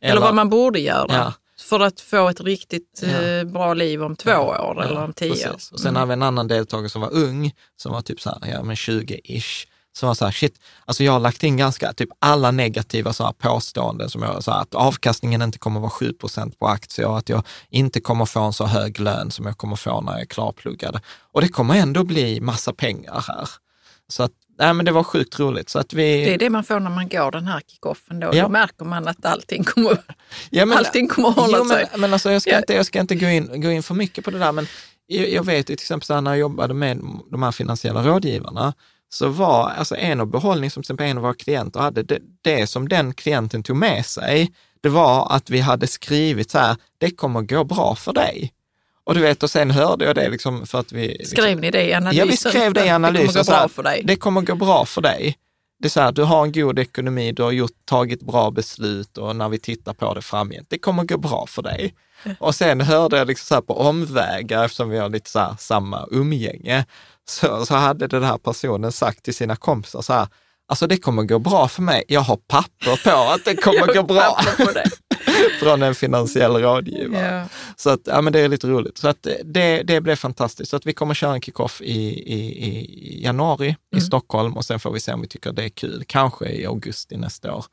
Eller, 0.00 0.20
vad 0.20 0.34
man 0.34 0.48
borde 0.48 0.80
göra. 0.80 1.32
För 1.68 1.80
att 1.80 2.00
få 2.00 2.28
ett 2.28 2.40
riktigt 2.40 3.00
Ja. 3.02 3.08
eh, 3.22 3.44
bra 3.44 3.74
liv 3.74 4.02
om 4.02 4.16
två 4.16 4.32
år 4.32 4.82
eller 4.84 5.04
om 5.04 5.12
tio 5.12 5.48
år. 5.50 5.54
Och 5.72 5.80
sen 5.80 5.88
Mm. 5.90 6.00
har 6.00 6.06
vi 6.06 6.12
en 6.12 6.22
annan 6.22 6.48
deltagare 6.48 6.88
som 6.88 7.00
var 7.00 7.12
ung, 7.12 7.52
som 7.76 7.92
var 7.92 8.02
typ 8.02 8.20
så 8.20 8.30
här, 8.30 8.52
ja 8.52 8.62
men 8.62 8.76
20-ish, 8.76 9.66
som 9.98 10.06
var 10.06 10.14
så 10.14 10.24
här, 10.24 10.32
shit, 10.32 10.60
alltså 10.84 11.04
jag 11.04 11.12
har 11.12 11.20
lagt 11.20 11.42
in 11.42 11.56
ganska, 11.56 11.92
typ 11.92 12.08
alla 12.18 12.50
negativa 12.50 13.12
så 13.12 13.24
här 13.24 13.32
påståenden 13.32 14.10
som 14.10 14.22
jag, 14.22 14.44
så 14.44 14.50
här, 14.50 14.60
att 14.60 14.74
avkastningen 14.74 15.42
inte 15.42 15.58
kommer 15.58 15.80
vara 15.80 15.90
7% 15.90 16.58
på 16.58 16.66
aktier, 16.66 17.18
att 17.18 17.28
jag 17.28 17.42
inte 17.70 18.00
kommer 18.00 18.24
få 18.26 18.40
en 18.40 18.52
så 18.52 18.66
hög 18.66 19.00
lön 19.00 19.30
som 19.30 19.46
jag 19.46 19.58
kommer 19.58 19.76
få 19.76 20.00
när 20.00 20.12
jag 20.12 20.20
är 20.20 20.26
klarpluggad. 20.26 21.00
Och 21.32 21.40
det 21.40 21.48
kommer 21.48 21.74
ändå 21.74 22.04
bli 22.04 22.40
massa 22.40 22.72
pengar 22.72 23.24
här. 23.28 23.48
Så 24.10 24.22
att 24.22 24.32
nej, 24.58 24.74
men 24.74 24.84
det 24.86 24.92
var 24.92 25.02
sjukt 25.04 25.40
roligt. 25.40 25.68
Så 25.68 25.78
att 25.78 25.92
vi... 25.92 26.24
Det 26.24 26.34
är 26.34 26.38
det 26.38 26.50
man 26.50 26.64
får 26.64 26.80
när 26.80 26.90
man 26.90 27.08
går 27.08 27.30
den 27.30 27.46
här 27.46 27.60
kickoffen 27.66 28.20
då. 28.20 28.30
Ja. 28.32 28.42
Då 28.42 28.48
märker 28.48 28.84
man 28.84 29.08
att 29.08 29.24
allting 29.24 29.64
kommer, 29.64 29.98
Ja, 30.50 30.66
men- 30.66 30.78
allting 30.78 31.08
kommer 31.08 31.30
hålla 31.30 31.58
jo, 31.58 31.64
men, 31.64 31.76
sig. 31.76 31.86
men 31.96 32.12
alltså, 32.12 32.30
jag 32.32 32.42
ska 32.42 32.50
Ja. 32.50 32.58
inte, 32.58 32.74
jag 32.74 32.86
ska 32.86 33.00
inte 33.00 33.14
gå, 33.14 33.26
in, 33.28 33.60
gå 33.60 33.70
in 33.70 33.82
för 33.82 33.94
mycket 33.94 34.24
på 34.24 34.30
det 34.30 34.38
där, 34.38 34.52
men 34.52 34.66
jag, 35.06 35.28
jag 35.30 35.44
vet 35.46 35.58
ju 35.58 35.62
till 35.76 35.84
exempel 35.84 36.14
här, 36.14 36.20
när 36.20 36.30
jag 36.30 36.38
jobbade 36.40 36.74
med 36.74 37.00
de 37.30 37.42
här 37.42 37.52
finansiella 37.52 38.02
rådgivarna, 38.02 38.72
så 39.10 39.28
var 39.28 39.68
alltså 39.70 39.96
en 39.96 40.20
av 40.20 40.26
behållning 40.26 40.70
som 40.70 40.82
till 40.82 40.86
exempel 40.86 41.06
en 41.06 41.16
av 41.16 41.22
våra 41.22 41.34
klienter 41.34 41.80
hade, 41.80 42.02
det, 42.02 42.18
det 42.42 42.66
som 42.66 42.88
den 42.88 43.14
klienten 43.14 43.62
tog 43.62 43.76
med 43.76 44.06
sig, 44.06 44.52
det 44.82 44.88
var 44.88 45.32
att 45.32 45.50
vi 45.50 45.60
hade 45.60 45.86
skrivit 45.86 46.50
så 46.50 46.58
här, 46.58 46.76
det 46.98 47.10
kommer 47.10 47.42
gå 47.42 47.64
bra 47.64 47.94
för 47.94 48.12
dig. 48.12 48.52
Och 49.08 49.14
du 49.14 49.20
vet, 49.20 49.42
och 49.42 49.50
sen 49.50 49.70
hörde 49.70 50.04
jag 50.04 50.14
det 50.14 50.28
liksom 50.28 50.66
för 50.66 50.80
att 50.80 50.92
vi... 50.92 51.08
Liksom, 51.08 51.36
Skrev 51.36 51.60
ni 51.60 51.70
det 51.70 51.82
i 51.82 51.94
analysen? 51.94 52.26
Ja, 52.26 52.30
vi 52.30 52.36
skrev 52.36 52.74
det 52.74 52.80
i 52.80 52.84
Det 52.84 52.94
analysen. 52.94 53.26
kommer 53.26 53.44
gå 53.44 53.50
bra 53.52 53.68
för 53.68 53.82
dig. 53.82 54.02
Det 54.04 54.16
kommer 54.16 54.40
gå 54.40 54.54
bra 54.54 54.84
för 54.84 55.00
dig. 55.00 55.36
Det 55.80 55.86
är 55.88 55.90
så 55.90 56.00
här, 56.00 56.12
du 56.12 56.22
har 56.22 56.44
en 56.44 56.52
god 56.52 56.78
ekonomi, 56.78 57.32
du 57.32 57.42
har 57.42 57.52
gjort, 57.52 57.70
tagit 57.84 58.22
bra 58.22 58.50
beslut 58.50 59.18
och 59.18 59.36
när 59.36 59.48
vi 59.48 59.58
tittar 59.58 59.92
på 59.92 60.14
det 60.14 60.22
framgent, 60.22 60.66
det 60.70 60.78
kommer 60.78 61.04
gå 61.04 61.18
bra 61.18 61.46
för 61.48 61.62
dig. 61.62 61.94
Och 62.38 62.54
sen 62.54 62.80
hörde 62.80 63.18
jag 63.18 63.26
liksom 63.26 63.44
så 63.46 63.54
här 63.54 63.62
på 63.62 63.80
omvägar, 63.80 64.64
eftersom 64.64 64.90
vi 64.90 64.98
har 64.98 65.08
lite 65.08 65.30
så 65.30 65.38
här 65.38 65.54
samma 65.58 66.06
umgänge, 66.10 66.84
så, 67.28 67.66
så 67.66 67.74
hade 67.74 68.06
den 68.06 68.22
här 68.22 68.38
personen 68.38 68.92
sagt 68.92 69.22
till 69.22 69.34
sina 69.34 69.56
kompisar 69.56 70.02
så 70.02 70.12
här, 70.12 70.28
alltså 70.68 70.86
det 70.86 70.96
kommer 70.96 71.22
gå 71.22 71.38
bra 71.38 71.68
för 71.68 71.82
mig, 71.82 72.04
jag 72.08 72.20
har 72.20 72.36
papper 72.36 73.10
på 73.10 73.32
att 73.32 73.44
det 73.44 73.56
kommer 73.62 73.94
gå 73.94 74.02
bra 74.02 74.40
det. 74.74 74.90
från 75.60 75.82
en 75.82 75.94
finansiell 75.94 76.52
rådgivare. 76.52 77.36
Ja. 77.36 77.48
Så 77.76 77.90
att, 77.90 78.00
ja 78.04 78.20
men 78.20 78.32
det 78.32 78.40
är 78.40 78.48
lite 78.48 78.68
roligt. 78.68 78.98
Så 78.98 79.08
att 79.08 79.26
det, 79.44 79.82
det 79.82 80.00
blev 80.00 80.16
fantastiskt. 80.16 80.70
Så 80.70 80.76
att 80.76 80.86
vi 80.86 80.92
kommer 80.92 81.14
köra 81.14 81.34
en 81.34 81.40
kickoff 81.40 81.80
i, 81.80 82.00
i, 82.34 82.66
i 82.66 83.22
januari 83.22 83.76
i 83.96 84.00
Stockholm 84.00 84.56
och 84.56 84.64
sen 84.64 84.80
får 84.80 84.92
vi 84.92 85.00
se 85.00 85.12
om 85.12 85.20
vi 85.20 85.28
tycker 85.28 85.52
det 85.52 85.64
är 85.64 85.68
kul. 85.68 86.04
Kanske 86.06 86.48
i 86.48 86.66
augusti 86.66 87.16
nästa 87.16 87.54
år 87.54 87.64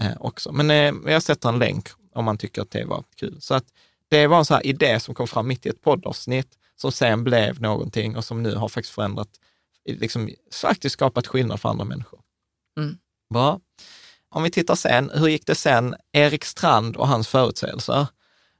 eh, 0.00 0.12
också. 0.20 0.52
Men 0.52 0.70
eh, 0.70 1.12
jag 1.12 1.22
sätter 1.22 1.48
en 1.48 1.58
länk 1.58 1.88
om 2.14 2.24
man 2.24 2.38
tycker 2.38 2.62
att 2.62 2.70
det 2.70 2.84
var 2.84 3.04
kul. 3.16 3.36
Så 3.40 3.54
att 3.54 3.64
det 4.08 4.26
var 4.26 4.38
en 4.38 4.44
sån 4.44 4.54
här 4.54 4.66
idé 4.66 5.00
som 5.00 5.14
kom 5.14 5.26
fram 5.26 5.48
mitt 5.48 5.66
i 5.66 5.68
ett 5.68 5.82
poddavsnitt 5.82 6.48
som 6.76 6.92
sen 6.92 7.24
blev 7.24 7.60
någonting 7.60 8.16
och 8.16 8.24
som 8.24 8.42
nu 8.42 8.54
har 8.54 8.68
faktiskt 8.68 8.94
förändrat, 8.94 9.28
liksom 9.84 10.30
faktiskt 10.62 10.92
skapat 10.92 11.26
skillnad 11.26 11.60
för 11.60 11.68
andra 11.68 11.84
människor. 11.84 12.20
Mm. 12.78 12.98
Bra. 13.34 13.60
Om 14.34 14.42
vi 14.42 14.50
tittar 14.50 14.74
sen, 14.74 15.10
hur 15.14 15.28
gick 15.28 15.46
det 15.46 15.54
sen? 15.54 15.94
Erik 16.12 16.44
Strand 16.44 16.96
och 16.96 17.08
hans 17.08 17.28
förutsägelser. 17.28 18.06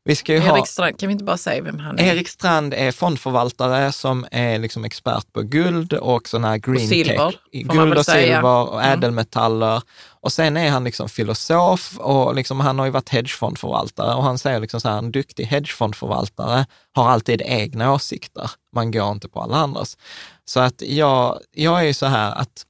Vi 0.04 0.16
ska 0.16 0.32
ju 0.32 0.38
ha... 0.40 0.56
Erik 0.56 0.66
Strand, 0.66 0.98
kan 1.00 1.06
vi 1.08 1.12
inte 1.12 1.24
bara 1.24 1.36
säga 1.36 1.62
vem 1.62 1.78
han 1.78 1.98
är? 1.98 2.04
Erik 2.14 2.28
Strand 2.28 2.74
är 2.74 2.92
fondförvaltare 2.92 3.92
som 3.92 4.26
är 4.30 4.58
liksom 4.58 4.84
expert 4.84 5.32
på 5.32 5.42
guld 5.42 5.92
och 5.92 6.28
sån 6.28 6.44
här 6.44 6.56
green 6.56 6.88
silver, 6.88 7.30
tech. 7.30 7.40
Guld 7.52 7.98
och 7.98 8.04
säga. 8.04 8.36
silver 8.36 8.68
och 8.72 8.82
Mm. 8.84 8.92
ädelmetaller. 8.98 9.82
Och 10.20 10.32
sen 10.32 10.56
är 10.56 10.70
han 10.70 10.84
liksom 10.84 11.08
filosof 11.08 11.98
och 11.98 12.34
liksom, 12.34 12.60
han 12.60 12.78
har 12.78 12.86
ju 12.86 12.92
varit 12.92 13.08
hedgefondförvaltare 13.08 14.14
och 14.14 14.22
han 14.24 14.38
säger 14.38 14.60
liksom 14.60 14.80
så 14.80 14.88
här, 14.88 14.98
en 14.98 15.12
duktig 15.12 15.44
hedgefondförvaltare 15.44 16.66
har 16.92 17.08
alltid 17.10 17.42
egna 17.44 17.92
åsikter. 17.92 18.50
Man 18.74 18.90
går 18.90 19.10
inte 19.12 19.28
på 19.28 19.40
alla 19.42 19.56
andras. 19.56 19.96
Så 20.44 20.60
att 20.60 20.82
jag, 20.82 21.40
jag 21.54 21.80
är 21.80 21.84
ju 21.84 21.94
så 21.94 22.06
här 22.06 22.32
att 22.34 22.66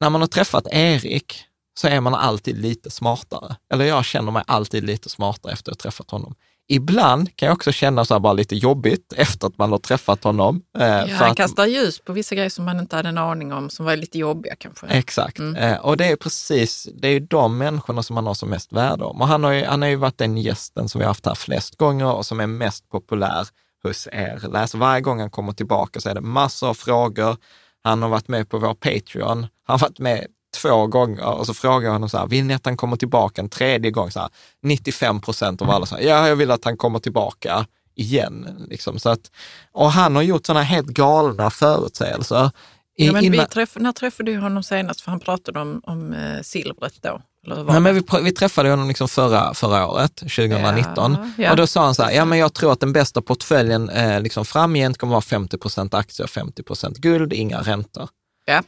när 0.00 0.10
man 0.10 0.20
har 0.20 0.28
träffat 0.28 0.66
Erik 0.70 1.44
så 1.74 1.88
är 1.88 2.00
man 2.00 2.14
alltid 2.14 2.58
lite 2.58 2.90
smartare. 2.90 3.56
Eller 3.72 3.84
jag 3.84 4.04
känner 4.04 4.32
mig 4.32 4.42
alltid 4.46 4.84
lite 4.84 5.08
smartare 5.08 5.52
efter 5.52 5.72
att 5.72 5.82
ha 5.82 5.82
träffat 5.90 6.10
honom. 6.10 6.34
Ibland 6.72 7.36
kan 7.36 7.46
jag 7.46 7.54
också 7.56 7.72
känna 7.72 8.04
så 8.04 8.14
här 8.14 8.18
bara 8.20 8.32
lite 8.32 8.56
jobbigt 8.56 9.12
efter 9.16 9.46
att 9.46 9.58
man 9.58 9.70
har 9.72 9.78
träffat 9.78 10.24
honom. 10.24 10.62
eh, 10.78 10.86
Ja, 10.86 11.06
han 11.10 11.30
att- 11.30 11.36
kastar 11.36 11.66
ljus 11.66 12.00
på 12.00 12.12
vissa 12.12 12.34
grejer 12.34 12.50
som 12.50 12.64
man 12.64 12.78
inte 12.80 12.96
hade 12.96 13.08
en 13.08 13.18
aning 13.18 13.52
om, 13.52 13.70
som 13.70 13.86
var 13.86 13.96
lite 13.96 14.18
jobbiga 14.18 14.54
kanske. 14.58 14.86
Exakt. 14.86 15.38
Mm. 15.38 15.56
Eh, 15.56 15.78
och 15.78 15.96
det 15.96 16.04
är 16.06 16.16
precis, 16.16 16.88
det 16.94 17.08
är 17.08 17.12
ju 17.12 17.20
de 17.20 17.58
människorna 17.58 18.02
som 18.02 18.14
man 18.14 18.26
har 18.26 18.34
som 18.34 18.48
mest 18.50 18.72
värde 18.72 19.04
om. 19.04 19.20
Och 19.20 19.28
han 19.28 19.44
har 19.44 19.52
ju, 19.52 19.64
han 19.64 19.82
har 19.82 19.88
ju 19.88 19.96
varit 19.96 20.18
den 20.18 20.36
gästen 20.36 20.88
som 20.88 20.98
vi 20.98 21.04
har 21.04 21.10
haft 21.10 21.26
här 21.26 21.34
flest 21.34 21.76
gånger 21.76 22.12
och 22.12 22.26
som 22.26 22.40
är 22.40 22.46
mest 22.46 22.88
populär 22.88 23.46
hos 23.82 24.08
er 24.12 24.48
läsare. 24.52 24.80
Varje 24.80 25.00
gång 25.00 25.20
han 25.20 25.30
kommer 25.30 25.52
tillbaka 25.52 26.00
så 26.00 26.08
är 26.08 26.14
det 26.14 26.20
massor 26.20 26.68
av 26.68 26.74
frågor. 26.74 27.36
Han 27.84 28.02
har 28.02 28.08
varit 28.08 28.28
med 28.28 28.48
på 28.48 28.58
vår 28.58 28.74
Patreon. 28.74 29.38
Han 29.66 29.74
har 29.74 29.78
varit 29.78 29.98
med 29.98 30.26
två 30.56 30.86
gånger 30.86 31.24
och 31.24 31.46
så 31.46 31.54
frågar 31.54 31.90
honom 31.90 32.08
så 32.08 32.18
här, 32.18 32.26
vill 32.26 32.44
ni 32.44 32.54
att 32.54 32.64
han 32.64 32.76
kommer 32.76 32.96
tillbaka 32.96 33.40
en 33.42 33.48
tredje 33.48 33.90
gång? 33.90 34.10
Så 34.10 34.20
här, 34.20 34.28
95 34.62 35.20
procent 35.20 35.62
av 35.62 35.70
alla 35.70 35.86
säger, 35.86 36.08
ja, 36.10 36.28
jag 36.28 36.36
vill 36.36 36.50
att 36.50 36.64
han 36.64 36.76
kommer 36.76 36.98
tillbaka 36.98 37.66
igen. 37.94 38.66
Liksom. 38.68 38.98
Så 38.98 39.08
att, 39.08 39.30
och 39.72 39.92
han 39.92 40.14
har 40.16 40.22
gjort 40.22 40.46
sådana 40.46 40.62
helt 40.62 40.86
galna 40.88 41.50
förutsägelser. 41.50 42.50
I- 42.98 43.06
Ja, 43.06 43.12
men 43.12 43.24
innan- 43.24 43.46
träff, 43.46 43.76
när 43.76 43.92
träffade 43.92 44.32
du 44.32 44.38
honom 44.38 44.62
senast? 44.62 45.00
För 45.00 45.10
han 45.10 45.20
pratade 45.20 45.60
om, 45.60 45.80
om 45.84 46.12
eh, 46.12 46.40
silvret 46.42 46.94
då. 47.02 47.22
Nej, 47.46 47.80
men 47.80 47.94
vi, 47.94 48.02
vi 48.22 48.32
träffade 48.32 48.70
honom 48.70 48.88
liksom 48.88 49.08
förra, 49.08 49.54
förra 49.54 49.86
året, 49.86 50.16
2019. 50.16 51.16
Ja, 51.36 51.42
ja. 51.44 51.50
Och 51.50 51.56
då 51.56 51.66
sa 51.66 51.84
han 51.84 51.94
så 51.94 52.02
här, 52.02 52.10
ja 52.10 52.24
men 52.24 52.38
jag 52.38 52.52
tror 52.54 52.72
att 52.72 52.80
den 52.80 52.92
bästa 52.92 53.22
portföljen 53.22 53.88
eh, 53.88 54.20
liksom 54.22 54.44
framgent 54.44 54.98
kommer 54.98 55.10
vara 55.10 55.20
50 55.22 55.58
procent 55.58 55.94
aktier 55.94 56.24
och 56.24 56.30
50 56.30 56.62
procent 56.62 56.98
guld, 56.98 57.32
inga 57.32 57.60
räntor. 57.60 58.08
Ja. 58.44 58.62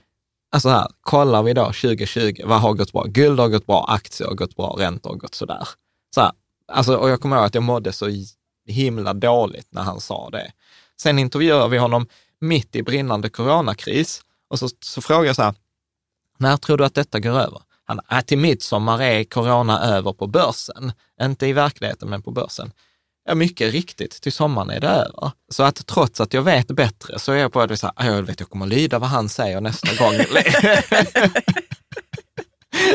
Alltså 0.53 0.69
här, 0.69 0.89
kollar 1.01 1.43
vi 1.43 1.53
då 1.53 1.65
2020, 1.65 2.43
vad 2.45 2.61
har 2.61 2.75
gått 2.75 2.93
bra? 2.93 3.05
Guld 3.05 3.41
har 3.41 3.49
gått 3.49 3.67
bra, 3.67 3.85
aktier 3.89 4.29
har 4.29 4.35
gått 4.35 4.57
bra, 4.57 4.77
räntor 4.79 5.11
har 5.11 5.17
gått 5.17 5.35
sådär. 5.35 5.69
Så 6.15 6.21
här, 6.21 6.33
alltså, 6.73 6.97
och 6.97 7.11
jag 7.11 7.21
kommer 7.21 7.37
ihåg 7.37 7.45
att 7.45 7.55
jag 7.55 7.65
mådde 7.65 7.93
så 7.93 8.09
himla 8.67 9.15
dåligt 9.15 9.69
när 9.71 9.83
han 9.83 10.01
sa 10.01 10.31
det. 10.31 10.53
Sen 11.01 11.19
intervjuade 11.19 11.69
vi 11.69 11.79
honom 11.79 12.07
mitt 12.41 12.77
i 12.77 12.83
brinnande 12.83 13.31
coronakris 13.31 14.23
och 14.51 14.59
så, 14.59 14.69
så 14.81 15.01
frågade 15.01 15.27
jag 15.27 15.37
så 15.37 15.43
här, 15.43 15.55
när 16.39 16.57
tror 16.57 16.77
du 16.77 16.85
att 16.85 16.95
detta 16.95 17.21
går 17.21 17.31
över? 17.31 17.63
Han, 17.85 18.01
äh, 18.11 18.21
till 18.21 18.39
midsommar 18.39 19.03
är 19.03 19.25
corona 19.25 19.81
över 19.81 20.13
på 20.13 20.27
börsen. 20.27 20.93
Inte 21.23 21.47
i 21.47 21.53
verkligheten, 21.53 22.11
men 22.11 22.23
på 22.23 22.31
börsen. 22.31 22.73
Ja, 23.29 23.35
mycket 23.35 23.73
riktigt, 23.73 24.23
till 24.23 24.33
sommaren 24.33 24.71
är 24.71 24.81
det 24.81 24.89
över. 24.89 25.31
Så 25.49 25.63
att 25.63 25.87
trots 25.87 26.21
att 26.21 26.35
jag 26.35 26.43
vet 26.43 26.67
bättre 26.67 27.19
så 27.19 27.33
är 27.33 27.37
jag 27.37 27.53
på 27.53 27.61
att 27.61 27.79
så 27.79 27.87
här, 27.87 27.95
"Ah, 27.97 28.07
jag 28.15 28.23
vet, 28.23 28.41
jag 28.41 28.51
kommer 28.51 28.67
lyda 28.67 28.99
vad 28.99 29.09
han 29.09 29.29
säger 29.29 29.61
nästa 29.61 29.95
gång. 30.05 30.15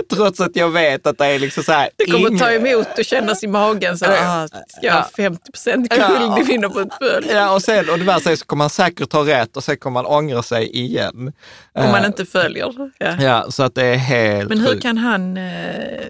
trots 0.16 0.40
att 0.40 0.56
jag 0.56 0.70
vet 0.70 1.08
att 1.08 1.18
det 1.18 1.26
är 1.26 1.40
liksom 1.40 1.64
så 1.64 1.72
här. 1.72 1.90
Det 1.96 2.06
kommer 2.06 2.20
ingen- 2.20 2.40
ta 2.40 2.52
emot 2.52 2.88
och 3.00 3.06
kännas 3.06 3.44
i 3.44 3.48
magen. 3.48 3.98
Så, 3.98 4.06
ah, 4.06 4.48
ska 4.48 4.60
jag 4.82 4.94
ha 4.94 5.04
50 5.18 5.52
procent 5.52 5.90
guld 5.90 6.40
i 6.40 6.44
min 6.58 6.62
portfölj? 6.62 7.28
Ja, 7.32 7.54
och 7.56 7.62
sen, 7.62 7.90
och 7.90 7.98
det 8.00 8.06
värsta 8.06 8.32
är 8.32 8.36
så 8.36 8.46
kommer 8.46 8.64
man 8.64 8.70
säkert 8.70 9.14
ha 9.14 9.26
rätt 9.26 9.58
och 9.58 9.64
sen 9.64 9.78
kommer 9.78 10.04
man 10.04 10.06
ångra 10.06 10.44
sig 10.44 10.70
igen. 10.78 11.34
Om 11.76 11.84
man 11.92 11.96
Eh, 12.02 12.06
inte 12.06 12.26
följer. 12.26 12.74
Ja. 12.98 13.16
Ja, 13.22 13.46
så 13.52 13.64
att 13.64 13.76
det 13.76 13.86
är 13.86 13.96
helt 13.96 14.50
Men 14.50 14.60
hur 14.60 14.68
sjukt. 14.68 14.82
kan 14.82 14.98
han, 14.98 15.38
eh, 15.38 15.44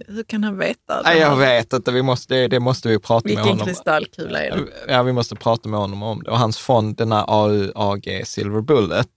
hur 0.08 0.24
kan 0.28 0.44
han 0.44 0.58
veta? 0.58 1.02
Nej, 1.04 1.20
jag 1.20 1.36
vet 1.36 1.74
inte, 1.74 1.92
vi 1.92 2.02
måste, 2.02 2.48
det, 2.48 2.60
måste 2.60 2.88
vi 2.90 3.00
prata 3.00 3.28
med 3.28 3.36
Vilken 3.36 3.48
honom 3.52 3.66
kristallkula 3.68 4.44
är 4.44 4.52
det? 4.52 4.94
Ja, 4.94 5.04
vi 5.04 5.14
måste 5.14 5.36
prata 5.36 5.70
med 5.70 5.80
honom 5.80 6.04
om 6.04 6.24
det. 6.24 6.32
Och 6.32 6.40
hans 6.40 6.58
fond, 6.58 6.98
den 6.98 7.12
här 7.12 7.26
AUAG 7.28 8.22
Silver 8.26 8.62
Bullet, 8.62 9.08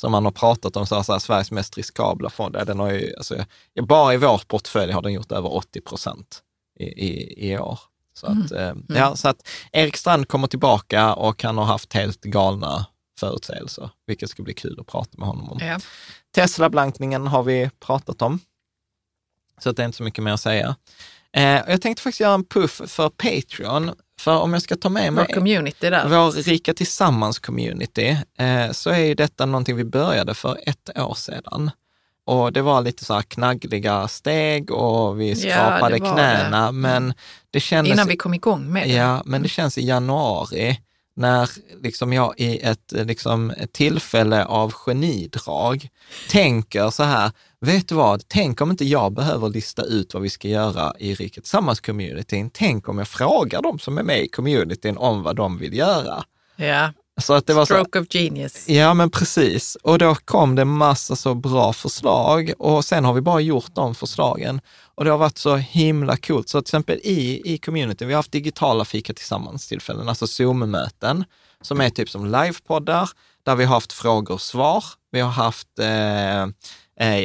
som 0.00 0.14
han 0.14 0.24
har 0.24 0.32
pratat 0.32 0.76
om, 0.76 0.86
så 0.86 1.02
så 1.02 1.12
här, 1.12 1.18
Sveriges 1.18 1.50
mest 1.50 1.76
riskabla 1.76 2.30
fond, 2.30 2.56
den 2.66 2.78
har 2.78 2.90
ju, 2.92 3.14
alltså, 3.16 3.44
bara 3.82 4.14
i 4.14 4.16
vår 4.16 4.38
portfölj 4.46 4.92
har 4.92 5.02
den 5.02 5.12
gjort 5.12 5.32
över 5.32 5.54
80 5.54 5.80
procent 5.80 6.42
i, 6.78 6.84
i, 6.84 7.50
i 7.50 7.58
år. 7.58 7.78
Så 8.14 8.26
att, 8.26 8.52
eh, 8.52 8.74
ja, 8.88 9.16
så 9.16 9.28
att 9.28 9.48
Erik 9.72 9.96
Strand 9.96 10.28
kommer 10.28 10.46
tillbaka 10.46 11.14
och 11.14 11.42
han 11.42 11.58
har 11.58 11.64
haft 11.64 11.92
helt 11.92 12.20
galna 12.20 12.86
förutsägelser, 13.18 13.90
vilket 14.06 14.30
ska 14.30 14.42
bli 14.42 14.54
kul 14.54 14.80
att 14.80 14.86
prata 14.86 15.18
med 15.18 15.28
honom 15.28 15.50
om. 15.50 15.58
Ja. 15.60 15.78
Tesla-blankningen 16.34 17.26
har 17.26 17.42
vi 17.42 17.70
pratat 17.80 18.22
om, 18.22 18.38
så 19.58 19.70
att 19.70 19.76
det 19.76 19.82
är 19.82 19.86
inte 19.86 19.98
så 19.98 20.04
mycket 20.04 20.24
mer 20.24 20.32
att 20.32 20.40
säga. 20.40 20.76
Eh, 21.32 21.42
jag 21.42 21.82
tänkte 21.82 22.02
faktiskt 22.02 22.20
göra 22.20 22.34
en 22.34 22.44
puff 22.44 22.80
för 22.86 23.08
Patreon, 23.08 23.90
för 24.20 24.38
om 24.38 24.52
jag 24.52 24.62
ska 24.62 24.76
ta 24.76 24.88
med 24.88 25.12
Vår 25.12 25.22
mig 25.22 25.32
community 25.32 25.90
där. 25.90 26.08
vår 26.08 26.30
Rika 26.32 26.74
Tillsammans-community, 26.74 28.16
eh, 28.38 28.72
så 28.72 28.90
är 28.90 28.98
ju 28.98 29.14
detta 29.14 29.46
någonting 29.46 29.76
vi 29.76 29.84
började 29.84 30.34
för 30.34 30.58
ett 30.66 30.98
år 30.98 31.14
sedan. 31.14 31.70
Och 32.24 32.52
det 32.52 32.62
var 32.62 32.82
lite 32.82 33.04
så 33.04 33.14
här 33.14 33.22
knaggliga 33.22 34.08
steg 34.08 34.70
och 34.70 35.20
vi 35.20 35.28
Ja, 35.28 35.36
skrapade 35.36 35.94
det 35.94 36.00
var 36.00 36.12
knäna, 36.12 36.72
men 36.72 37.14
det 37.50 37.60
kändes... 37.60 37.92
Innan 37.92 38.08
vi 38.08 38.16
kom 38.16 38.34
igång 38.34 38.72
med 38.72 38.88
det. 38.88 38.94
Ja, 38.94 39.22
men 39.24 39.42
det 39.42 39.48
känns 39.48 39.78
i 39.78 39.86
januari 39.86 40.80
när 41.16 41.50
liksom 41.82 42.12
jag 42.12 42.34
i 42.36 42.58
ett, 42.58 42.92
liksom, 42.92 43.50
ett 43.50 43.72
tillfälle 43.72 44.44
av 44.44 44.72
genidrag 44.72 45.88
tänker 46.28 46.90
så 46.90 47.02
här, 47.02 47.30
vet 47.60 47.88
du 47.88 47.94
vad, 47.94 48.28
tänk 48.28 48.60
om 48.60 48.70
inte 48.70 48.84
jag 48.84 49.12
behöver 49.12 49.48
lista 49.48 49.82
ut 49.82 50.14
vad 50.14 50.22
vi 50.22 50.30
ska 50.30 50.48
göra 50.48 50.92
i 50.98 51.14
Riket 51.14 51.44
Tillsammans-communityn. 51.44 52.50
Tänk 52.52 52.88
om 52.88 52.98
jag 52.98 53.08
frågar 53.08 53.62
de 53.62 53.78
som 53.78 53.98
är 53.98 54.02
med 54.02 54.22
i 54.24 54.28
communityn 54.28 54.96
om 54.96 55.22
vad 55.22 55.36
de 55.36 55.58
vill 55.58 55.74
göra. 55.74 56.24
Ja. 56.56 56.92
Så 57.20 57.32
att 57.32 57.46
det 57.46 57.54
var 57.54 57.64
så, 57.64 57.74
Stroke 57.74 58.00
of 58.00 58.06
genius. 58.10 58.68
Ja, 58.68 58.94
men 58.94 59.10
precis. 59.10 59.76
Och 59.82 59.98
då 59.98 60.14
kom 60.14 60.54
det 60.54 60.64
massa 60.64 61.16
så 61.16 61.34
bra 61.34 61.72
förslag 61.72 62.52
och 62.58 62.84
sen 62.84 63.04
har 63.04 63.12
vi 63.12 63.20
bara 63.20 63.40
gjort 63.40 63.74
de 63.74 63.94
förslagen. 63.94 64.60
Och 64.94 65.04
det 65.04 65.10
har 65.10 65.18
varit 65.18 65.38
så 65.38 65.56
himla 65.56 66.16
coolt. 66.16 66.48
Så 66.48 66.60
till 66.60 66.68
exempel 66.68 67.00
i, 67.02 67.54
i 67.54 67.58
communityn, 67.58 68.08
vi 68.08 68.14
har 68.14 68.18
haft 68.18 68.32
digitala 68.32 68.84
fika 68.84 69.12
tillsammans-tillfällen, 69.12 70.08
alltså 70.08 70.26
Zoom-möten, 70.26 71.24
som 71.62 71.80
är 71.80 71.90
typ 71.90 72.10
som 72.10 72.26
livepoddar, 72.26 73.10
där 73.42 73.56
vi 73.56 73.64
har 73.64 73.74
haft 73.74 73.92
frågor 73.92 74.34
och 74.34 74.40
svar. 74.40 74.84
Vi 75.10 75.20
har 75.20 75.30
haft 75.30 75.78
eh, 75.78 76.46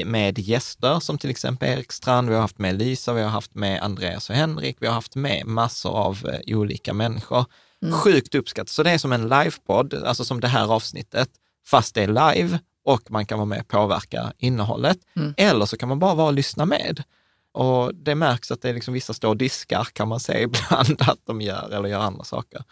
med 0.05 0.39
gäster 0.39 0.99
som 0.99 1.17
till 1.17 1.30
exempel 1.30 1.69
Erik 1.69 1.91
Strand, 1.91 2.30
vi 2.30 2.36
har 2.36 2.41
haft 2.41 2.59
med 2.59 2.80
Lisa, 2.80 3.13
vi 3.13 3.21
har 3.21 3.30
haft 3.30 3.55
med 3.55 3.84
Andreas 3.84 4.30
och 4.30 4.36
Henrik, 4.36 4.78
vi 4.80 4.88
har 4.88 4.93
haft 4.93 5.15
med 5.15 5.45
massor 5.45 5.97
av 5.97 6.30
eh, 6.34 6.57
olika 6.57 6.93
människor. 6.93 7.45
Mm. 7.82 7.93
Sjukt 7.93 8.36
uppskattat. 8.36 8.69
Så 8.69 8.84
det 8.84 8.91
är 8.91 8.97
som 8.97 9.13
en 9.13 9.30
livepodd, 9.30 9.93
alltså 9.93 10.26
som 10.26 10.39
det 10.39 10.47
här 10.47 10.73
avsnittet, 10.73 11.30
fast 11.65 11.95
det 11.95 12.03
är 12.03 12.07
live 12.07 12.59
och 12.86 13.11
man 13.11 13.26
kan 13.26 13.38
vara 13.38 13.45
med 13.45 13.59
och 13.59 13.67
påverka 13.67 14.34
innehållet. 14.38 14.97
Mm. 15.15 15.34
Eller 15.38 15.65
så 15.65 15.78
kan 15.78 15.89
man 15.89 15.99
bara 15.99 16.15
vara 16.15 16.28
och 16.28 16.34
lyssna 16.34 16.65
med. 16.65 17.03
Och 17.51 17.95
det 17.95 18.15
märks 18.15 18.51
att 18.51 18.61
det 18.61 18.69
är 18.69 18.73
liksom 18.73 18.93
vissa 18.93 19.13
står 19.13 19.30
och 19.30 19.38
diskar 19.38 19.88
kan 19.93 20.07
man 20.07 20.19
se 20.19 20.41
ibland 20.43 21.01
att 21.01 21.19
de 21.26 21.41
gör 21.41 21.69
eller 21.71 21.89
gör 21.89 21.99
andra 21.99 22.23
saker. 22.23 22.63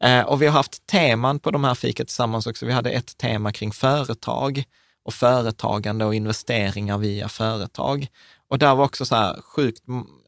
Eh, 0.00 0.20
och 0.20 0.42
vi 0.42 0.46
har 0.46 0.52
haft 0.52 0.86
teman 0.86 1.38
på 1.38 1.50
de 1.50 1.64
här 1.64 1.74
fikat 1.74 2.06
tillsammans 2.06 2.46
också. 2.46 2.66
Vi 2.66 2.72
hade 2.72 2.90
ett 2.90 3.18
tema 3.18 3.52
kring 3.52 3.72
företag 3.72 4.64
och 5.04 5.14
företagande 5.14 6.04
och 6.04 6.14
investeringar 6.14 6.98
via 6.98 7.28
företag. 7.28 8.06
Och 8.48 8.58
där 8.58 8.74
var 8.74 8.84
också 8.84 9.04
så 9.04 9.14
här 9.14 9.40
sjukt, 9.42 9.82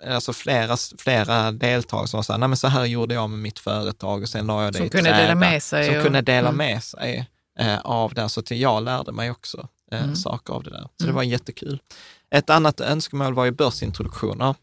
alltså 0.06 0.32
flera, 0.32 0.76
flera 0.98 1.52
deltagare 1.52 2.08
som 2.08 2.18
var 2.18 2.22
så 2.22 2.32
här, 2.32 2.38
nej 2.38 2.48
men 2.48 2.56
så 2.56 2.68
här 2.68 2.84
gjorde 2.84 3.14
jag 3.14 3.30
med 3.30 3.38
mitt 3.38 3.58
företag 3.58 4.22
och 4.22 4.28
sen 4.28 4.46
la 4.46 4.64
jag 4.64 4.72
det 4.72 4.76
som 4.76 4.86
i 4.86 4.90
kunde 4.90 5.10
träda, 5.10 5.22
dela 5.22 5.34
med 5.34 5.62
sig. 5.62 5.86
Som 5.86 5.96
och, 5.96 6.02
kunde 6.02 6.20
dela 6.20 6.48
mm. 6.48 6.56
med 6.56 6.82
sig 6.84 7.30
eh, 7.58 7.78
av 7.78 8.14
det. 8.14 8.28
Så 8.28 8.42
till 8.42 8.60
jag 8.60 8.82
lärde 8.82 9.12
mig 9.12 9.30
också 9.30 9.68
eh, 9.92 10.02
mm. 10.02 10.16
saker 10.16 10.52
av 10.54 10.62
det 10.62 10.70
där. 10.70 10.88
Så 10.96 11.04
mm. 11.04 11.12
det 11.12 11.12
var 11.12 11.22
jättekul. 11.22 11.82
Ett 12.30 12.50
annat 12.50 12.80
önskemål 12.80 13.34
var 13.34 13.44
ju 13.44 13.50
börsintroduktioner. 13.50 14.54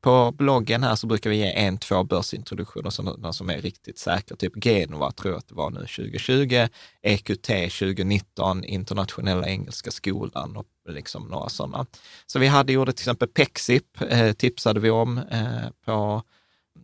På 0.00 0.32
bloggen 0.32 0.82
här 0.82 0.94
så 0.94 1.06
brukar 1.06 1.30
vi 1.30 1.36
ge 1.36 1.52
en, 1.52 1.78
två 1.78 2.04
börsintroduktioner, 2.04 2.90
sådana 2.90 3.32
som 3.32 3.50
är 3.50 3.60
riktigt 3.60 3.98
säkra. 3.98 4.36
Typ 4.36 4.64
Genova 4.64 5.10
tror 5.10 5.32
jag 5.32 5.38
att 5.38 5.48
det 5.48 5.54
var 5.54 5.70
nu 5.70 5.80
2020, 5.80 6.68
EQT 7.02 7.46
2019, 7.46 8.64
Internationella 8.64 9.48
Engelska 9.48 9.90
Skolan 9.90 10.56
och 10.56 10.66
liksom 10.88 11.28
några 11.28 11.48
sådana. 11.48 11.86
Så 12.26 12.38
vi 12.38 12.46
hade 12.46 12.72
gjort 12.72 12.88
till 12.88 12.92
exempel 12.92 13.28
Pexip, 13.28 14.00
eh, 14.10 14.32
tipsade 14.32 14.80
vi 14.80 14.90
om 14.90 15.18
eh, 15.18 15.70
på 15.84 16.22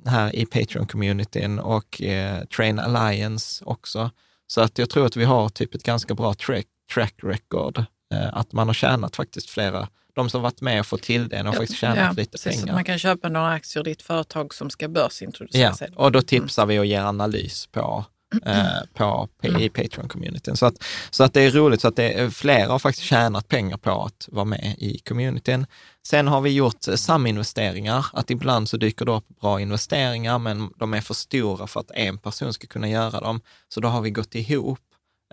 här 0.06 0.36
i 0.36 0.44
Patreon-communityn 0.44 1.58
och 1.58 2.02
eh, 2.02 2.44
Train 2.44 2.78
Alliance 2.78 3.64
också. 3.64 4.10
Så 4.46 4.60
att 4.60 4.78
jag 4.78 4.90
tror 4.90 5.06
att 5.06 5.16
vi 5.16 5.24
har 5.24 5.48
typ 5.48 5.74
ett 5.74 5.82
ganska 5.82 6.14
bra 6.14 6.34
track, 6.34 6.66
track 6.94 7.14
record, 7.22 7.78
eh, 8.14 8.36
att 8.36 8.52
man 8.52 8.66
har 8.66 8.74
tjänat 8.74 9.16
faktiskt 9.16 9.50
flera 9.50 9.88
de 10.14 10.30
som 10.30 10.42
varit 10.42 10.60
med 10.60 10.80
och 10.80 10.86
fått 10.86 11.02
till 11.02 11.28
det 11.28 11.36
har 11.36 11.52
faktiskt 11.52 11.78
tjänat 11.78 11.98
ja, 11.98 12.12
lite 12.12 12.30
precis, 12.30 12.60
pengar. 12.60 12.74
Man 12.74 12.84
kan 12.84 12.98
köpa 12.98 13.28
några 13.28 13.50
aktier 13.50 13.88
i 13.88 13.90
ett 13.90 14.02
företag 14.02 14.54
som 14.54 14.70
ska 14.70 14.88
börsintroduceras. 14.88 15.80
Ja, 15.80 15.86
och 15.94 16.12
då 16.12 16.22
tipsar 16.22 16.62
mm. 16.62 16.68
vi 16.68 16.78
och 16.78 16.86
ger 16.86 17.00
analys 17.00 17.66
på, 17.66 18.04
eh, 18.46 18.64
på 18.94 19.28
mm. 19.42 19.60
i 19.60 19.68
Patreon-communityn. 19.68 20.54
Så 20.54 20.66
att, 20.66 20.84
så 21.10 21.24
att 21.24 21.34
det 21.34 21.40
är 21.40 21.50
roligt, 21.50 21.80
så 21.80 21.88
att 21.88 21.96
det 21.96 22.34
flera 22.34 22.72
har 22.72 22.78
faktiskt 22.78 23.06
tjänat 23.06 23.48
pengar 23.48 23.76
på 23.76 24.04
att 24.04 24.28
vara 24.32 24.44
med 24.44 24.74
i 24.78 24.98
communityn. 24.98 25.66
Sen 26.06 26.28
har 26.28 26.40
vi 26.40 26.50
gjort 26.50 26.82
saminvesteringar, 26.94 28.06
att 28.12 28.30
ibland 28.30 28.68
så 28.68 28.76
dyker 28.76 29.04
det 29.04 29.12
upp 29.12 29.28
bra 29.40 29.60
investeringar, 29.60 30.38
men 30.38 30.70
de 30.76 30.94
är 30.94 31.00
för 31.00 31.14
stora 31.14 31.66
för 31.66 31.80
att 31.80 31.90
en 31.90 32.18
person 32.18 32.52
ska 32.52 32.66
kunna 32.66 32.88
göra 32.88 33.20
dem. 33.20 33.40
Så 33.68 33.80
då 33.80 33.88
har 33.88 34.00
vi 34.00 34.10
gått 34.10 34.34
ihop 34.34 34.80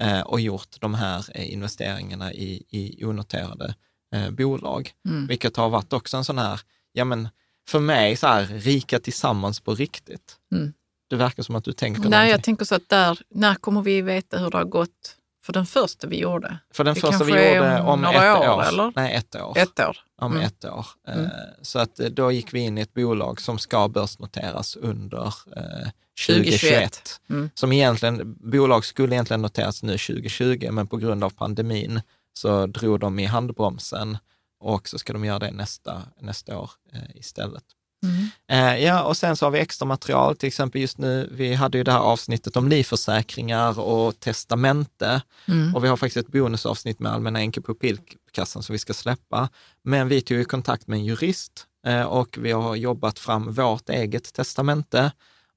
eh, 0.01 0.21
och 0.21 0.41
gjort 0.41 0.75
de 0.79 0.93
här 0.93 1.25
eh, 1.33 1.53
investeringarna 1.53 2.33
i, 2.33 2.63
i 2.69 3.05
onoterade 3.05 3.75
eh, 4.11 4.29
bolag, 4.29 4.91
mm. 5.05 5.27
vilket 5.27 5.57
har 5.57 5.69
varit 5.69 5.93
också 5.93 6.17
en 6.17 6.25
sån 6.25 6.37
här, 6.37 6.61
ja 6.93 7.05
men 7.05 7.29
för 7.67 7.79
mig 7.79 8.15
så 8.15 8.27
här, 8.27 8.45
rika 8.45 8.99
tillsammans 8.99 9.59
på 9.59 9.75
riktigt. 9.75 10.37
Mm. 10.51 10.73
Det 11.09 11.15
verkar 11.15 11.43
som 11.43 11.55
att 11.55 11.63
du 11.63 11.73
tänker 11.73 12.01
Nej, 12.01 12.09
någonting. 12.09 12.31
jag 12.31 12.43
tänker 12.43 12.65
så 12.65 12.75
att 12.75 12.89
där, 12.89 13.19
när 13.29 13.55
kommer 13.55 13.81
vi 13.81 14.01
veta 14.01 14.37
hur 14.37 14.51
det 14.51 14.57
har 14.57 14.65
gått 14.65 15.15
för 15.45 15.53
den 15.53 15.65
första 15.65 16.07
vi 16.07 16.19
gjorde? 16.19 16.57
För 16.73 16.83
den 16.83 16.93
det 16.93 16.99
första 16.99 17.23
vi 17.23 17.31
gjorde 17.31 17.81
om, 17.81 17.87
om 17.87 18.03
ett 18.03 18.15
år, 18.15 18.49
år, 18.49 18.63
eller? 18.63 18.93
Nej, 18.95 19.13
ett 19.13 19.35
år. 19.35 19.57
Ett 19.57 19.79
år. 19.79 19.97
Om 20.21 20.31
mm. 20.31 20.45
ett 20.45 20.65
år. 20.65 20.85
Eh, 21.07 21.17
mm. 21.17 21.29
Så 21.61 21.79
att 21.79 21.99
eh, 21.99 22.07
då 22.07 22.31
gick 22.31 22.53
vi 22.53 22.59
in 22.59 22.77
i 22.77 22.81
ett 22.81 22.93
bolag 22.93 23.41
som 23.41 23.59
ska 23.59 23.87
börsnoteras 23.87 24.75
under 24.75 25.25
eh, 25.57 25.89
2021. 26.27 26.51
2021. 26.51 27.21
Mm. 27.29 27.49
Som 27.53 27.71
egentligen, 27.71 28.35
bolag 28.51 28.85
skulle 28.85 29.15
egentligen 29.15 29.41
noteras 29.41 29.83
nu 29.83 29.97
2020, 29.97 30.69
men 30.71 30.87
på 30.87 30.97
grund 30.97 31.23
av 31.23 31.29
pandemin 31.29 32.01
så 32.33 32.65
drog 32.65 32.99
de 32.99 33.19
i 33.19 33.25
handbromsen 33.25 34.17
och 34.59 34.89
så 34.89 34.99
ska 34.99 35.13
de 35.13 35.25
göra 35.25 35.39
det 35.39 35.51
nästa, 35.51 36.01
nästa 36.19 36.57
år 36.57 36.71
eh, 36.93 37.15
istället. 37.15 37.63
Mm. 38.03 38.29
Eh, 38.47 38.83
ja, 38.83 39.03
och 39.03 39.17
sen 39.17 39.35
så 39.35 39.45
har 39.45 39.51
vi 39.51 39.59
extra 39.59 39.85
material, 39.85 40.35
till 40.35 40.47
exempel 40.47 40.81
just 40.81 40.97
nu, 40.97 41.29
vi 41.31 41.53
hade 41.53 41.77
ju 41.77 41.83
det 41.83 41.91
här 41.91 41.99
avsnittet 41.99 42.57
om 42.57 42.67
livförsäkringar 42.67 43.79
och 43.79 44.19
testamente 44.19 45.21
mm. 45.47 45.75
och 45.75 45.83
vi 45.83 45.87
har 45.87 45.97
faktiskt 45.97 46.25
ett 46.25 46.31
bonusavsnitt 46.31 46.99
med 46.99 47.11
Allmänna 47.11 47.39
enkepupillkassan 47.39 48.63
som 48.63 48.73
vi 48.73 48.79
ska 48.79 48.93
släppa. 48.93 49.49
Men 49.83 50.07
vi 50.07 50.21
tog 50.21 50.37
ju 50.37 50.45
kontakt 50.45 50.87
med 50.87 50.97
en 50.97 51.05
jurist 51.05 51.65
eh, 51.87 52.03
och 52.03 52.37
vi 52.41 52.51
har 52.51 52.75
jobbat 52.75 53.19
fram 53.19 53.51
vårt 53.51 53.89
eget 53.89 54.33
testamente 54.33 55.11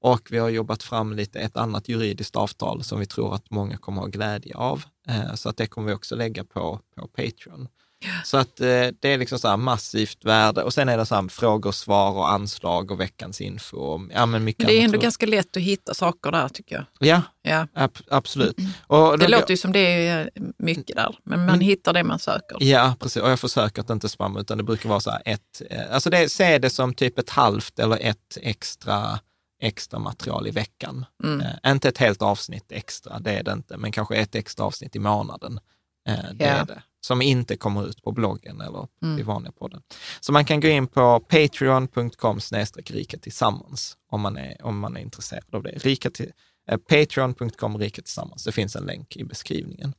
och 0.05 0.27
vi 0.31 0.37
har 0.37 0.49
jobbat 0.49 0.83
fram 0.83 1.13
lite 1.13 1.39
ett 1.39 1.57
annat 1.57 1.89
juridiskt 1.89 2.35
avtal 2.35 2.83
som 2.83 2.99
vi 2.99 3.05
tror 3.05 3.35
att 3.35 3.51
många 3.51 3.77
kommer 3.77 4.01
ha 4.01 4.07
glädje 4.07 4.55
av. 4.55 4.83
Eh, 5.07 5.33
så 5.35 5.49
att 5.49 5.57
det 5.57 5.67
kommer 5.67 5.87
vi 5.87 5.93
också 5.93 6.15
lägga 6.15 6.43
på, 6.43 6.79
på 6.95 7.07
Patreon. 7.07 7.67
Så 8.23 8.37
att 8.37 8.61
eh, 8.61 8.87
det 8.99 9.13
är 9.13 9.17
liksom 9.17 9.39
så 9.39 9.57
massivt 9.57 10.25
värde 10.25 10.63
och 10.63 10.73
sen 10.73 10.89
är 10.89 10.97
det 10.97 11.05
så 11.05 11.15
här 11.15 11.27
frågor, 11.27 11.71
svar 11.71 12.11
och 12.11 12.31
anslag 12.31 12.91
och 12.91 12.99
veckans 12.99 13.41
info. 13.41 13.99
Ja, 14.13 14.25
men 14.25 14.43
mycket 14.43 14.59
men 14.59 14.67
det 14.67 14.79
är 14.81 14.83
ändå 14.83 14.99
ganska 14.99 15.25
lätt 15.25 15.57
att 15.57 15.63
hitta 15.63 15.93
saker 15.93 16.31
där 16.31 16.49
tycker 16.49 16.75
jag. 16.75 16.85
Ja, 16.99 17.21
ja. 17.41 17.67
Ab 17.73 17.97
absolut. 18.07 18.57
Och 18.87 19.19
det 19.19 19.27
låter 19.27 19.51
ju 19.51 19.57
som 19.57 19.71
det 19.71 20.07
är 20.07 20.29
mycket 20.57 20.95
där, 20.95 21.17
men 21.23 21.39
man 21.39 21.49
mm. 21.49 21.59
hittar 21.59 21.93
det 21.93 22.03
man 22.03 22.19
söker. 22.19 22.57
Ja, 22.59 22.95
precis. 22.99 23.21
Och 23.21 23.29
jag 23.29 23.39
försöker 23.39 23.81
att 23.81 23.89
inte 23.89 24.09
spamma, 24.09 24.39
utan 24.39 24.57
det 24.57 24.63
brukar 24.63 24.89
vara 24.89 24.99
så 24.99 25.11
här 25.11 25.21
ett, 25.25 25.61
eh, 25.69 25.93
alltså 25.93 26.09
det, 26.09 26.29
se 26.29 26.57
det 26.57 26.69
som 26.69 26.93
typ 26.93 27.19
ett 27.19 27.29
halvt 27.29 27.79
eller 27.79 27.97
ett 28.01 28.37
extra 28.41 29.19
extra 29.59 29.99
material 29.99 30.47
i 30.47 30.51
veckan. 30.51 31.05
Mm. 31.23 31.41
Eh, 31.41 31.71
inte 31.71 31.89
ett 31.89 31.97
helt 31.97 32.21
avsnitt 32.21 32.71
extra, 32.71 33.19
det 33.19 33.31
är 33.31 33.43
det 33.43 33.51
inte, 33.51 33.77
men 33.77 33.91
kanske 33.91 34.15
ett 34.15 34.35
extra 34.35 34.65
avsnitt 34.65 34.95
i 34.95 34.99
månaden. 34.99 35.59
Eh, 36.07 36.33
det 36.33 36.45
yeah. 36.45 36.61
är 36.61 36.65
det. 36.65 36.83
Som 37.01 37.21
inte 37.21 37.57
kommer 37.57 37.87
ut 37.87 38.03
på 38.03 38.11
bloggen 38.11 38.61
eller 38.61 38.87
mm. 39.03 39.19
i 39.19 39.23
vanliga 39.23 39.51
podden. 39.51 39.81
Så 40.19 40.31
man 40.31 40.45
kan 40.45 40.59
gå 40.59 40.67
in 40.67 40.87
på 40.87 41.19
patreon.com 41.19 42.39
rika 42.89 43.17
tillsammans 43.17 43.97
om 44.11 44.21
man, 44.21 44.37
är, 44.37 44.65
om 44.65 44.79
man 44.79 44.97
är 44.97 45.01
intresserad 45.01 45.55
av 45.55 45.63
det. 45.63 45.69
Rika 45.69 46.09
till, 46.09 46.31
eh, 46.69 46.77
Patreon.com 46.77 47.77
rika 47.77 48.01
tillsammans. 48.01 48.43
Det 48.43 48.51
finns 48.51 48.75
en 48.75 48.85
länk 48.85 49.15
i 49.17 49.23
beskrivningen. 49.23 49.93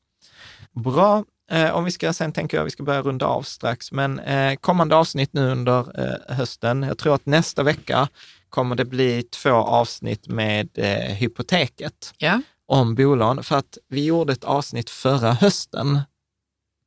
Bra. 0.72 1.24
Eh, 1.50 1.76
om 1.76 1.84
vi 1.84 1.90
ska, 1.90 2.12
sen 2.12 2.32
tänker 2.32 2.56
jag 2.56 2.64
vi 2.64 2.70
ska 2.70 2.82
börja 2.82 3.02
runda 3.02 3.26
av 3.26 3.42
strax, 3.42 3.92
men 3.92 4.18
eh, 4.18 4.56
kommande 4.56 4.96
avsnitt 4.96 5.32
nu 5.32 5.50
under 5.50 6.00
eh, 6.00 6.36
hösten. 6.36 6.82
Jag 6.82 6.98
tror 6.98 7.14
att 7.14 7.26
nästa 7.26 7.62
vecka 7.62 8.08
kommer 8.50 8.76
det 8.76 8.84
bli 8.84 9.22
två 9.22 9.50
avsnitt 9.50 10.28
med 10.28 10.68
eh, 10.74 11.14
hypoteket 11.14 12.14
ja. 12.18 12.40
om 12.66 12.94
bolån. 12.94 13.42
För 13.42 13.56
att 13.56 13.78
vi 13.88 14.04
gjorde 14.04 14.32
ett 14.32 14.44
avsnitt 14.44 14.90
förra 14.90 15.32
hösten, 15.32 16.00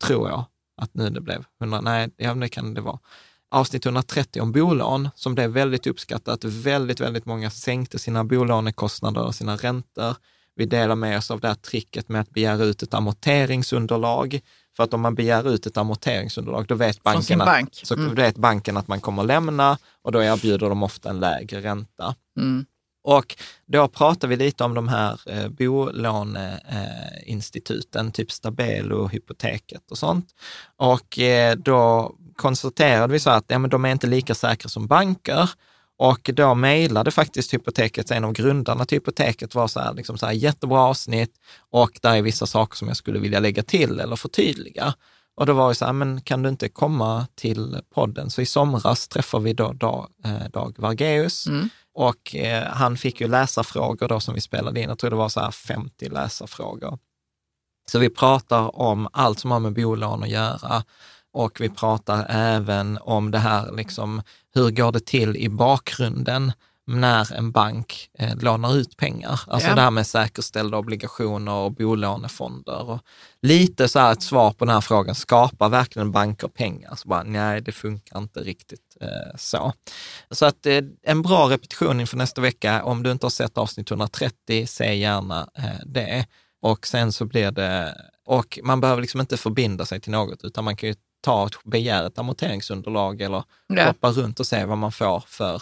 tror 0.04 0.30
jag, 0.30 0.46
att 0.82 0.94
nu 0.94 1.10
det 1.10 1.22
blev 1.22 1.46
100, 1.62 1.82
nej, 1.82 2.10
ja, 2.18 2.34
det 2.34 2.50
kan 2.50 2.74
det 2.74 2.82
vara. 2.82 3.00
Avsnitt 3.52 3.86
130 3.86 4.42
om 4.42 4.52
bolån 4.52 5.10
som 5.16 5.36
blev 5.36 5.50
väldigt 5.50 5.88
uppskattat. 5.88 6.44
Väldigt, 6.44 7.00
väldigt 7.00 7.26
många 7.26 7.50
sänkte 7.50 8.00
sina 8.00 8.24
bolånekostnader 8.24 9.26
och 9.26 9.36
sina 9.36 9.56
räntor. 9.56 10.16
Vi 10.56 10.66
delar 10.66 10.96
med 10.96 11.18
oss 11.18 11.32
av 11.32 11.40
det 11.40 11.48
här 11.48 11.56
tricket 11.56 12.10
med 12.10 12.22
att 12.22 12.30
begära 12.30 12.64
ut 12.64 12.84
ett 12.84 12.94
amorteringsunderlag 12.94 14.40
för 14.80 14.84
att 14.84 14.94
om 14.94 15.02
man 15.02 15.16
begär 15.16 15.50
ut 15.50 15.66
ett 15.66 15.78
amorteringsunderlag, 15.78 16.68
då 16.68 16.76
vet 16.76 17.04
banken, 17.04 17.40
bank. 17.40 17.70
att, 17.70 17.76
så 17.88 17.94
mm. 17.94 18.16
vet 18.16 18.38
banken 18.38 18.78
att 18.78 18.88
man 18.88 19.02
kommer 19.02 19.24
lämna 19.24 19.78
och 20.02 20.12
då 20.12 20.24
erbjuder 20.24 20.70
de 20.70 20.84
ofta 20.84 21.10
en 21.10 21.20
lägre 21.20 21.62
ränta. 21.62 22.16
Mm. 22.38 22.66
Och 23.04 23.36
då 23.66 23.88
pratar 23.88 24.28
vi 24.28 24.36
lite 24.36 24.64
om 24.64 24.74
de 24.74 24.88
här 24.88 25.20
eh, 25.26 25.50
bolåneinstituten, 25.50 28.12
typ 28.12 28.32
Stabelo, 28.32 29.08
Hypoteket 29.08 29.92
och 29.92 29.98
sånt. 29.98 30.28
Och 30.78 31.20
eh, 31.20 31.56
då 31.56 32.16
konstaterade 32.36 33.14
vi 33.14 33.20
så 33.20 33.30
att 33.30 33.46
ja, 33.48 33.60
men 33.60 33.70
de 33.70 33.86
är 33.86 33.92
inte 33.92 34.08
lika 34.08 34.36
säkra 34.36 34.70
som 34.70 34.88
banker. 34.88 35.50
Och 36.00 36.30
då 36.34 36.56
mejlade 36.56 37.12
faktiskt 37.12 37.54
Hypoteket, 37.54 38.12
en 38.12 38.26
av 38.26 38.34
grundarna 38.34 38.86
till 38.86 38.96
Hypoteket 38.96 39.56
var 39.56 39.68
så 39.68 39.80
här, 39.80 39.94
liksom 39.94 40.18
så 40.18 40.26
här 40.26 40.34
jättebra 40.34 40.80
avsnitt 40.80 41.32
och 41.70 42.00
där 42.02 42.16
är 42.16 42.22
vissa 42.22 42.46
saker 42.46 42.78
som 42.78 42.88
jag 42.88 42.98
skulle 42.98 43.20
vilja 43.20 43.40
lägga 43.40 43.64
till 43.64 44.00
eller 44.00 44.16
förtydliga. 44.16 44.94
Och 45.36 45.46
då 45.46 45.54
var 45.54 45.70
det 45.70 45.76
så 45.76 45.86
här, 45.86 45.94
men 45.94 46.22
kan 46.22 46.44
du 46.44 46.50
inte 46.50 46.70
komma 46.70 47.28
till 47.36 47.82
podden? 47.94 48.30
Så 48.30 48.42
i 48.42 48.46
somras 48.46 49.08
träffade 49.08 49.44
vi 49.44 49.54
då 49.54 49.74
Dag, 49.74 50.10
eh, 50.26 50.50
Dag 50.54 50.76
Vargeus 50.78 51.48
mm. 51.48 51.70
och 51.94 52.36
eh, 52.36 52.64
han 52.64 52.98
fick 52.98 53.22
ju 53.22 53.28
läsarfrågor 53.28 54.08
då 54.08 54.20
som 54.20 54.34
vi 54.34 54.42
spelade 54.42 54.82
in. 54.82 54.90
Jag 54.90 55.00
tror 55.00 55.10
det 55.10 55.16
var 55.16 55.30
så 55.30 55.40
här 55.40 55.52
50 55.52 56.10
läsarfrågor. 56.10 56.98
Så 57.92 58.00
vi 58.00 58.10
pratar 58.10 58.80
om 58.80 59.08
allt 59.14 59.40
som 59.40 59.52
har 59.52 59.60
med 59.60 59.74
bolån 59.74 60.24
att 60.24 60.30
göra 60.30 60.84
och 61.34 61.62
vi 61.62 61.70
pratar 61.70 62.26
även 62.30 62.98
om 63.02 63.32
det 63.32 63.40
här, 63.40 63.72
liksom, 63.72 64.22
hur 64.54 64.70
går 64.72 64.92
det 64.92 65.06
till 65.06 65.38
i 65.38 65.50
bakgrunden 65.50 66.52
när 66.88 67.34
en 67.34 67.52
bank 67.52 68.10
eh, 68.20 68.36
lånar 68.38 68.76
ut 68.76 68.98
pengar. 68.98 69.42
Alltså 69.48 69.70
Ja. 69.70 69.76
det 69.76 69.82
här 69.82 69.92
med 69.92 70.08
säkerställda 70.08 70.78
obligationer 70.78 71.52
och 71.54 71.72
bolånefonder. 71.74 72.90
Och 72.90 73.00
lite 73.42 73.88
så 73.88 74.00
här 74.00 74.12
ett 74.12 74.24
svar 74.24 74.52
på 74.52 74.66
den 74.66 74.74
här 74.74 74.82
frågan, 74.82 75.16
skapar 75.16 75.70
verkligen 75.70 76.12
banker 76.12 76.48
pengar? 76.48 76.96
Så 76.96 77.08
bara, 77.08 77.24
nej, 77.24 77.62
det 77.62 77.72
funkar 77.72 78.18
inte 78.20 78.40
riktigt 78.40 78.98
eh, 79.02 79.36
så. 79.38 79.74
Så 80.32 80.46
att 80.46 80.66
eh, 80.66 80.82
en 81.04 81.22
bra 81.22 81.50
repetition 81.50 82.00
inför 82.00 82.18
nästa 82.18 82.42
vecka. 82.42 82.84
Om 82.84 83.04
du 83.04 83.12
inte 83.12 83.26
har 83.26 83.32
sett 83.32 83.58
avsnitt 83.58 83.92
130, 83.92 84.68
se 84.68 84.94
gärna 84.96 85.50
eh, 85.58 85.64
det. 85.86 86.26
Och 86.62 86.88
sen 86.88 87.12
så 87.12 87.26
blir 87.26 87.52
det, 87.52 87.96
och 88.26 88.60
man 88.64 88.82
behöver 88.82 89.02
liksom 89.02 89.22
inte 89.22 89.38
förbinda 89.38 89.86
sig 89.86 90.02
till 90.02 90.12
något, 90.12 90.44
utan 90.44 90.64
man 90.64 90.76
kan 90.76 90.90
ju 90.90 90.96
ta 91.22 91.48
ett 91.48 91.64
begära 91.64 92.08
ett 92.08 92.20
amorteringsunderlag 92.20 93.22
eller 93.22 93.44
Ja. 93.68 93.86
hoppa 93.86 94.12
runt 94.12 94.40
och 94.40 94.48
se 94.48 94.66
vad 94.66 94.78
man 94.78 94.92
får 94.92 95.24
för, 95.28 95.62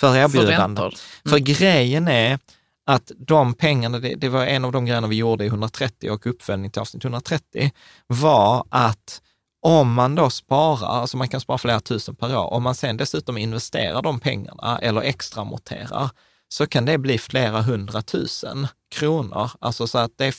för 0.00 0.16
erbjudande. 0.16 0.52
Förväntar. 0.52 0.94
För 1.28 1.38
grejen 1.38 2.08
är 2.08 2.38
att 2.86 3.12
de 3.16 3.54
pengarna, 3.54 3.98
det, 3.98 4.14
det 4.14 4.28
var 4.28 4.46
en 4.46 4.64
av 4.64 4.72
de 4.72 4.86
grejerna 4.86 5.06
vi 5.06 5.16
gjorde 5.16 5.44
i 5.44 5.46
130 5.46 6.10
och 6.10 6.26
uppföljning 6.26 6.70
till 6.70 6.80
avsnitt 6.80 7.04
130, 7.04 7.70
var 8.06 8.64
att 8.68 9.22
om 9.62 9.92
man 9.92 10.14
då 10.14 10.30
sparar, 10.30 11.00
alltså 11.00 11.16
man 11.16 11.28
kan 11.28 11.40
spara 11.40 11.58
flera 11.58 11.80
tusen 11.80 12.14
per 12.16 12.36
år, 12.38 12.52
om 12.52 12.62
man 12.62 12.74
sen 12.74 12.96
dessutom 12.96 13.38
investerar 13.38 14.02
de 14.02 14.20
pengarna 14.20 14.78
eller 14.82 15.00
extra 15.00 15.42
amorterar, 15.42 16.10
så 16.48 16.66
kan 16.66 16.84
det 16.84 16.98
bli 16.98 17.18
flera 17.18 17.62
hundratusen 17.62 18.66
kronor. 18.94 19.50
Alltså 19.60 19.86
så 19.86 19.98
att 19.98 20.12
det 20.16 20.26
är 20.26 20.32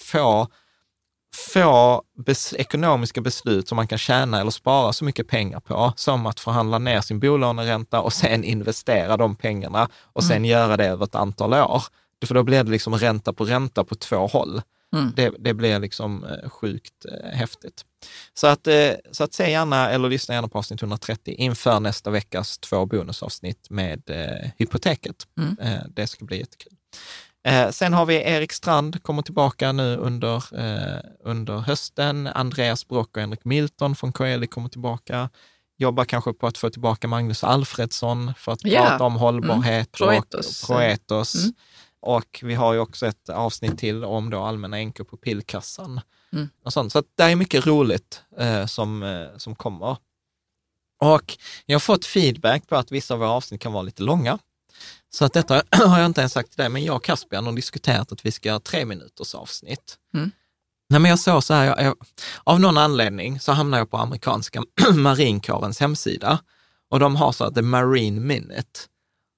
få, 1.38 2.02
bes, 2.26 2.54
ekonomiska 2.54 3.22
beslut 3.22 3.68
som 3.68 3.76
man 3.76 3.88
kan 3.88 3.98
tjäna 3.98 4.42
eller 4.42 4.52
spara 4.52 4.94
så 4.94 5.06
mycket 5.06 5.28
pengar 5.28 5.60
på, 5.60 5.94
som 5.96 6.26
att 6.26 6.40
förhandla 6.40 6.80
ner 6.80 7.02
sin 7.02 7.20
bolåneränta 7.20 8.02
och 8.02 8.14
sen 8.14 8.44
investera 8.44 9.18
de 9.18 9.36
pengarna 9.36 9.90
och 10.14 10.24
sen 10.24 10.46
göra 10.46 10.78
det 10.78 10.86
över 10.86 11.06
ett 11.06 11.16
antal 11.16 11.54
år. 11.54 11.84
För 12.26 12.36
då 12.36 12.44
blir 12.44 12.64
det 12.64 12.72
liksom 12.72 12.96
ränta 12.96 13.34
på 13.34 13.46
ränta 13.46 13.84
på 13.84 13.96
två 13.96 14.28
håll. 14.28 14.62
Mm. 14.96 15.14
Det, 15.16 15.32
det 15.40 15.54
blir 15.54 15.80
liksom 15.80 16.24
eh, 16.24 16.50
sjukt 16.50 17.06
eh, 17.06 17.38
häftigt. 17.38 17.86
Så 18.34 18.48
att, 18.48 18.68
eh, 18.68 18.92
så 19.12 19.24
att 19.24 19.34
se 19.34 19.52
gärna, 19.52 19.90
eller 19.90 20.10
lyssna 20.10 20.36
gärna 20.36 20.48
på 20.48 20.58
avsnitt 20.58 20.82
130 20.82 21.36
inför 21.38 21.80
nästa 21.80 22.10
veckas 22.10 22.58
två 22.58 22.86
bonusavsnitt 22.86 23.70
med 23.70 24.10
eh, 24.10 24.50
hypoteket. 24.58 25.16
Mm. 25.38 25.58
Eh, 25.62 25.82
det 25.90 26.08
ska 26.08 26.26
bli 26.26 26.40
jättekul. 26.40 26.74
Eh, 27.48 27.70
sen 27.72 27.94
har 27.94 28.06
vi 28.06 28.16
Erik 28.16 28.52
Strand, 28.52 29.04
kommer 29.04 29.22
tillbaka 29.22 29.72
nu 29.72 29.96
under, 29.98 30.36
eh, 30.60 31.00
under 31.24 31.58
hösten. 31.58 32.28
Andreas 32.28 32.88
Brock 32.88 33.18
och 33.18 33.22
Henrik 33.22 33.46
Milton 33.46 33.96
från 33.96 34.12
Coeli 34.14 34.48
kommer 34.48 34.70
tillbaka. 34.70 35.30
Jobbar 35.78 36.06
kanske 36.06 36.34
på 36.34 36.48
att 36.48 36.58
få 36.58 36.70
tillbaka 36.70 37.08
Magnus 37.08 37.44
Alfredsson 37.44 38.34
för 38.38 38.52
att 38.52 38.60
Ja. 38.66 38.82
prata 38.86 39.04
om 39.04 39.16
hållbarhet 39.16 39.92
Proetos. 39.92 40.64
och 40.64 40.68
Proetos. 40.68 41.36
Mm. 41.36 41.54
Och 42.00 42.40
vi 42.44 42.56
har 42.56 42.74
ju 42.74 42.80
också 42.80 43.08
ett 43.08 43.30
avsnitt 43.30 43.78
till 43.78 44.04
om 44.06 44.30
då 44.30 44.40
allmänna 44.44 44.78
änkor 44.78 45.04
på 45.04 45.18
pillkassan. 45.18 46.02
Mm. 46.34 46.50
Och 46.64 46.74
sånt. 46.74 46.92
Så 46.92 47.04
det 47.16 47.24
är 47.24 47.36
mycket 47.36 47.66
roligt 47.66 48.22
eh, 48.38 48.66
som, 48.66 49.04
eh, 49.04 49.28
som 49.38 49.56
kommer. 49.56 49.98
Och 51.02 51.38
jag 51.66 51.76
har 51.76 51.80
fått 51.80 52.06
feedback 52.06 52.68
på 52.68 52.76
att 52.76 52.92
vissa 52.92 53.14
av 53.14 53.20
våra 53.20 53.30
avsnitt 53.30 53.62
kan 53.62 53.74
vara 53.74 53.84
lite 53.84 54.04
långa. 54.04 54.40
Så 55.10 55.26
att 55.26 55.34
detta 55.34 55.64
har 55.72 56.00
jag 56.00 56.06
inte 56.06 56.22
ens 56.22 56.34
sagt 56.34 56.50
till 56.50 56.58
dig, 56.58 56.70
men 56.70 56.84
jag 56.84 56.96
och 56.96 57.04
Caspian 57.04 57.46
har 57.46 57.54
diskuterat 57.54 58.12
att 58.12 58.26
vi 58.26 58.32
ska 58.32 58.50
göra 58.50 58.60
tre 58.60 58.86
minuters 58.86 59.36
avsnitt. 59.36 59.98
Mm. 60.14 60.32
Nej, 60.90 61.00
men 61.00 61.10
jag 61.10 61.20
såg 61.20 61.44
så 61.44 61.54
här, 61.54 61.66
jag, 61.66 61.82
jag, 61.82 61.96
av 62.44 62.60
någon 62.60 62.78
anledning 62.78 63.40
så 63.40 63.52
hamnade 63.52 63.82
jag 63.82 63.92
på 63.92 63.98
amerikanska 63.98 64.64
marinkårens 64.94 65.80
hemsida 65.80 66.40
och 66.90 67.00
de 67.00 67.16
har 67.16 67.32
så 67.32 67.44
här 67.44 67.52
The 67.52 67.62
Marine 67.62 68.20
Minute. 68.20 68.80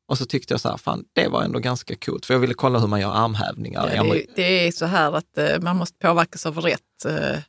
Och 0.08 0.18
så 0.18 0.26
tyckte 0.26 0.54
jag 0.54 0.62
så 0.62 0.70
här, 0.70 0.78
fan 0.78 1.06
det 1.14 1.28
var 1.28 1.44
ändå 1.44 1.60
ganska 1.60 1.96
coolt, 1.96 2.26
för 2.26 2.34
jag 2.34 2.40
ville 2.40 2.54
kolla 2.54 2.80
hur 2.80 2.88
man 2.88 3.02
gör 3.02 3.12
armhävningar. 3.12 3.92
Ja, 3.96 4.04
det, 4.04 4.26
det 4.36 4.68
är 4.68 4.72
så 4.72 4.86
här 4.86 5.12
att 5.12 5.38
eh, 5.38 5.60
man 5.62 5.78
måste 5.78 5.98
påverkas 5.98 6.46
av 6.46 6.58
rätt, 6.58 7.06
eh, 7.06 7.40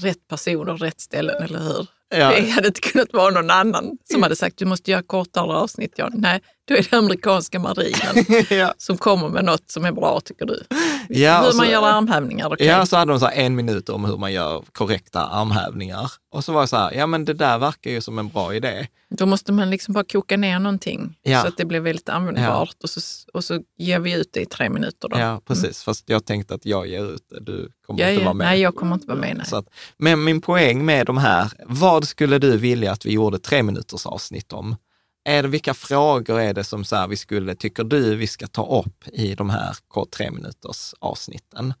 rätt 0.00 0.28
personer, 0.28 0.76
rätt 0.76 1.00
ställen, 1.00 1.42
eller 1.42 1.58
hur? 1.58 1.86
Ja. 2.08 2.30
Det 2.30 2.50
hade 2.50 2.66
inte 2.66 2.80
kunnat 2.80 3.12
vara 3.12 3.30
någon 3.30 3.50
annan 3.50 3.98
som 4.12 4.22
hade 4.22 4.36
sagt 4.36 4.58
du 4.58 4.64
måste 4.64 4.90
göra 4.90 5.02
kortare 5.02 5.52
avsnitt. 5.52 5.92
Ja, 5.96 6.10
nej, 6.12 6.40
då 6.64 6.74
är 6.74 6.86
det 6.90 6.96
amerikanska 6.96 7.58
marinen 7.58 8.44
ja. 8.50 8.74
som 8.78 8.98
kommer 8.98 9.28
med 9.28 9.44
något 9.44 9.70
som 9.70 9.84
är 9.84 9.92
bra, 9.92 10.20
tycker 10.20 10.46
du. 10.46 10.62
Ja, 11.08 11.42
hur 11.44 11.50
så- 11.50 11.56
man 11.56 11.70
gör 11.70 11.82
armhävningar, 11.82 12.52
okej. 12.52 12.66
Ja, 12.66 12.86
så 12.86 12.96
hade 12.96 13.12
de 13.12 13.20
så 13.20 13.28
en 13.34 13.56
minut 13.56 13.88
om 13.88 14.04
hur 14.04 14.16
man 14.16 14.32
gör 14.32 14.62
korrekta 14.72 15.20
armhävningar. 15.26 16.10
Och 16.32 16.44
så 16.44 16.52
var 16.52 16.60
jag 16.62 16.68
så 16.68 16.76
här, 16.76 16.92
ja 16.92 17.06
men 17.06 17.24
det 17.24 17.34
där 17.34 17.58
verkar 17.58 17.90
ju 17.90 18.00
som 18.00 18.18
en 18.18 18.28
bra 18.28 18.54
idé. 18.54 18.86
Då 19.10 19.26
måste 19.26 19.52
man 19.52 19.70
liksom 19.70 19.94
bara 19.94 20.04
koka 20.04 20.36
ner 20.36 20.58
någonting 20.58 21.18
Ja. 21.22 21.40
så 21.42 21.48
att 21.48 21.56
det 21.56 21.64
blir 21.64 21.80
väldigt 21.80 22.08
användbart 22.08 22.76
och, 22.82 22.90
så, 22.90 23.00
och 23.34 23.44
så 23.44 23.60
ger 23.78 23.98
vi 23.98 24.12
ut 24.12 24.30
det 24.32 24.40
i 24.40 24.46
tre 24.46 24.70
minuter. 24.70 25.08
Då. 25.08 25.18
Ja, 25.18 25.40
precis. 25.46 25.82
Fast 25.82 26.08
jag 26.08 26.24
tänkte 26.24 26.54
att 26.54 26.66
jag 26.66 26.86
ger 26.86 27.14
ut 27.14 27.22
det, 27.30 27.40
du 27.40 27.68
kommer 27.86 28.10
inte 28.12 28.24
vara 28.24 28.34
med. 28.34 28.46
Nej, 28.46 28.60
jag 28.60 28.74
kommer 28.76 28.94
inte 28.94 29.06
vara 29.06 29.18
med. 29.18 29.44
Att, 29.52 29.66
men 29.96 30.24
min 30.24 30.40
poäng 30.40 30.84
med 30.84 31.06
de 31.06 31.18
här, 31.18 31.50
vad 31.66 32.08
skulle 32.08 32.38
du 32.38 32.56
vilja 32.56 32.92
att 32.92 33.06
vi 33.06 33.12
gjorde 33.12 33.38
tre 33.38 33.62
minuters 33.62 34.06
avsnitt 34.06 34.52
om? 34.52 34.76
Är 35.24 35.42
det, 35.42 35.48
vilka 35.48 35.74
frågor 35.74 36.40
är 36.40 36.54
det 36.54 36.64
som 36.64 36.84
så 36.84 36.96
här, 36.96 37.08
vi 37.08 37.16
skulle, 37.16 37.54
tycker 37.54 37.84
du 37.84 38.16
vi 38.16 38.26
ska 38.26 38.46
ta 38.46 38.78
upp 38.80 39.08
i 39.12 39.34
de 39.34 39.50
här 39.50 39.76
tre 40.16 40.30
minuters 40.30 40.94
avsnitten? 41.00 41.74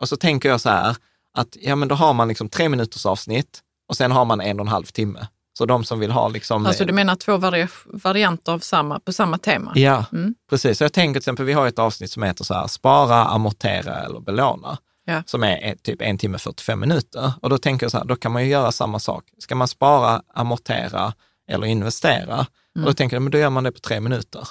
Och 0.00 0.08
så 0.08 0.16
tänker 0.16 0.48
jag 0.48 0.60
så 0.60 0.68
här, 0.68 0.96
att 1.34 1.56
ja 1.60 1.76
men 1.76 1.88
då 1.88 1.94
har 1.94 2.12
man 2.12 2.28
liksom 2.28 2.48
tre 2.48 2.68
minuters 2.68 3.06
avsnitt 3.06 3.60
och 3.88 3.96
sen 3.96 4.12
har 4.12 4.24
man 4.24 4.40
en 4.40 4.60
och 4.60 4.66
en 4.66 4.72
halv 4.72 4.84
timme. 4.84 5.26
Så 5.58 5.66
de 5.66 5.84
som 5.84 5.98
vill 6.00 6.10
ha 6.10 6.28
liksom... 6.28 6.66
Alltså 6.66 6.84
du 6.84 6.92
menar 6.92 7.14
två 7.16 7.36
vari 7.36 7.66
varianter 7.86 8.52
av 8.52 8.58
samma, 8.58 9.00
på 9.00 9.12
samma 9.12 9.38
tema? 9.38 9.72
Ja, 9.74 10.04
Mm. 10.12 10.34
precis. 10.50 10.78
Så 10.78 10.84
jag 10.84 10.92
tänker 10.92 11.20
till 11.20 11.24
exempel, 11.24 11.46
vi 11.46 11.52
har 11.52 11.66
ett 11.66 11.78
avsnitt 11.78 12.10
som 12.10 12.22
heter 12.22 12.44
så 12.44 12.54
här, 12.54 12.66
spara, 12.66 13.24
amortera 13.24 14.00
eller 14.04 14.20
belåna. 14.20 14.78
Ja. 15.04 15.22
Som 15.26 15.42
är 15.44 15.74
typ 15.82 16.02
en 16.02 16.18
timme 16.18 16.38
45 16.38 16.80
minuter. 16.80 17.32
Och 17.42 17.50
då 17.50 17.58
tänker 17.58 17.84
jag 17.84 17.90
så 17.90 17.98
här, 17.98 18.04
då 18.04 18.16
kan 18.16 18.32
man 18.32 18.42
ju 18.42 18.48
göra 18.48 18.72
samma 18.72 18.98
sak. 18.98 19.24
Ska 19.38 19.54
man 19.54 19.68
spara, 19.68 20.22
amortera 20.34 21.12
eller 21.52 21.66
investera? 21.66 22.46
Och 22.74 22.84
då 22.84 22.92
tänker 22.92 23.16
jag, 23.16 23.22
men 23.22 23.32
då 23.32 23.38
gör 23.38 23.50
man 23.50 23.64
det 23.64 23.72
på 23.72 23.78
tre 23.78 24.00
minuter. 24.00 24.48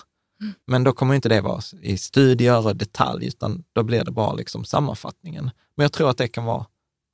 Men 0.67 0.83
då 0.83 0.93
kommer 0.93 1.15
inte 1.15 1.29
det 1.29 1.41
vara 1.41 1.61
i 1.81 1.97
studier 1.97 2.67
och 2.67 2.75
detalj, 2.75 3.27
utan 3.27 3.63
då 3.73 3.83
blir 3.83 4.03
det 4.03 4.11
bara 4.11 4.33
liksom 4.33 4.65
sammanfattningen. 4.65 5.51
Men 5.75 5.83
jag 5.83 5.91
tror 5.91 6.09
att 6.09 6.17
det 6.17 6.27
kan 6.27 6.45
vara 6.45 6.65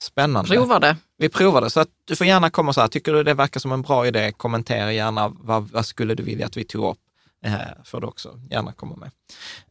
spännande. 0.03 0.49
Prova 0.49 0.79
det. 0.79 0.95
Vi 1.17 1.29
provar 1.29 1.61
det, 1.61 1.69
så 1.69 1.79
att 1.79 1.89
du 2.05 2.15
får 2.15 2.27
gärna 2.27 2.49
komma 2.49 2.73
så 2.73 2.81
här, 2.81 2.87
tycker 2.87 3.13
du 3.13 3.23
det 3.23 3.33
verkar 3.33 3.59
som 3.59 3.71
en 3.71 3.81
bra 3.81 4.07
idé, 4.07 4.31
kommentera 4.31 4.93
gärna 4.93 5.27
vad, 5.27 5.69
vad 5.69 5.85
skulle 5.85 6.15
du 6.15 6.23
vilja 6.23 6.45
att 6.45 6.57
vi 6.57 6.63
tog 6.63 6.91
upp? 6.91 6.99
Eh, 7.43 7.57
får 7.83 8.01
du 8.01 8.07
också 8.07 8.39
gärna 8.49 8.71
komma 8.71 8.95
med. 8.95 9.11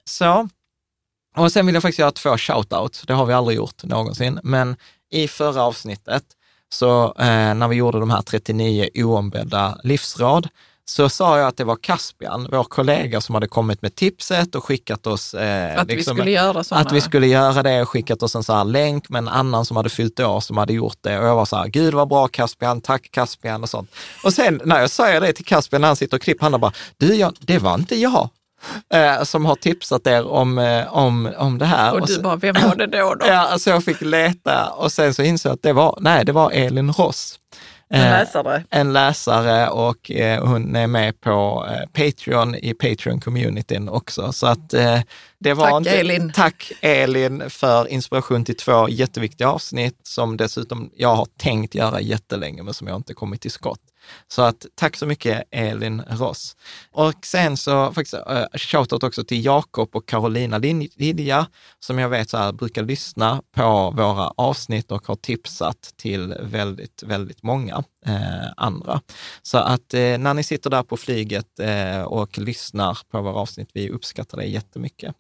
Så, 0.05 0.49
och 1.37 1.53
sen 1.53 1.67
vill 1.67 1.75
jag 1.75 1.83
faktiskt 1.83 1.99
göra 1.99 2.13
två 2.13 2.39
shoutouts, 2.39 3.03
det 3.03 3.15
har 3.15 3.27
vi 3.27 3.33
aldrig 3.33 3.57
gjort 3.57 3.85
någonsin, 3.85 4.41
men 4.43 4.77
i 5.11 5.29
förra 5.29 5.63
avsnittet, 5.63 6.25
så 6.73 7.05
eh, 7.19 7.55
när 7.55 7.69
vi 7.69 7.77
gjorde 7.77 8.01
de 8.01 8.11
här 8.11 8.23
39 8.23 8.89
oombedda 8.95 9.79
livsråd, 9.83 10.49
så 10.89 11.09
sa 11.09 11.39
jag 11.39 11.49
att 11.49 11.57
det 11.57 11.65
var 11.65 11.77
Caspian, 11.77 12.49
vår 12.53 12.65
kollega, 12.65 13.21
som 13.21 13.35
hade 13.35 13.49
kommit 13.49 13.83
med 13.83 13.95
tipset 13.95 14.55
och 14.55 14.65
skickat 14.65 15.07
oss... 15.07 15.35
Eh, 15.35 15.81
Att 15.81 15.89
vi 15.89 15.97
liksom- 15.97 16.17
skulle 16.17 16.31
göra 16.31 16.65
sådana. 16.65 16.87
att 16.87 16.93
vi 16.93 17.01
skulle 17.01 17.27
göra 17.27 17.63
det 17.63 17.83
och 17.83 17.89
skickat 17.89 18.23
oss 18.23 18.35
en 18.35 18.43
så 18.43 18.53
här 18.53 18.65
länk 18.65 19.09
med 19.09 19.19
en 19.19 19.29
annan 19.29 19.65
som 19.65 19.77
hade 19.77 19.89
fyllt 19.89 20.21
år 20.21 20.41
som 20.41 20.57
hade 20.57 20.73
gjort 20.73 20.97
det. 21.01 21.19
Och 21.19 21.27
jag 21.27 21.37
var 21.37 21.45
så 21.45 21.57
här, 21.57 21.67
gud 21.67 21.95
vad 21.95 22.09
bra 22.09 22.29
Caspian, 22.29 22.81
tack 22.81 23.11
Caspian 23.11 23.63
och 23.63 23.69
sånt. 23.69 23.91
Och 24.25 24.33
sen 24.33 24.61
när 24.65 24.81
jag 24.81 24.91
säger 24.91 25.21
det 25.21 25.33
till 25.33 25.45
Caspian 25.45 25.81
när 25.81 25.89
han 25.89 25.97
sitter 25.97 26.17
och 26.17 26.23
klipper, 26.23 26.51
han 26.51 26.61
bara, 26.61 26.73
du 26.97 27.15
Jan, 27.15 27.35
det 27.41 27.59
var 27.59 27.75
inte 27.75 27.97
jag 27.97 28.29
eh, 28.95 29.23
som 29.23 29.45
har 29.45 29.55
tipsat 29.57 30.07
er 30.07 30.27
om, 30.27 30.59
eh, 30.59 30.97
om, 30.97 31.33
om 31.39 31.59
det 31.59 31.67
här. 31.67 31.93
Och 31.95 32.07
du 32.07 32.13
så- 32.15 32.21
bara, 32.23 32.37
vem 32.37 32.55
var 32.69 32.77
det 32.77 32.87
då? 32.87 33.15
då? 33.15 33.27
Ja, 33.29 33.39
alltså 33.49 33.71
jag 33.71 33.85
fick 33.85 34.01
leta 34.01 34.69
och 34.71 34.93
sen 34.93 35.15
så 35.15 35.23
insåg 35.23 35.51
jag 35.51 35.55
att 35.55 35.63
det 35.63 35.73
var, 35.73 35.99
nej, 36.01 36.25
det 36.25 36.33
var 36.33 36.51
Elin 36.51 36.93
Ross. 36.93 37.41
En 37.89 38.01
Eh, 38.01 38.11
läsare. 38.11 38.65
en 38.71 38.93
läsare 38.93 39.69
och 39.69 40.11
eh, 40.11 40.45
hon 40.47 40.77
är 40.77 40.87
med 40.87 41.21
på 41.21 41.67
eh, 41.71 41.87
Patreon 42.07 42.55
i 42.55 42.73
Patreon-communityn 42.73 43.89
också. 43.89 44.33
Så 44.33 44.47
att 44.47 44.71
det 45.39 45.55
var 45.55 45.67
Tack, 45.71 45.77
inte, 45.77 45.91
Elin. 45.91 46.33
Tack 46.33 46.73
Elin 46.81 47.43
för 47.51 47.89
inspiration 47.89 48.45
till 48.45 48.57
två 48.57 48.89
jätteviktiga 48.89 49.49
avsnitt 49.51 50.01
som 50.03 50.37
dessutom 50.37 50.91
jag 50.97 51.15
har 51.17 51.27
tänkt 51.39 51.75
göra 51.75 52.01
jättelänge 52.01 52.63
men 52.63 52.75
som 52.75 52.87
jag 52.87 52.97
inte 52.97 53.15
kommit 53.15 53.41
till 53.41 53.51
skott. 53.51 53.81
Så 54.29 54.43
att 54.43 54.67
tack 54.75 54.97
så 54.97 55.07
mycket 55.07 55.43
Elin 55.51 56.03
Ross. 56.09 56.57
Och 56.93 57.27
sen 57.27 57.57
så 57.57 57.93
faktiskt 57.93 58.15
uh, 58.15 58.45
shoutout 58.55 59.03
också 59.03 59.25
till 59.25 59.45
Jakob 59.45 59.97
och 59.97 60.09
Carolina 60.09 60.59
Lilja, 60.59 61.47
som 61.81 61.99
jag 61.99 62.09
vet 62.09 62.31
så 62.31 62.37
här, 62.37 62.53
brukar 62.53 62.83
lyssna 62.83 63.43
på 63.57 63.91
våra 63.91 64.33
avsnitt 64.37 64.93
och 64.93 65.07
har 65.07 65.17
tipsat 65.17 65.93
till 65.97 66.35
väldigt, 66.41 67.03
väldigt 67.03 67.43
många 67.43 67.85
eh, 68.07 68.53
andra. 68.57 69.01
Så 69.43 69.59
att 69.59 69.95
eh, 69.95 70.19
när 70.19 70.35
ni 70.35 70.43
sitter 70.43 70.71
där 70.71 70.83
på 70.83 70.97
flyget 70.97 71.61
eh, 71.61 72.03
och 72.03 72.39
lyssnar 72.39 72.99
på 73.11 73.23
våra 73.23 73.35
avsnitt, 73.35 73.69
vi 73.73 73.91
uppskattar 73.91 74.39
det 74.39 74.45
jättemycket. 74.45 75.15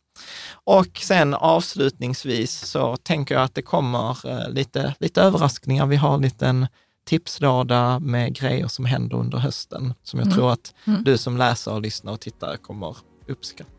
Och 0.65 0.99
sen 1.03 1.35
avslutningsvis 1.35 2.53
så 2.53 2.97
tänker 2.97 3.35
jag 3.35 3.45
att 3.45 3.55
det 3.55 3.63
kommer 3.63 4.29
eh, 4.31 4.49
lite, 4.51 4.95
lite 4.99 5.23
överraskningar. 5.23 5.87
Vi 5.87 5.97
har 5.97 6.15
en 6.15 6.23
liten 6.23 6.67
tipslåda 7.07 7.99
med 7.99 8.35
grejer 8.35 8.69
som 8.69 8.85
händer 8.85 9.17
under 9.17 9.39
hösten 9.39 9.95
som 10.03 10.21
jag 10.21 10.35
tror 10.35 10.53
att 10.53 10.75
du 11.05 11.19
som 11.19 11.37
läser 11.37 11.73
och 11.73 11.81
lyssnar 11.81 12.13
och 12.13 12.21
tittar 12.21 12.57
kommer 12.57 12.97
uppskatta. 13.29 13.71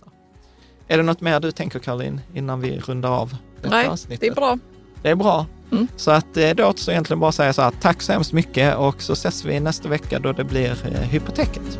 Är 0.87 0.97
det 0.97 1.03
något 1.03 1.21
mer 1.21 1.39
du 1.39 1.51
tänker 1.51 1.79
Caroline 1.79 2.21
innan 2.33 2.61
vi 2.61 2.79
rundar 2.79 3.09
av 3.09 3.37
detta 3.61 3.75
Nej, 3.75 3.87
avsnittet? 3.87 4.21
det 4.21 4.27
är 4.27 4.35
bra. 4.35 4.59
Det 5.01 5.09
är 5.09 5.15
bra. 5.15 5.45
Mm. 5.71 5.87
Så 5.95 6.11
att 6.11 6.37
eh, 6.37 6.49
då 6.49 6.65
återstår 6.65 6.91
egentligen 6.91 7.19
bara 7.19 7.29
att 7.29 7.35
säga 7.35 7.53
så 7.53 7.61
här, 7.61 7.71
tack 7.81 8.01
så 8.01 8.11
hemskt 8.11 8.33
mycket 8.33 8.75
och 8.75 9.01
så 9.01 9.13
ses 9.13 9.45
vi 9.45 9.59
nästa 9.59 9.89
vecka 9.89 10.19
då 10.19 10.33
det 10.33 10.43
blir 10.43 10.87
eh, 10.87 11.01
Hypoteket. 11.01 11.79